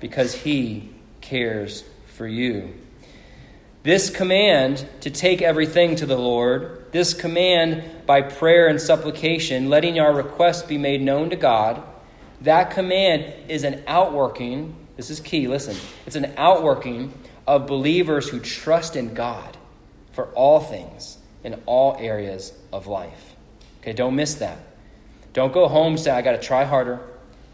because 0.00 0.34
he 0.34 0.88
cares 1.20 1.84
for 2.06 2.26
you. 2.26 2.72
This 3.82 4.08
command 4.08 4.88
to 5.00 5.10
take 5.10 5.42
everything 5.42 5.96
to 5.96 6.06
the 6.06 6.16
Lord, 6.16 6.86
this 6.92 7.12
command 7.12 8.06
by 8.06 8.22
prayer 8.22 8.68
and 8.68 8.80
supplication, 8.80 9.68
letting 9.68 10.00
our 10.00 10.14
requests 10.14 10.62
be 10.62 10.78
made 10.78 11.02
known 11.02 11.28
to 11.30 11.36
God, 11.36 11.82
that 12.42 12.70
command 12.70 13.32
is 13.48 13.64
an 13.64 13.82
outworking. 13.86 14.74
This 14.96 15.10
is 15.10 15.20
key, 15.20 15.46
listen. 15.46 15.76
It's 16.06 16.16
an 16.16 16.32
outworking 16.38 17.12
of 17.46 17.66
believers 17.66 18.28
who 18.28 18.40
trust 18.40 18.96
in 18.96 19.12
God 19.12 19.56
for 20.12 20.26
all 20.28 20.60
things 20.60 21.18
in 21.44 21.60
all 21.66 21.96
areas 21.98 22.52
of 22.72 22.86
life. 22.86 23.31
Okay, 23.82 23.92
don't 23.92 24.14
miss 24.14 24.34
that. 24.34 24.58
Don't 25.32 25.52
go 25.52 25.66
home 25.66 25.96
say, 25.98 26.12
I 26.12 26.22
got 26.22 26.32
to 26.32 26.38
try 26.38 26.64
harder. 26.64 27.00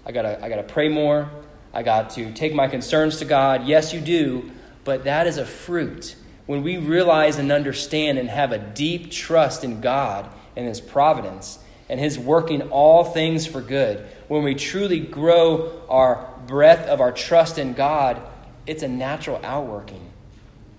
I 0.05 0.13
got 0.13 0.23
to 0.23 0.45
I 0.45 0.51
got 0.51 0.57
to 0.57 0.63
pray 0.63 0.89
more. 0.89 1.31
I 1.73 1.83
got 1.83 2.11
to 2.11 2.33
take 2.33 2.55
my 2.55 2.69
concerns 2.69 3.19
to 3.19 3.25
God. 3.25 3.67
Yes, 3.67 3.95
you 3.95 4.01
do, 4.01 4.51
but 4.85 5.05
that 5.05 5.27
is 5.27 5.39
a 5.39 5.47
fruit. 5.47 6.17
When 6.45 6.63
we 6.63 6.77
realize 6.77 7.39
and 7.39 7.51
understand 7.51 8.19
and 8.19 8.29
have 8.29 8.53
a 8.53 8.59
deep 8.59 9.11
trust 9.11 9.65
in 9.65 9.81
God 9.81 10.31
and 10.55 10.67
His 10.67 10.81
providence 10.81 11.59
and 11.89 11.99
His 11.99 12.19
working 12.19 12.63
all 12.71 13.05
things 13.05 13.47
for 13.47 13.63
good, 13.63 14.07
when 14.29 14.43
we 14.43 14.55
truly 14.55 15.01
grow 15.01 15.83
our 15.89 16.29
breadth 16.47 16.89
of 16.89 17.01
our 17.01 17.13
trust 17.13 17.57
in 17.57 17.73
God, 17.73 18.21
it's 18.67 18.83
a 18.83 18.89
natural 18.89 19.41
outworking 19.43 20.11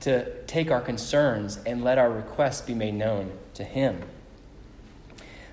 to 0.01 0.43
take 0.43 0.69
our 0.69 0.81
concerns 0.81 1.59
and 1.65 1.83
let 1.83 1.97
our 1.97 2.09
requests 2.09 2.61
be 2.61 2.75
made 2.75 2.93
known 2.93 3.31
to 3.55 3.63
Him. 3.63 4.03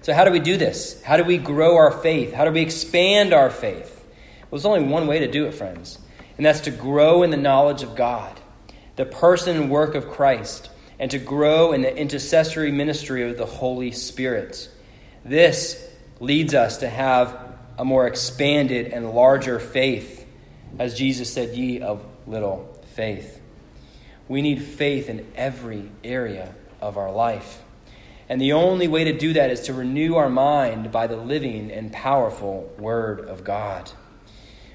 So, 0.07 0.15
how 0.15 0.25
do 0.25 0.31
we 0.31 0.39
do 0.39 0.57
this? 0.57 1.03
How 1.03 1.17
do 1.17 1.25
we 1.25 1.37
grow 1.37 1.75
our 1.75 1.91
faith? 1.91 2.33
How 2.33 2.45
do 2.45 2.53
we 2.53 2.61
expand 2.61 3.33
our 3.33 3.51
faith? 3.51 4.05
Well, 4.39 4.47
there's 4.53 4.65
only 4.65 4.85
one 4.85 5.09
way 5.09 5.19
to 5.19 5.27
do 5.27 5.47
it, 5.47 5.53
friends, 5.53 5.99
and 6.37 6.47
that's 6.47 6.61
to 6.61 6.71
grow 6.71 7.25
in 7.25 7.31
the 7.31 7.37
knowledge 7.37 7.83
of 7.83 7.97
God, 7.97 8.39
the 8.95 9.05
person 9.05 9.57
and 9.57 9.69
work 9.69 9.97
of 9.97 10.09
Christ, 10.09 10.71
and 11.01 11.11
to 11.11 11.19
grow 11.19 11.73
in 11.73 11.83
the 11.83 11.93
intercessory 11.93 12.71
ministry 12.71 13.29
of 13.29 13.37
the 13.37 13.47
Holy 13.47 13.91
Spirit. 13.91 14.69
This 15.25 15.85
leads 16.21 16.55
us 16.55 16.77
to 16.77 16.89
have 16.89 17.37
a 17.77 17.85
more 17.85 18.07
expanded 18.07 18.93
and 18.93 19.11
larger 19.11 19.59
faith, 19.59 20.25
as 20.79 20.95
Jesus 20.95 21.33
said, 21.33 21.57
Ye 21.57 21.81
of 21.81 22.01
little 22.29 22.81
faith. 22.95 23.41
We 24.29 24.41
need 24.41 24.63
faith 24.63 25.09
in 25.09 25.27
every 25.35 25.91
area 26.05 26.55
of 26.81 26.97
our 26.97 27.11
life. 27.11 27.61
And 28.29 28.41
the 28.41 28.53
only 28.53 28.89
way 28.89 29.05
to 29.05 29.17
do 29.17 29.33
that 29.35 29.51
is 29.51 29.63
to 29.63 29.73
renew 29.73 30.17
our 30.17 30.29
mind 30.29 30.91
by 30.91 31.07
the 31.07 31.17
living 31.17 31.71
and 31.71 31.93
powerful 31.93 32.73
Word 32.79 33.21
of 33.21 33.45
God. 33.45 33.91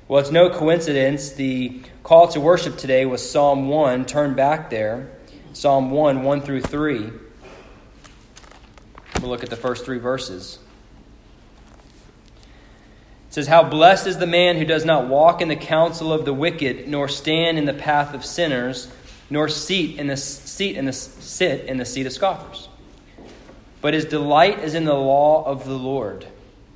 Well, 0.07 0.19
it's 0.19 0.31
no 0.31 0.49
coincidence 0.49 1.31
the 1.31 1.81
call 2.03 2.27
to 2.29 2.39
worship 2.39 2.77
today 2.77 3.05
was 3.05 3.29
Psalm 3.29 3.67
1. 3.67 4.05
Turn 4.05 4.35
back 4.35 4.69
there. 4.69 5.09
Psalm 5.53 5.91
1, 5.91 6.23
1 6.23 6.41
through 6.41 6.61
3. 6.61 7.11
We'll 9.21 9.29
look 9.29 9.43
at 9.43 9.49
the 9.49 9.55
first 9.55 9.85
three 9.85 9.99
verses. 9.99 10.59
It 13.27 13.35
says, 13.35 13.47
How 13.47 13.63
blessed 13.63 14.07
is 14.07 14.17
the 14.17 14.27
man 14.27 14.57
who 14.57 14.65
does 14.65 14.83
not 14.83 15.07
walk 15.07 15.41
in 15.41 15.47
the 15.47 15.55
counsel 15.55 16.11
of 16.11 16.25
the 16.25 16.33
wicked, 16.33 16.87
nor 16.87 17.07
stand 17.07 17.57
in 17.57 17.65
the 17.65 17.73
path 17.73 18.13
of 18.13 18.25
sinners, 18.25 18.91
nor 19.29 19.47
seat 19.47 19.99
in 19.99 20.07
the 20.07 20.17
seat 20.17 20.75
in 20.75 20.85
the 20.85 20.93
sit 20.93 21.65
in 21.65 21.77
the 21.77 21.85
seat 21.85 22.05
of 22.05 22.13
scoffers. 22.13 22.67
But 23.81 23.93
his 23.93 24.05
delight 24.05 24.59
is 24.59 24.75
in 24.75 24.85
the 24.85 24.93
law 24.93 25.43
of 25.43 25.65
the 25.65 25.77
Lord. 25.77 26.27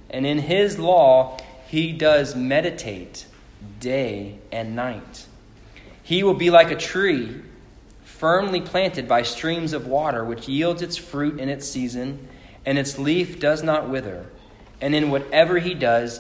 And 0.10 0.26
in 0.26 0.40
his 0.40 0.80
law 0.80 1.38
he 1.68 1.92
does 1.92 2.36
meditate 2.36 3.26
day 3.80 4.40
and 4.52 4.76
night. 4.76 5.28
He 6.04 6.24
will 6.24 6.34
be 6.34 6.50
like 6.50 6.72
a 6.72 6.76
tree 6.76 7.42
firmly 8.04 8.62
planted 8.62 9.08
by 9.08 9.22
streams 9.24 9.74
of 9.74 9.88
water, 9.88 10.24
which 10.24 10.48
yields 10.48 10.82
its 10.82 10.98
fruit 10.98 11.40
in 11.40 11.50
its 11.50 11.68
season, 11.68 12.28
and 12.66 12.78
its 12.78 12.98
leaf 12.98 13.40
does 13.40 13.62
not 13.62 13.90
wither. 13.90 14.30
And 14.82 14.96
in 14.96 15.12
whatever 15.12 15.60
he 15.60 15.74
does, 15.74 16.20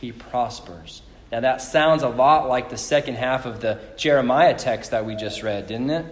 he 0.00 0.12
prospers. 0.12 1.02
Now, 1.30 1.40
that 1.40 1.60
sounds 1.60 2.02
a 2.02 2.08
lot 2.08 2.48
like 2.48 2.70
the 2.70 2.78
second 2.78 3.16
half 3.16 3.44
of 3.44 3.60
the 3.60 3.80
Jeremiah 3.96 4.56
text 4.56 4.92
that 4.92 5.04
we 5.04 5.16
just 5.16 5.42
read, 5.42 5.66
didn't 5.66 5.90
it? 5.90 6.06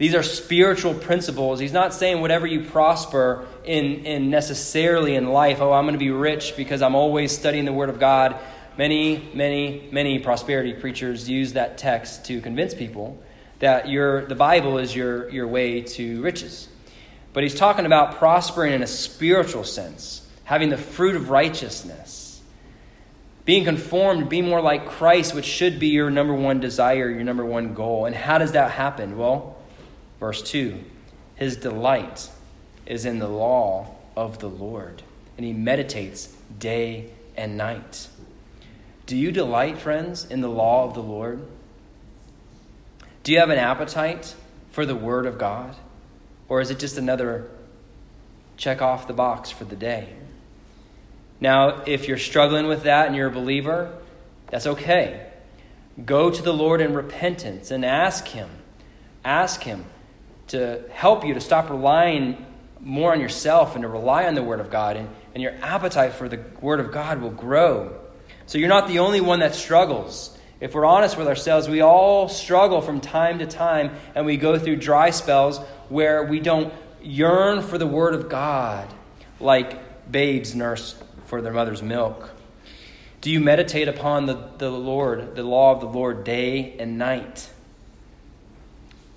These 0.00 0.14
are 0.14 0.22
spiritual 0.22 0.94
principles. 0.94 1.60
He's 1.60 1.74
not 1.74 1.92
saying 1.92 2.22
whatever 2.22 2.46
you 2.46 2.62
prosper 2.62 3.46
in, 3.64 4.06
in 4.06 4.30
necessarily 4.30 5.14
in 5.14 5.26
life, 5.28 5.60
oh, 5.60 5.74
I'm 5.74 5.84
going 5.84 5.92
to 5.92 5.98
be 5.98 6.10
rich 6.10 6.56
because 6.56 6.80
I'm 6.80 6.94
always 6.94 7.32
studying 7.32 7.66
the 7.66 7.72
Word 7.74 7.90
of 7.90 8.00
God. 8.00 8.36
Many, 8.78 9.28
many, 9.34 9.90
many 9.92 10.18
prosperity 10.18 10.72
preachers 10.72 11.28
use 11.28 11.52
that 11.52 11.76
text 11.76 12.24
to 12.24 12.40
convince 12.40 12.72
people 12.72 13.22
that 13.58 13.90
your, 13.90 14.24
the 14.24 14.34
Bible 14.34 14.78
is 14.78 14.96
your, 14.96 15.28
your 15.28 15.46
way 15.46 15.82
to 15.82 16.22
riches. 16.22 16.70
But 17.34 17.42
he's 17.42 17.54
talking 17.54 17.84
about 17.84 18.16
prospering 18.16 18.72
in 18.72 18.82
a 18.82 18.86
spiritual 18.86 19.64
sense, 19.64 20.26
having 20.44 20.70
the 20.70 20.78
fruit 20.78 21.14
of 21.14 21.28
righteousness, 21.28 22.40
being 23.44 23.64
conformed, 23.64 24.30
being 24.30 24.48
more 24.48 24.62
like 24.62 24.86
Christ, 24.86 25.34
which 25.34 25.44
should 25.44 25.78
be 25.78 25.88
your 25.88 26.08
number 26.08 26.32
one 26.32 26.58
desire, 26.58 27.10
your 27.10 27.22
number 27.22 27.44
one 27.44 27.74
goal. 27.74 28.06
And 28.06 28.16
how 28.16 28.38
does 28.38 28.52
that 28.52 28.70
happen? 28.70 29.18
Well, 29.18 29.58
Verse 30.20 30.42
2 30.42 30.84
His 31.34 31.56
delight 31.56 32.28
is 32.86 33.04
in 33.04 33.18
the 33.18 33.28
law 33.28 33.96
of 34.14 34.38
the 34.38 34.48
Lord, 34.48 35.02
and 35.36 35.44
he 35.44 35.52
meditates 35.52 36.36
day 36.58 37.10
and 37.36 37.56
night. 37.56 38.08
Do 39.06 39.16
you 39.16 39.32
delight, 39.32 39.78
friends, 39.78 40.24
in 40.26 40.42
the 40.42 40.48
law 40.48 40.84
of 40.84 40.94
the 40.94 41.02
Lord? 41.02 41.40
Do 43.24 43.32
you 43.32 43.40
have 43.40 43.50
an 43.50 43.58
appetite 43.58 44.34
for 44.70 44.86
the 44.86 44.94
Word 44.94 45.26
of 45.26 45.38
God? 45.38 45.74
Or 46.48 46.60
is 46.60 46.70
it 46.70 46.78
just 46.78 46.96
another 46.96 47.50
check 48.56 48.82
off 48.82 49.08
the 49.08 49.12
box 49.12 49.50
for 49.50 49.64
the 49.64 49.76
day? 49.76 50.10
Now, 51.40 51.82
if 51.86 52.06
you're 52.06 52.18
struggling 52.18 52.66
with 52.66 52.82
that 52.82 53.06
and 53.06 53.16
you're 53.16 53.28
a 53.28 53.32
believer, 53.32 53.96
that's 54.50 54.66
okay. 54.66 55.26
Go 56.04 56.30
to 56.30 56.42
the 56.42 56.52
Lord 56.52 56.80
in 56.80 56.92
repentance 56.92 57.70
and 57.70 57.84
ask 57.84 58.28
Him. 58.28 58.48
Ask 59.24 59.62
Him 59.62 59.86
to 60.50 60.84
help 60.90 61.24
you 61.24 61.34
to 61.34 61.40
stop 61.40 61.70
relying 61.70 62.44
more 62.80 63.12
on 63.12 63.20
yourself 63.20 63.74
and 63.74 63.82
to 63.82 63.88
rely 63.88 64.26
on 64.26 64.34
the 64.34 64.42
Word 64.42 64.60
of 64.60 64.70
God, 64.70 64.96
and, 64.96 65.08
and 65.34 65.42
your 65.42 65.52
appetite 65.62 66.14
for 66.14 66.28
the 66.28 66.40
Word 66.60 66.80
of 66.80 66.92
God 66.92 67.20
will 67.20 67.30
grow. 67.30 67.98
So 68.46 68.58
you're 68.58 68.68
not 68.68 68.88
the 68.88 68.98
only 68.98 69.20
one 69.20 69.40
that 69.40 69.54
struggles. 69.54 70.36
If 70.60 70.74
we're 70.74 70.84
honest 70.84 71.16
with 71.16 71.28
ourselves, 71.28 71.68
we 71.68 71.82
all 71.82 72.28
struggle 72.28 72.80
from 72.80 73.00
time 73.00 73.38
to 73.38 73.46
time, 73.46 73.92
and 74.14 74.26
we 74.26 74.36
go 74.36 74.58
through 74.58 74.76
dry 74.76 75.10
spells 75.10 75.58
where 75.88 76.24
we 76.24 76.40
don't 76.40 76.72
yearn 77.02 77.62
for 77.62 77.78
the 77.78 77.86
Word 77.86 78.14
of 78.14 78.28
God 78.28 78.88
like 79.38 80.10
babes 80.10 80.54
nurse 80.54 81.00
for 81.26 81.40
their 81.40 81.52
mother's 81.52 81.82
milk. 81.82 82.30
Do 83.20 83.30
you 83.30 83.38
meditate 83.38 83.86
upon 83.86 84.26
the, 84.26 84.48
the 84.58 84.70
Lord, 84.70 85.36
the 85.36 85.42
law 85.42 85.72
of 85.72 85.80
the 85.80 85.86
Lord, 85.86 86.24
day 86.24 86.76
and 86.78 86.98
night? 86.98 87.50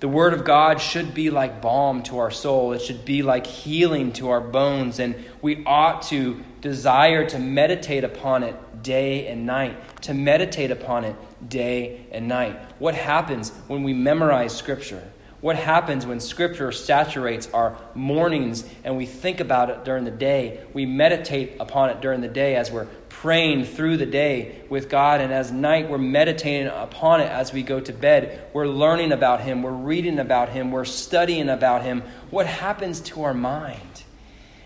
The 0.04 0.08
Word 0.08 0.34
of 0.34 0.44
God 0.44 0.82
should 0.82 1.14
be 1.14 1.30
like 1.30 1.62
balm 1.62 2.02
to 2.02 2.18
our 2.18 2.30
soul. 2.30 2.74
It 2.74 2.82
should 2.82 3.06
be 3.06 3.22
like 3.22 3.46
healing 3.46 4.12
to 4.12 4.28
our 4.28 4.40
bones. 4.42 5.00
And 5.00 5.14
we 5.40 5.64
ought 5.64 6.02
to 6.08 6.44
desire 6.60 7.26
to 7.30 7.38
meditate 7.38 8.04
upon 8.04 8.42
it 8.42 8.82
day 8.82 9.26
and 9.28 9.46
night, 9.46 10.02
to 10.02 10.12
meditate 10.12 10.70
upon 10.70 11.04
it 11.04 11.16
day 11.48 12.04
and 12.12 12.28
night. 12.28 12.60
What 12.78 12.94
happens 12.94 13.48
when 13.66 13.82
we 13.82 13.94
memorize 13.94 14.54
Scripture? 14.54 15.10
What 15.40 15.56
happens 15.56 16.04
when 16.04 16.20
Scripture 16.20 16.70
saturates 16.70 17.48
our 17.54 17.78
mornings 17.94 18.64
and 18.84 18.98
we 18.98 19.06
think 19.06 19.40
about 19.40 19.70
it 19.70 19.86
during 19.86 20.04
the 20.04 20.10
day? 20.10 20.64
We 20.74 20.84
meditate 20.84 21.56
upon 21.60 21.88
it 21.88 22.02
during 22.02 22.20
the 22.20 22.28
day 22.28 22.56
as 22.56 22.70
we're 22.70 22.88
praying 23.24 23.64
through 23.64 23.96
the 23.96 24.04
day 24.04 24.54
with 24.68 24.90
God, 24.90 25.18
and 25.18 25.32
as 25.32 25.50
night 25.50 25.88
we're 25.88 25.96
meditating 25.96 26.66
upon 26.66 27.22
it 27.22 27.24
as 27.24 27.54
we 27.54 27.62
go 27.62 27.80
to 27.80 27.90
bed. 27.90 28.46
We're 28.52 28.66
learning 28.66 29.12
about 29.12 29.40
Him, 29.40 29.62
we're 29.62 29.72
reading 29.72 30.18
about 30.18 30.50
Him, 30.50 30.70
we're 30.70 30.84
studying 30.84 31.48
about 31.48 31.84
Him. 31.84 32.02
What 32.28 32.46
happens 32.46 33.00
to 33.00 33.22
our 33.22 33.32
mind? 33.32 34.02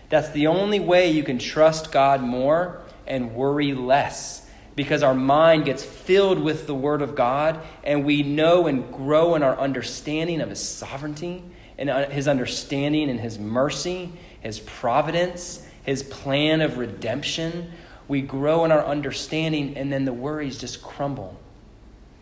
That's 0.09 0.31
the 0.31 0.47
only 0.47 0.81
way 0.81 1.09
you 1.09 1.23
can 1.23 1.39
trust 1.39 1.93
God 1.93 2.21
more 2.21 2.81
and 3.07 3.33
worry 3.33 3.73
less 3.73 4.45
because 4.75 5.03
our 5.03 5.15
mind 5.15 5.63
gets 5.63 5.81
filled 5.81 6.39
with 6.39 6.67
the 6.67 6.75
Word 6.75 7.01
of 7.01 7.15
God 7.15 7.61
and 7.85 8.03
we 8.03 8.23
know 8.23 8.67
and 8.67 8.91
grow 8.91 9.35
in 9.35 9.41
our 9.41 9.57
understanding 9.57 10.41
of 10.41 10.49
His 10.49 10.59
sovereignty 10.59 11.45
and 11.77 11.89
uh, 11.89 12.09
His 12.09 12.27
understanding 12.27 13.09
and 13.09 13.21
His 13.21 13.39
mercy, 13.39 14.11
His 14.41 14.59
providence, 14.59 15.65
His 15.85 16.03
plan 16.03 16.59
of 16.59 16.77
redemption 16.77 17.71
we 18.09 18.21
grow 18.21 18.65
in 18.65 18.71
our 18.71 18.83
understanding, 18.83 19.77
and 19.77 19.93
then 19.93 20.03
the 20.03 20.11
worries 20.11 20.57
just 20.57 20.81
crumble. 20.81 21.39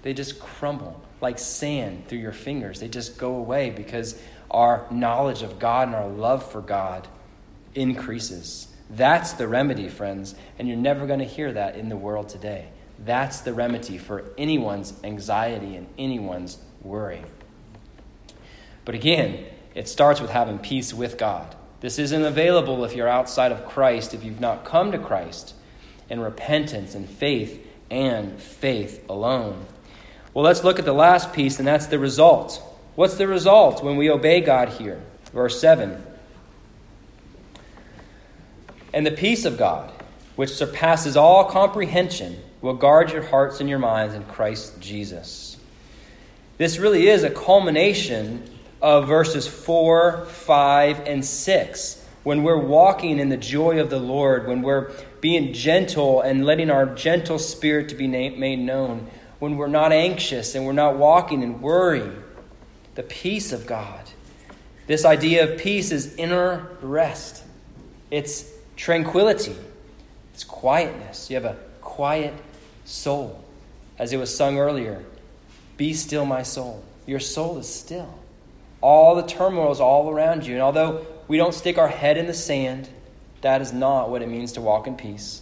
They 0.03 0.13
just 0.13 0.37
crumble 0.39 1.01
like 1.21 1.39
sand 1.39 2.07
through 2.07 2.19
your 2.19 2.33
fingers. 2.33 2.81
They 2.81 2.89
just 2.89 3.17
go 3.17 3.35
away 3.35 3.71
because 3.71 4.21
our 4.51 4.85
knowledge 4.91 5.41
of 5.41 5.59
God 5.59 5.87
and 5.87 5.95
our 5.95 6.09
love 6.09 6.51
for 6.51 6.61
God 6.61 7.07
increases. 7.73 8.67
That's 8.89 9.33
the 9.33 9.47
remedy, 9.47 9.87
friends, 9.87 10.35
and 10.59 10.67
you're 10.67 10.77
never 10.77 11.07
going 11.07 11.19
to 11.19 11.25
hear 11.25 11.53
that 11.53 11.77
in 11.77 11.87
the 11.87 11.97
world 11.97 12.27
today. 12.29 12.67
That's 12.99 13.41
the 13.41 13.53
remedy 13.53 13.97
for 13.97 14.25
anyone's 14.37 14.93
anxiety 15.05 15.77
and 15.77 15.87
anyone's 15.97 16.57
worry. 16.81 17.23
But 18.83 18.93
again, 18.93 19.45
it 19.73 19.87
starts 19.87 20.19
with 20.19 20.31
having 20.31 20.59
peace 20.59 20.93
with 20.93 21.17
God. 21.17 21.55
This 21.79 21.97
isn't 21.97 22.23
available 22.23 22.83
if 22.83 22.93
you're 22.93 23.07
outside 23.07 23.53
of 23.53 23.65
Christ, 23.65 24.13
if 24.13 24.23
you've 24.23 24.41
not 24.41 24.65
come 24.65 24.91
to 24.91 24.97
Christ 24.97 25.53
and 26.09 26.21
repentance 26.21 26.95
and 26.95 27.09
faith 27.09 27.65
and 27.89 28.39
faith 28.39 29.03
alone. 29.09 29.65
Well, 30.33 30.43
let's 30.43 30.63
look 30.63 30.79
at 30.79 30.85
the 30.85 30.93
last 30.93 31.33
piece, 31.33 31.59
and 31.59 31.67
that's 31.67 31.87
the 31.87 31.99
result. 31.99 32.61
What's 32.95 33.15
the 33.15 33.27
result 33.27 33.83
when 33.83 33.97
we 33.97 34.09
obey 34.09 34.41
God 34.41 34.69
here? 34.69 35.01
Verse 35.33 35.59
7. 35.59 36.03
And 38.93 39.05
the 39.05 39.11
peace 39.11 39.45
of 39.45 39.57
God, 39.57 39.91
which 40.35 40.51
surpasses 40.51 41.17
all 41.17 41.45
comprehension, 41.45 42.41
will 42.61 42.73
guard 42.73 43.11
your 43.11 43.23
hearts 43.23 43.59
and 43.59 43.69
your 43.69 43.79
minds 43.79 44.15
in 44.15 44.23
Christ 44.23 44.79
Jesus. 44.79 45.57
This 46.57 46.79
really 46.79 47.07
is 47.07 47.23
a 47.23 47.29
culmination 47.29 48.49
of 48.81 49.07
verses 49.07 49.47
4, 49.47 50.25
5, 50.25 50.99
and 51.01 51.23
6. 51.23 52.06
When 52.27 52.43
we're 52.43 52.57
walking 52.57 53.19
in 53.19 53.29
the 53.29 53.37
joy 53.37 53.79
of 53.79 53.89
the 53.89 54.01
Lord, 54.01 54.47
when 54.47 54.61
we're 54.61 54.91
being 55.21 55.53
gentle 55.53 56.19
and 56.19 56.45
letting 56.45 56.69
our 56.69 56.85
gentle 56.85 57.39
spirit 57.39 57.87
to 57.87 57.95
be 57.95 58.05
made 58.05 58.59
known 58.59 59.09
when 59.39 59.55
we're 59.55 59.67
not 59.67 59.93
anxious 59.93 60.53
and 60.53 60.65
we're 60.65 60.73
not 60.73 60.97
walking 60.97 61.41
in 61.41 61.61
worry 61.61 62.11
the 62.95 63.03
peace 63.03 63.53
of 63.53 63.65
god. 63.65 64.09
This 64.87 65.05
idea 65.05 65.49
of 65.49 65.57
peace 65.57 65.93
is 65.93 66.15
inner 66.15 66.67
rest. 66.81 67.45
It's 68.11 68.51
tranquility. 68.75 69.55
It's 70.33 70.43
quietness. 70.43 71.29
You 71.29 71.37
have 71.37 71.45
a 71.45 71.55
quiet 71.79 72.33
soul. 72.83 73.41
As 73.97 74.11
it 74.11 74.17
was 74.17 74.35
sung 74.35 74.57
earlier 74.57 75.05
be 75.77 75.93
still 75.93 76.25
my 76.25 76.43
soul. 76.43 76.83
Your 77.05 77.21
soul 77.21 77.57
is 77.57 77.73
still. 77.73 78.19
All 78.81 79.15
the 79.15 79.23
turmoil 79.25 79.71
is 79.71 79.79
all 79.79 80.09
around 80.09 80.45
you. 80.45 80.55
And 80.55 80.61
although 80.61 81.07
we 81.27 81.37
don't 81.37 81.53
stick 81.53 81.77
our 81.77 81.87
head 81.87 82.17
in 82.17 82.27
the 82.27 82.33
sand 82.33 82.89
that 83.41 83.61
is 83.61 83.73
not 83.73 84.09
what 84.09 84.21
it 84.21 84.29
means 84.29 84.53
to 84.53 84.61
walk 84.61 84.87
in 84.87 84.95
peace. 84.95 85.41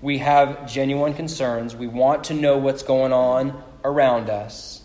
We 0.00 0.18
have 0.18 0.70
genuine 0.70 1.14
concerns. 1.14 1.74
We 1.74 1.86
want 1.86 2.24
to 2.24 2.34
know 2.34 2.58
what's 2.58 2.82
going 2.82 3.12
on 3.12 3.62
around 3.84 4.30
us, 4.30 4.82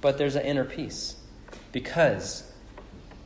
but 0.00 0.18
there's 0.18 0.36
an 0.36 0.44
inner 0.44 0.64
peace 0.64 1.16
because 1.72 2.50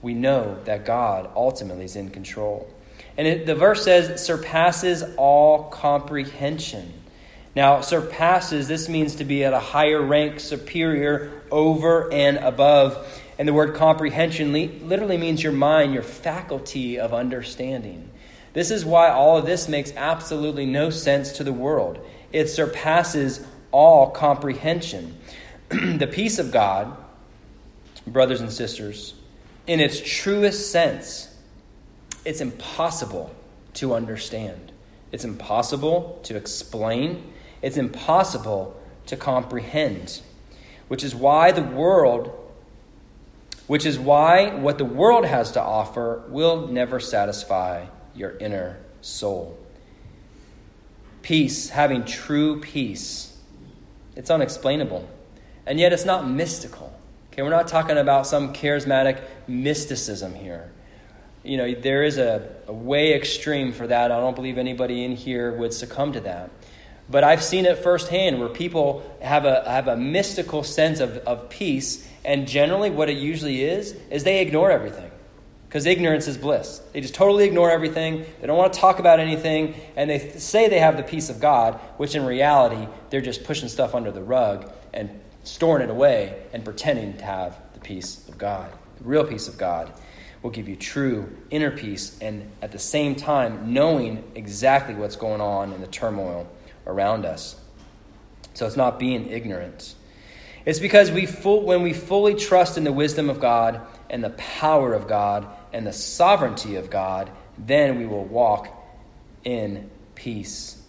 we 0.01 0.15
know 0.15 0.59
that 0.65 0.85
God 0.85 1.29
ultimately 1.35 1.85
is 1.85 1.97
in 1.97 2.11
control. 2.11 2.73
And 3.17 3.27
it, 3.27 3.47
the 3.47 3.55
verse 3.55 3.85
says, 3.85 4.25
surpasses 4.25 5.03
all 5.17 5.65
comprehension. 5.65 6.93
Now, 7.57 7.81
surpasses, 7.81 8.69
this 8.69 8.89
means 8.89 9.17
to 9.17 9.25
be 9.25 9.45
at 9.45 9.53
a 9.53 9.59
higher 9.59 10.01
rank, 10.01 10.39
superior, 10.39 11.43
over 11.51 12.13
and 12.13 12.39
above. 12.39 13.23
And 13.39 13.47
the 13.47 13.53
word 13.53 13.75
comprehension 13.75 14.53
literally 14.53 15.17
means 15.17 15.43
your 15.43 15.53
mind, 15.53 15.95
your 15.95 16.03
faculty 16.03 16.99
of 16.99 17.15
understanding. 17.15 18.11
This 18.53 18.71
is 18.73 18.85
why 18.85 19.11
all 19.11 19.39
of 19.39 19.47
this 19.47 19.69
makes 19.69 19.93
absolutely 19.97 20.67
no 20.67 20.91
sense 20.91 21.33
to 21.33 21.45
the 21.45 21.53
world. 21.53 22.05
It 22.33 22.49
surpasses 22.49 23.47
all 23.71 24.11
comprehension. 24.11 25.17
the 25.69 26.09
peace 26.11 26.39
of 26.39 26.51
God, 26.51 26.97
brothers 28.07 28.41
and 28.41 28.51
sisters, 28.51 29.15
in 29.67 29.81
its 29.81 30.01
truest 30.01 30.73
sense, 30.73 31.35
it's 32.25 32.41
impossible 32.41 33.35
to 33.75 33.95
understand. 33.95 34.73
It's 35.13 35.25
impossible 35.25 36.19
to 36.25 36.37
explain. 36.37 37.33
It's 37.63 37.77
impossible 37.77 38.79
to 39.07 39.17
comprehend. 39.17 40.21
Which 40.89 41.05
is 41.05 41.15
why 41.15 41.53
the 41.53 41.63
world, 41.63 42.33
which 43.69 43.87
is 43.87 43.99
why 43.99 44.55
what 44.57 44.79
the 44.79 44.85
world 44.85 45.25
has 45.25 45.53
to 45.53 45.63
offer 45.63 46.25
will 46.29 46.67
never 46.67 46.99
satisfy 46.99 47.87
your 48.15 48.37
inner 48.39 48.79
soul. 49.01 49.57
Peace, 51.23 51.69
having 51.69 52.05
true 52.05 52.61
peace, 52.61 53.37
it's 54.17 54.31
unexplainable. 54.31 55.09
And 55.67 55.79
yet 55.79 55.93
it's 55.93 56.07
not 56.07 56.27
mystical. 56.29 56.99
Okay, 57.31 57.43
we're 57.43 57.51
not 57.51 57.69
talking 57.69 57.99
about 57.99 58.27
some 58.27 58.55
charismatic 58.55 59.23
mysticism 59.47 60.35
here. 60.35 60.73
You 61.45 61.59
know, 61.59 61.75
there 61.75 62.03
is 62.03 62.17
a, 62.17 62.49
a 62.67 62.73
way 62.73 63.13
extreme 63.13 63.73
for 63.73 63.87
that. 63.87 64.11
I 64.11 64.19
don't 64.19 64.35
believe 64.35 64.57
anybody 64.57 65.05
in 65.05 65.15
here 65.15 65.53
would 65.53 65.75
succumb 65.75 66.15
to 66.15 66.21
that. 66.21 66.51
But 67.11 67.23
I've 67.23 67.43
seen 67.43 67.67
it 67.67 67.79
firsthand 67.79 68.41
where 68.41 68.49
people 68.49 69.03
have 69.21 69.45
a, 69.45 69.63
have 69.69 69.89
a 69.89 69.97
mystical 69.97 70.63
sense 70.63 71.01
of, 71.01 71.19
of 71.19 71.51
peace, 71.51 72.08
and 72.25 72.47
generally 72.47 72.91
what 72.91 73.09
it 73.09 73.17
usually 73.17 73.63
is, 73.65 73.93
is 74.11 74.25
they 74.25 74.41
ignore 74.41 74.71
everything 74.71 75.11
because 75.69 75.85
ignorance 75.85 76.27
is 76.27 76.39
bliss. 76.39 76.81
They 76.93 77.03
just 77.03 77.15
totally 77.15 77.45
ignore 77.45 77.71
everything. 77.71 78.25
They 78.41 78.47
don't 78.47 78.57
want 78.57 78.73
to 78.73 78.81
talk 78.81 78.99
about 78.99 79.21
anything, 79.21 79.75
and 79.97 80.09
they 80.09 80.19
th- 80.19 80.39
say 80.39 80.69
they 80.69 80.79
have 80.79 80.97
the 80.97 81.03
peace 81.03 81.29
of 81.29 81.41
God, 81.41 81.75
which 81.99 82.15
in 82.15 82.25
reality, 82.25 82.89
they're 83.11 83.21
just 83.21 83.45
pushing 83.45 83.69
stuff 83.69 83.95
under 83.95 84.11
the 84.11 84.23
rug 84.23 84.73
and 84.95 85.21
storing 85.45 85.83
it 85.83 85.91
away 85.91 86.43
and 86.55 86.65
pretending 86.65 87.19
to 87.19 87.25
have 87.25 87.61
the 87.75 87.81
peace 87.81 88.27
of 88.29 88.39
God. 88.39 88.73
The 88.97 89.05
real 89.05 89.25
peace 89.25 89.47
of 89.47 89.59
God 89.59 89.93
will 90.43 90.51
give 90.51 90.69
you 90.69 90.77
true 90.77 91.37
inner 91.51 91.71
peace, 91.71 92.19
and 92.21 92.51
at 92.63 92.73
the 92.73 92.79
same 92.79 93.15
time, 93.15 93.75
knowing 93.75 94.25
exactly 94.35 94.95
what's 94.95 95.17
going 95.17 95.43
on 95.43 95.75
in 95.75 95.83
the 95.83 95.87
turmoil 95.87 96.49
around 96.87 97.27
us. 97.27 97.61
So 98.55 98.67
it's 98.67 98.77
not 98.77 98.99
being 98.99 99.29
ignorant. 99.29 99.95
It's 100.69 100.81
because 100.81 101.11
we 101.11 101.25
full, 101.25 101.63
when 101.63 101.81
we 101.81 101.95
fully 101.95 102.35
trust 102.35 102.77
in 102.77 102.85
the 102.85 102.93
wisdom 102.93 103.31
of 103.31 103.41
God 103.41 103.81
and 104.11 104.23
the 104.23 104.29
power 104.29 104.93
of 104.93 105.09
God 105.09 105.47
and 105.73 105.87
the 105.87 105.95
sovereignty 105.95 106.77
of 106.77 106.91
God, 106.91 107.31
then 107.57 107.97
we 107.97 108.05
will 108.05 108.27
walk 108.27 108.69
in 109.45 109.89
peace. 110.15 110.83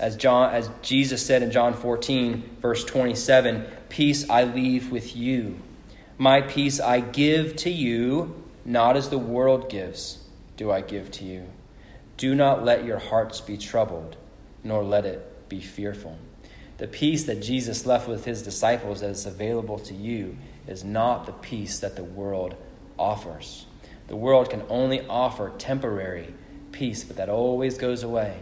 As, 0.00 0.16
John, 0.16 0.52
as 0.52 0.68
Jesus 0.82 1.24
said 1.24 1.44
in 1.44 1.52
John 1.52 1.72
14, 1.74 2.56
verse 2.60 2.82
27, 2.82 3.64
Peace 3.88 4.28
I 4.28 4.42
leave 4.42 4.90
with 4.90 5.14
you. 5.14 5.56
My 6.18 6.40
peace 6.40 6.80
I 6.80 6.98
give 6.98 7.54
to 7.58 7.70
you, 7.70 8.42
not 8.64 8.96
as 8.96 9.08
the 9.08 9.18
world 9.18 9.70
gives, 9.70 10.18
do 10.56 10.72
I 10.72 10.80
give 10.80 11.12
to 11.12 11.24
you. 11.24 11.48
Do 12.16 12.34
not 12.34 12.64
let 12.64 12.84
your 12.84 12.98
hearts 12.98 13.40
be 13.40 13.56
troubled, 13.56 14.16
nor 14.64 14.82
let 14.82 15.06
it 15.06 15.48
be 15.48 15.60
fearful. 15.60 16.18
The 16.82 16.88
peace 16.88 17.22
that 17.26 17.40
Jesus 17.40 17.86
left 17.86 18.08
with 18.08 18.24
his 18.24 18.42
disciples 18.42 19.02
that 19.02 19.10
is 19.10 19.24
available 19.24 19.78
to 19.78 19.94
you 19.94 20.36
is 20.66 20.82
not 20.82 21.26
the 21.26 21.32
peace 21.32 21.78
that 21.78 21.94
the 21.94 22.02
world 22.02 22.56
offers. 22.98 23.66
The 24.08 24.16
world 24.16 24.50
can 24.50 24.64
only 24.68 25.06
offer 25.06 25.52
temporary 25.58 26.34
peace, 26.72 27.04
but 27.04 27.18
that 27.18 27.28
always 27.28 27.78
goes 27.78 28.02
away. 28.02 28.36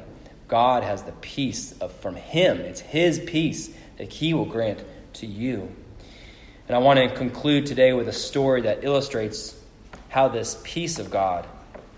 God 0.49 0.84
has 0.84 1.03
the 1.03 1.12
peace 1.12 1.72
of, 1.80 1.93
from 1.93 2.16
Him. 2.16 2.61
It's 2.61 2.80
His 2.80 3.18
peace 3.18 3.68
that 3.99 4.11
He 4.11 4.32
will 4.32 4.47
grant 4.47 4.82
to 5.16 5.26
you. 5.26 5.70
And 6.66 6.74
I 6.74 6.78
want 6.78 6.99
to 6.99 7.14
conclude 7.14 7.66
today 7.66 7.93
with 7.93 8.09
a 8.09 8.12
story 8.14 8.62
that 8.62 8.84
illustrates 8.84 9.55
how 10.09 10.28
this 10.28 10.59
peace 10.64 10.99
of 10.99 11.11
God 11.11 11.47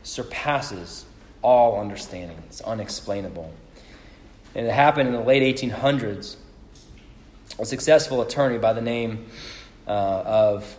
surpasses 0.02 1.04
all 1.40 1.80
understanding. 1.80 2.42
It's 2.48 2.60
unexplainable. 2.62 3.54
And 4.54 4.66
it 4.66 4.72
happened 4.72 5.08
in 5.08 5.14
the 5.14 5.20
late 5.20 5.56
1800s. 5.56 6.36
A 7.58 7.64
successful 7.64 8.22
attorney 8.22 8.58
by 8.58 8.72
the 8.72 8.80
name 8.80 9.26
uh, 9.86 9.90
of 9.90 10.76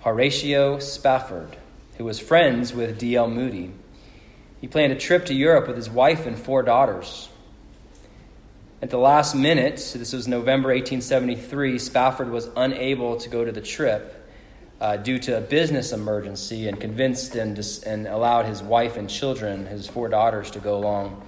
Horatio 0.00 0.78
Spafford, 0.78 1.56
who 1.98 2.04
was 2.04 2.18
friends 2.18 2.72
with 2.72 2.98
D.L. 2.98 3.28
Moody, 3.28 3.72
he 4.60 4.66
planned 4.66 4.92
a 4.92 4.96
trip 4.96 5.26
to 5.26 5.34
Europe 5.34 5.66
with 5.66 5.76
his 5.76 5.90
wife 5.90 6.26
and 6.26 6.38
four 6.38 6.62
daughters. 6.62 7.28
At 8.82 8.90
the 8.90 8.98
last 8.98 9.34
minute, 9.34 9.78
so 9.78 9.98
this 9.98 10.12
was 10.12 10.28
November 10.28 10.68
1873, 10.68 11.78
Spafford 11.78 12.30
was 12.30 12.48
unable 12.56 13.16
to 13.16 13.28
go 13.28 13.44
to 13.44 13.52
the 13.52 13.60
trip 13.60 14.28
uh, 14.80 14.96
due 14.96 15.18
to 15.18 15.38
a 15.38 15.40
business 15.40 15.92
emergency 15.92 16.68
and 16.68 16.78
convinced 16.78 17.34
and, 17.34 17.58
and 17.86 18.06
allowed 18.06 18.46
his 18.46 18.62
wife 18.62 18.96
and 18.96 19.08
children, 19.08 19.66
his 19.66 19.86
four 19.86 20.08
daughters, 20.08 20.50
to 20.52 20.58
go 20.58 20.76
along. 20.76 21.25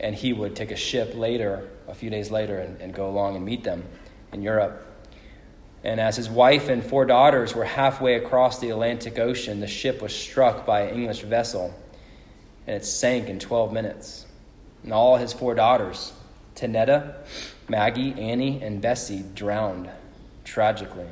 And 0.00 0.14
he 0.14 0.32
would 0.32 0.54
take 0.54 0.70
a 0.70 0.76
ship 0.76 1.14
later, 1.14 1.68
a 1.86 1.94
few 1.94 2.10
days 2.10 2.30
later, 2.30 2.58
and, 2.58 2.80
and 2.80 2.94
go 2.94 3.08
along 3.08 3.36
and 3.36 3.44
meet 3.44 3.64
them 3.64 3.84
in 4.32 4.42
Europe. 4.42 4.84
And 5.84 6.00
as 6.00 6.16
his 6.16 6.28
wife 6.28 6.68
and 6.68 6.84
four 6.84 7.04
daughters 7.04 7.54
were 7.54 7.64
halfway 7.64 8.14
across 8.14 8.58
the 8.58 8.70
Atlantic 8.70 9.18
Ocean, 9.18 9.60
the 9.60 9.66
ship 9.66 10.02
was 10.02 10.14
struck 10.14 10.66
by 10.66 10.82
an 10.82 10.94
English 10.94 11.22
vessel 11.22 11.74
and 12.68 12.76
it 12.76 12.84
sank 12.84 13.28
in 13.28 13.38
12 13.38 13.72
minutes. 13.72 14.26
And 14.84 14.92
all 14.92 15.16
his 15.16 15.32
four 15.32 15.54
daughters, 15.54 16.12
Tanetta, 16.54 17.14
Maggie, 17.66 18.12
Annie, 18.12 18.62
and 18.62 18.82
Bessie, 18.82 19.24
drowned 19.34 19.88
tragically. 20.44 21.06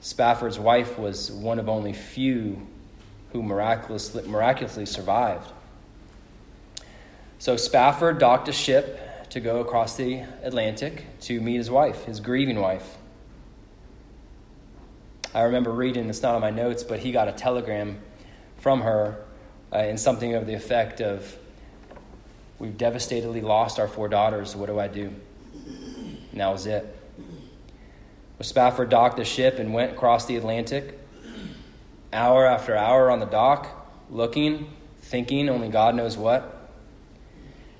Spafford's 0.00 0.58
wife 0.58 0.98
was 0.98 1.32
one 1.32 1.58
of 1.58 1.70
only 1.70 1.94
few 1.94 2.66
who 3.32 3.42
miraculously, 3.42 4.28
miraculously 4.28 4.84
survived. 4.84 5.50
So 7.38 7.56
Spafford 7.56 8.18
docked 8.18 8.48
a 8.48 8.52
ship 8.52 9.28
to 9.30 9.40
go 9.40 9.60
across 9.60 9.96
the 9.96 10.22
Atlantic 10.42 11.04
to 11.22 11.40
meet 11.40 11.56
his 11.56 11.70
wife, 11.70 12.04
his 12.04 12.20
grieving 12.20 12.60
wife. 12.60 12.96
I 15.34 15.42
remember 15.42 15.70
reading, 15.70 16.08
it's 16.08 16.22
not 16.22 16.34
on 16.34 16.40
my 16.40 16.50
notes, 16.50 16.82
but 16.82 17.00
he 17.00 17.12
got 17.12 17.28
a 17.28 17.32
telegram 17.32 18.00
from 18.56 18.80
her 18.80 19.24
uh, 19.72 19.78
in 19.78 19.98
something 19.98 20.34
of 20.34 20.46
the 20.46 20.54
effect 20.54 21.00
of, 21.00 21.36
We've 22.58 22.76
devastatedly 22.76 23.42
lost 23.42 23.78
our 23.78 23.86
four 23.86 24.08
daughters. 24.08 24.56
What 24.56 24.66
do 24.66 24.80
I 24.80 24.88
do? 24.88 25.12
And 26.32 26.40
that 26.40 26.48
was 26.48 26.66
it. 26.66 26.84
Well, 27.16 28.44
Spafford 28.44 28.88
docked 28.88 29.16
the 29.16 29.24
ship 29.24 29.60
and 29.60 29.72
went 29.72 29.92
across 29.92 30.26
the 30.26 30.36
Atlantic, 30.36 30.98
hour 32.12 32.46
after 32.46 32.76
hour 32.76 33.10
on 33.10 33.20
the 33.20 33.26
dock, 33.26 33.68
looking, 34.10 34.72
thinking, 35.02 35.48
only 35.48 35.68
God 35.68 35.94
knows 35.94 36.16
what. 36.16 36.57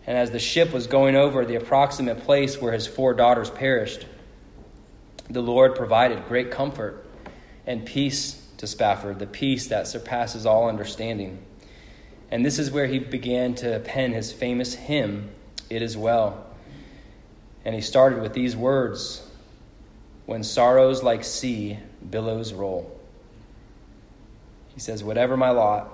And 0.09 0.17
as 0.17 0.31
the 0.31 0.39
ship 0.39 0.73
was 0.73 0.87
going 0.87 1.17
over 1.17 1.45
the 1.45 1.57
approximate 1.57 2.25
place 2.25 2.59
where 2.59 2.73
his 2.73 2.87
four 2.87 3.13
daughters 3.13 3.51
perished, 3.51 4.07
the 5.29 5.43
Lord 5.43 5.75
provided 5.75 6.27
great 6.27 6.51
comfort 6.51 7.07
and 7.67 7.85
peace 7.85 8.49
to 8.57 8.67
Spafford, 8.67 9.19
the 9.19 9.27
peace 9.27 9.67
that 9.67 9.87
surpasses 9.87 10.47
all 10.47 10.67
understanding. 10.67 11.41
And 12.31 12.43
this 12.43 12.59
is 12.59 12.71
where 12.71 12.87
he 12.87 12.99
began 12.99 13.55
to 13.57 13.81
pen 13.81 14.13
his 14.13 14.33
famous 14.33 14.73
hymn, 14.73 15.29
It 15.69 15.83
Is 15.83 15.95
Well. 15.95 16.43
And 17.63 17.75
he 17.75 17.83
started 17.83 18.23
with 18.23 18.33
these 18.33 18.57
words 18.57 19.29
When 20.25 20.43
sorrows 20.43 21.03
like 21.03 21.23
sea 21.23 21.81
billows 22.09 22.55
roll. 22.55 22.99
He 24.69 24.81
says, 24.81 25.05
Whatever 25.05 25.37
my 25.37 25.51
lot, 25.51 25.93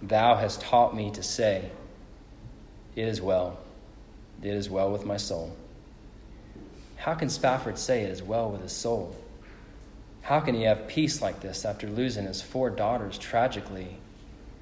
thou 0.00 0.36
hast 0.36 0.62
taught 0.62 0.96
me 0.96 1.10
to 1.10 1.22
say, 1.22 1.70
It 2.96 3.06
is 3.06 3.22
well. 3.22 3.58
It 4.42 4.52
is 4.54 4.68
well 4.68 4.90
with 4.90 5.04
my 5.04 5.16
soul. 5.16 5.54
How 6.96 7.14
can 7.14 7.28
Spafford 7.28 7.78
say 7.78 8.02
it 8.02 8.10
is 8.10 8.22
well 8.22 8.50
with 8.50 8.62
his 8.62 8.72
soul? 8.72 9.14
How 10.22 10.40
can 10.40 10.56
he 10.56 10.62
have 10.62 10.88
peace 10.88 11.22
like 11.22 11.40
this 11.40 11.64
after 11.64 11.86
losing 11.86 12.26
his 12.26 12.42
four 12.42 12.70
daughters 12.70 13.16
tragically 13.16 13.98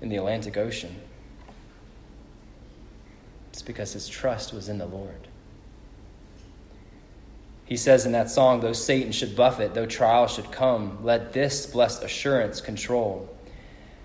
in 0.04 0.10
the 0.10 0.16
Atlantic 0.16 0.58
Ocean. 0.58 0.94
It's 3.50 3.62
because 3.62 3.94
his 3.94 4.06
trust 4.06 4.52
was 4.52 4.68
in 4.68 4.76
the 4.76 4.86
Lord. 4.86 5.28
He 7.64 7.78
says 7.78 8.04
in 8.04 8.12
that 8.12 8.30
song, 8.30 8.60
though 8.60 8.74
Satan 8.74 9.12
should 9.12 9.34
buffet, 9.34 9.72
though 9.72 9.86
trials 9.86 10.34
should 10.34 10.52
come, 10.52 11.02
let 11.02 11.32
this 11.32 11.64
blessed 11.64 12.02
assurance 12.02 12.60
control 12.60 13.33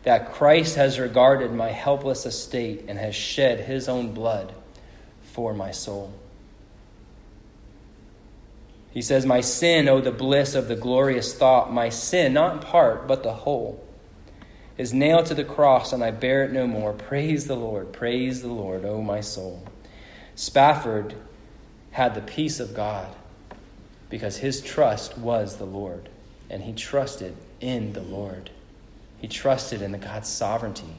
that 0.03 0.31
Christ 0.33 0.75
has 0.75 0.99
regarded 0.99 1.51
my 1.51 1.69
helpless 1.69 2.25
estate 2.25 2.85
and 2.87 2.97
has 2.97 3.15
shed 3.15 3.61
his 3.61 3.89
own 3.89 4.13
blood 4.13 4.53
for 5.21 5.53
my 5.53 5.71
soul. 5.71 6.13
He 8.91 9.01
says, 9.01 9.25
My 9.25 9.41
sin, 9.41 9.87
oh, 9.87 10.01
the 10.01 10.11
bliss 10.11 10.55
of 10.55 10.67
the 10.67 10.75
glorious 10.75 11.33
thought, 11.33 11.71
my 11.71 11.89
sin, 11.89 12.33
not 12.33 12.53
in 12.53 12.59
part, 12.59 13.07
but 13.07 13.23
the 13.23 13.33
whole 13.33 13.85
is 14.77 14.93
nailed 14.93 15.25
to 15.27 15.35
the 15.35 15.43
cross, 15.43 15.91
and 15.91 16.01
I 16.01 16.11
bear 16.11 16.45
it 16.45 16.53
no 16.53 16.65
more. 16.65 16.93
Praise 16.93 17.45
the 17.45 17.55
Lord, 17.55 17.91
praise 17.91 18.41
the 18.41 18.47
Lord, 18.47 18.85
O 18.85 19.01
my 19.01 19.19
soul. 19.19 19.67
Spafford 20.35 21.15
had 21.91 22.15
the 22.15 22.21
peace 22.21 22.61
of 22.61 22.73
God 22.73 23.13
because 24.09 24.37
his 24.37 24.61
trust 24.61 25.17
was 25.17 25.57
the 25.57 25.65
Lord, 25.65 26.07
and 26.49 26.63
he 26.63 26.71
trusted 26.71 27.35
in 27.59 27.91
the 27.91 28.01
Lord. 28.01 28.49
He 29.19 29.27
trusted 29.27 29.81
in 29.81 29.91
the 29.91 29.97
God's 29.97 30.29
sovereignty, 30.29 30.95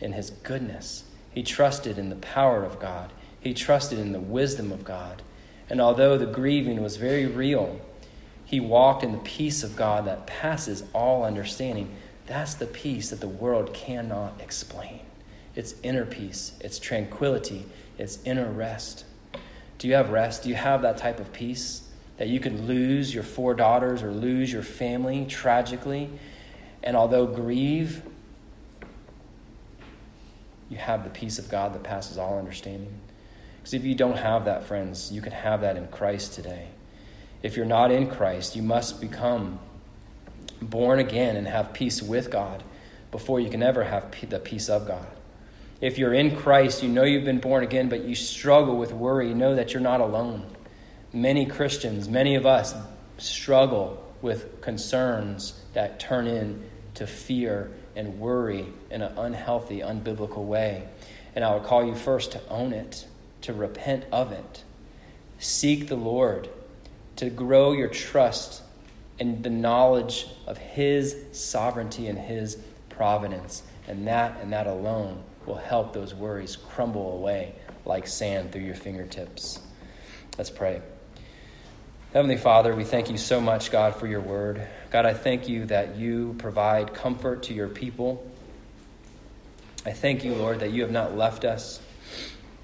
in 0.00 0.12
his 0.12 0.30
goodness. 0.30 1.04
He 1.30 1.42
trusted 1.42 1.98
in 1.98 2.10
the 2.10 2.16
power 2.16 2.64
of 2.64 2.80
God. 2.80 3.12
He 3.40 3.54
trusted 3.54 3.98
in 3.98 4.12
the 4.12 4.20
wisdom 4.20 4.72
of 4.72 4.84
God. 4.84 5.22
And 5.70 5.80
although 5.80 6.16
the 6.16 6.26
grieving 6.26 6.82
was 6.82 6.96
very 6.96 7.26
real, 7.26 7.80
he 8.44 8.60
walked 8.60 9.04
in 9.04 9.12
the 9.12 9.18
peace 9.18 9.62
of 9.62 9.76
God 9.76 10.06
that 10.06 10.26
passes 10.26 10.82
all 10.94 11.24
understanding 11.24 11.94
that's 12.28 12.54
the 12.54 12.66
peace 12.66 13.08
that 13.08 13.20
the 13.20 13.28
world 13.28 13.72
cannot 13.72 14.38
explain. 14.38 15.00
It's 15.54 15.74
inner 15.82 16.04
peace, 16.04 16.52
it's 16.60 16.78
tranquility, 16.78 17.64
it's 17.96 18.18
inner 18.24 18.50
rest. 18.50 19.06
Do 19.78 19.88
you 19.88 19.94
have 19.94 20.10
rest? 20.10 20.42
Do 20.42 20.50
you 20.50 20.54
have 20.54 20.82
that 20.82 20.98
type 20.98 21.20
of 21.20 21.32
peace 21.32 21.88
that 22.18 22.28
you 22.28 22.38
could 22.38 22.60
lose 22.60 23.14
your 23.14 23.22
four 23.22 23.54
daughters 23.54 24.02
or 24.02 24.12
lose 24.12 24.52
your 24.52 24.62
family 24.62 25.24
tragically? 25.24 26.10
And 26.82 26.96
although 26.96 27.26
grieve, 27.26 28.02
you 30.70 30.76
have 30.76 31.04
the 31.04 31.10
peace 31.10 31.38
of 31.38 31.48
God 31.48 31.74
that 31.74 31.82
passes 31.82 32.18
all 32.18 32.38
understanding. 32.38 33.00
Because 33.58 33.74
if 33.74 33.84
you 33.84 33.94
don't 33.94 34.16
have 34.16 34.44
that, 34.44 34.64
friends, 34.64 35.10
you 35.12 35.20
can 35.20 35.32
have 35.32 35.62
that 35.62 35.76
in 35.76 35.88
Christ 35.88 36.34
today. 36.34 36.68
If 37.42 37.56
you're 37.56 37.66
not 37.66 37.90
in 37.90 38.08
Christ, 38.08 38.56
you 38.56 38.62
must 38.62 39.00
become 39.00 39.58
born 40.60 40.98
again 40.98 41.36
and 41.36 41.46
have 41.46 41.72
peace 41.72 42.02
with 42.02 42.30
God 42.30 42.62
before 43.10 43.40
you 43.40 43.48
can 43.48 43.62
ever 43.62 43.84
have 43.84 44.14
the 44.28 44.38
peace 44.38 44.68
of 44.68 44.86
God. 44.86 45.06
If 45.80 45.96
you're 45.98 46.12
in 46.12 46.36
Christ, 46.36 46.82
you 46.82 46.88
know 46.88 47.04
you've 47.04 47.24
been 47.24 47.38
born 47.38 47.62
again, 47.62 47.88
but 47.88 48.02
you 48.02 48.14
struggle 48.14 48.76
with 48.76 48.92
worry, 48.92 49.32
know 49.32 49.54
that 49.54 49.72
you're 49.72 49.80
not 49.80 50.00
alone. 50.00 50.44
Many 51.12 51.46
Christians, 51.46 52.08
many 52.08 52.34
of 52.34 52.44
us, 52.46 52.74
struggle 53.18 54.04
with 54.22 54.60
concerns 54.60 55.60
that 55.74 56.00
turn 56.00 56.26
into 56.26 57.06
fear 57.06 57.70
and 57.94 58.18
worry 58.18 58.66
in 58.90 59.02
an 59.02 59.16
unhealthy, 59.18 59.80
unbiblical 59.80 60.44
way. 60.44 60.88
And 61.34 61.44
I 61.44 61.54
would 61.54 61.64
call 61.64 61.84
you 61.84 61.94
first 61.94 62.32
to 62.32 62.48
own 62.48 62.72
it, 62.72 63.06
to 63.42 63.52
repent 63.52 64.04
of 64.10 64.32
it. 64.32 64.64
Seek 65.38 65.88
the 65.88 65.96
Lord, 65.96 66.48
to 67.16 67.30
grow 67.30 67.72
your 67.72 67.88
trust 67.88 68.62
and 69.20 69.42
the 69.42 69.50
knowledge 69.50 70.26
of 70.46 70.58
His 70.58 71.16
sovereignty 71.32 72.06
and 72.06 72.18
His 72.18 72.58
providence. 72.88 73.62
And 73.86 74.06
that 74.06 74.40
and 74.40 74.52
that 74.52 74.66
alone 74.66 75.22
will 75.46 75.56
help 75.56 75.92
those 75.92 76.14
worries 76.14 76.56
crumble 76.56 77.14
away 77.14 77.54
like 77.84 78.06
sand 78.06 78.52
through 78.52 78.62
your 78.62 78.74
fingertips. 78.74 79.60
Let's 80.36 80.50
pray. 80.50 80.82
Heavenly 82.14 82.38
Father, 82.38 82.74
we 82.74 82.84
thank 82.84 83.10
you 83.10 83.18
so 83.18 83.38
much, 83.38 83.70
God, 83.70 83.94
for 83.96 84.06
your 84.06 84.22
word. 84.22 84.66
God, 84.90 85.04
I 85.04 85.12
thank 85.12 85.46
you 85.46 85.66
that 85.66 85.96
you 85.96 86.34
provide 86.38 86.94
comfort 86.94 87.42
to 87.44 87.54
your 87.54 87.68
people. 87.68 88.26
I 89.84 89.92
thank 89.92 90.24
you, 90.24 90.34
Lord, 90.34 90.60
that 90.60 90.70
you 90.70 90.80
have 90.80 90.90
not 90.90 91.18
left 91.18 91.44
us. 91.44 91.82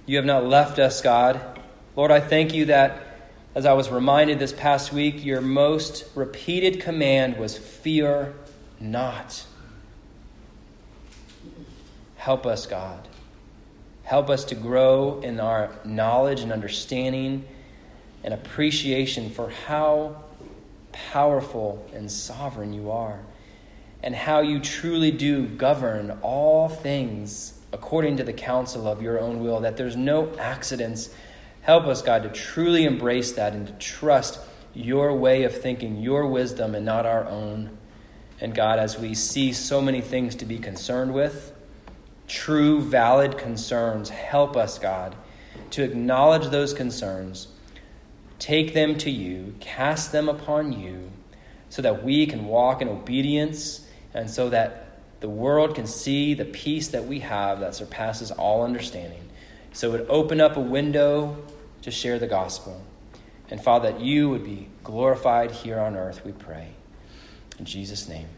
You 0.07 0.17
have 0.17 0.25
not 0.25 0.47
left 0.47 0.79
us, 0.79 1.03
God. 1.03 1.61
Lord, 1.95 2.11
I 2.11 2.21
thank 2.21 2.55
you 2.55 2.65
that, 2.67 3.03
as 3.55 3.67
I 3.67 3.75
was 3.75 3.91
reminded 3.91 4.39
this 4.39 4.55
past 4.55 4.95
week, 4.95 5.23
your 5.23 5.43
most 5.43 6.07
repeated 6.15 6.81
command 6.81 7.37
was 7.37 7.55
fear 7.59 8.33
not. 8.81 9.45
Help 12.17 12.47
us, 12.47 12.65
God. 12.65 13.07
Help 14.05 14.31
us 14.31 14.47
to 14.47 14.55
grow 14.55 15.21
in 15.21 15.39
our 15.39 15.71
knowledge 15.85 16.41
and 16.41 16.51
understanding 16.51 17.47
and 18.25 18.35
appreciation 18.35 19.31
for 19.31 19.51
how 19.51 20.25
powerful 20.93 21.87
and 21.95 22.11
sovereign 22.11 22.73
you 22.73 22.91
are, 22.91 23.21
and 24.03 24.15
how 24.15 24.41
you 24.41 24.59
truly 24.59 25.11
do 25.11 25.47
govern 25.47 26.19
all 26.23 26.69
things 26.69 27.59
according 27.73 28.17
to 28.17 28.25
the 28.25 28.33
counsel 28.33 28.87
of 28.87 29.03
your 29.03 29.21
own 29.21 29.43
will, 29.43 29.61
that 29.61 29.77
there's 29.77 29.97
no 29.97 30.33
accidents. 30.39 31.11
Help 31.63 31.85
us, 31.85 32.03
God, 32.03 32.23
to 32.23 32.29
truly 32.29 32.85
embrace 32.85 33.33
that 33.33 33.53
and 33.53 33.67
to 33.67 33.73
trust 33.75 34.39
your 34.73 35.15
way 35.15 35.43
of 35.45 35.61
thinking, 35.61 36.01
your 36.01 36.27
wisdom, 36.27 36.75
and 36.75 36.85
not 36.85 37.05
our 37.05 37.25
own. 37.27 37.77
And 38.41 38.55
God, 38.55 38.79
as 38.79 38.99
we 38.99 39.15
see 39.15 39.53
so 39.53 39.81
many 39.81 40.01
things 40.01 40.35
to 40.37 40.45
be 40.45 40.59
concerned 40.59 41.13
with, 41.13 41.53
true, 42.29 42.81
valid 42.81 43.37
concerns, 43.37 44.11
help 44.11 44.57
us, 44.57 44.79
God, 44.79 45.15
to 45.71 45.83
acknowledge 45.83 46.49
those 46.51 46.73
concerns 46.73 47.49
take 48.45 48.75
them 48.75 48.99
to 48.99 49.11
you, 49.11 49.55
cast 49.59 50.13
them 50.13 50.29
upon 50.29 50.71
you, 50.79 51.11
so 51.71 51.81
that 51.81 52.05
we 52.05 52.27
can 52.27 52.45
walk 52.45 52.83
in 52.83 52.89
obedience 52.89 53.87
and 54.13 54.29
so 54.29 54.51
that 54.51 55.01
the 55.21 55.31
world 55.31 55.75
can 55.75 55.87
see 55.87 56.35
the 56.35 56.45
peace 56.45 56.89
that 56.89 57.07
we 57.07 57.21
have 57.21 57.61
that 57.61 57.75
surpasses 57.75 58.31
all 58.31 58.63
understanding. 58.63 59.31
So 59.73 59.89
it 59.89 59.93
would 59.93 60.11
open 60.11 60.43
up 60.43 60.59
a 60.59 60.61
window 60.61 61.43
to 61.81 61.91
share 61.91 62.19
the 62.19 62.27
gospel. 62.27 62.85
And 63.49 63.63
Father, 63.63 63.93
that 63.93 64.03
you 64.03 64.29
would 64.29 64.45
be 64.45 64.69
glorified 64.83 65.51
here 65.51 65.81
on 65.81 65.97
earth, 65.97 66.23
we 66.23 66.33
pray. 66.33 66.69
In 67.59 67.65
Jesus' 67.65 68.11
name, 68.11 68.29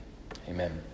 amen. 0.48 0.86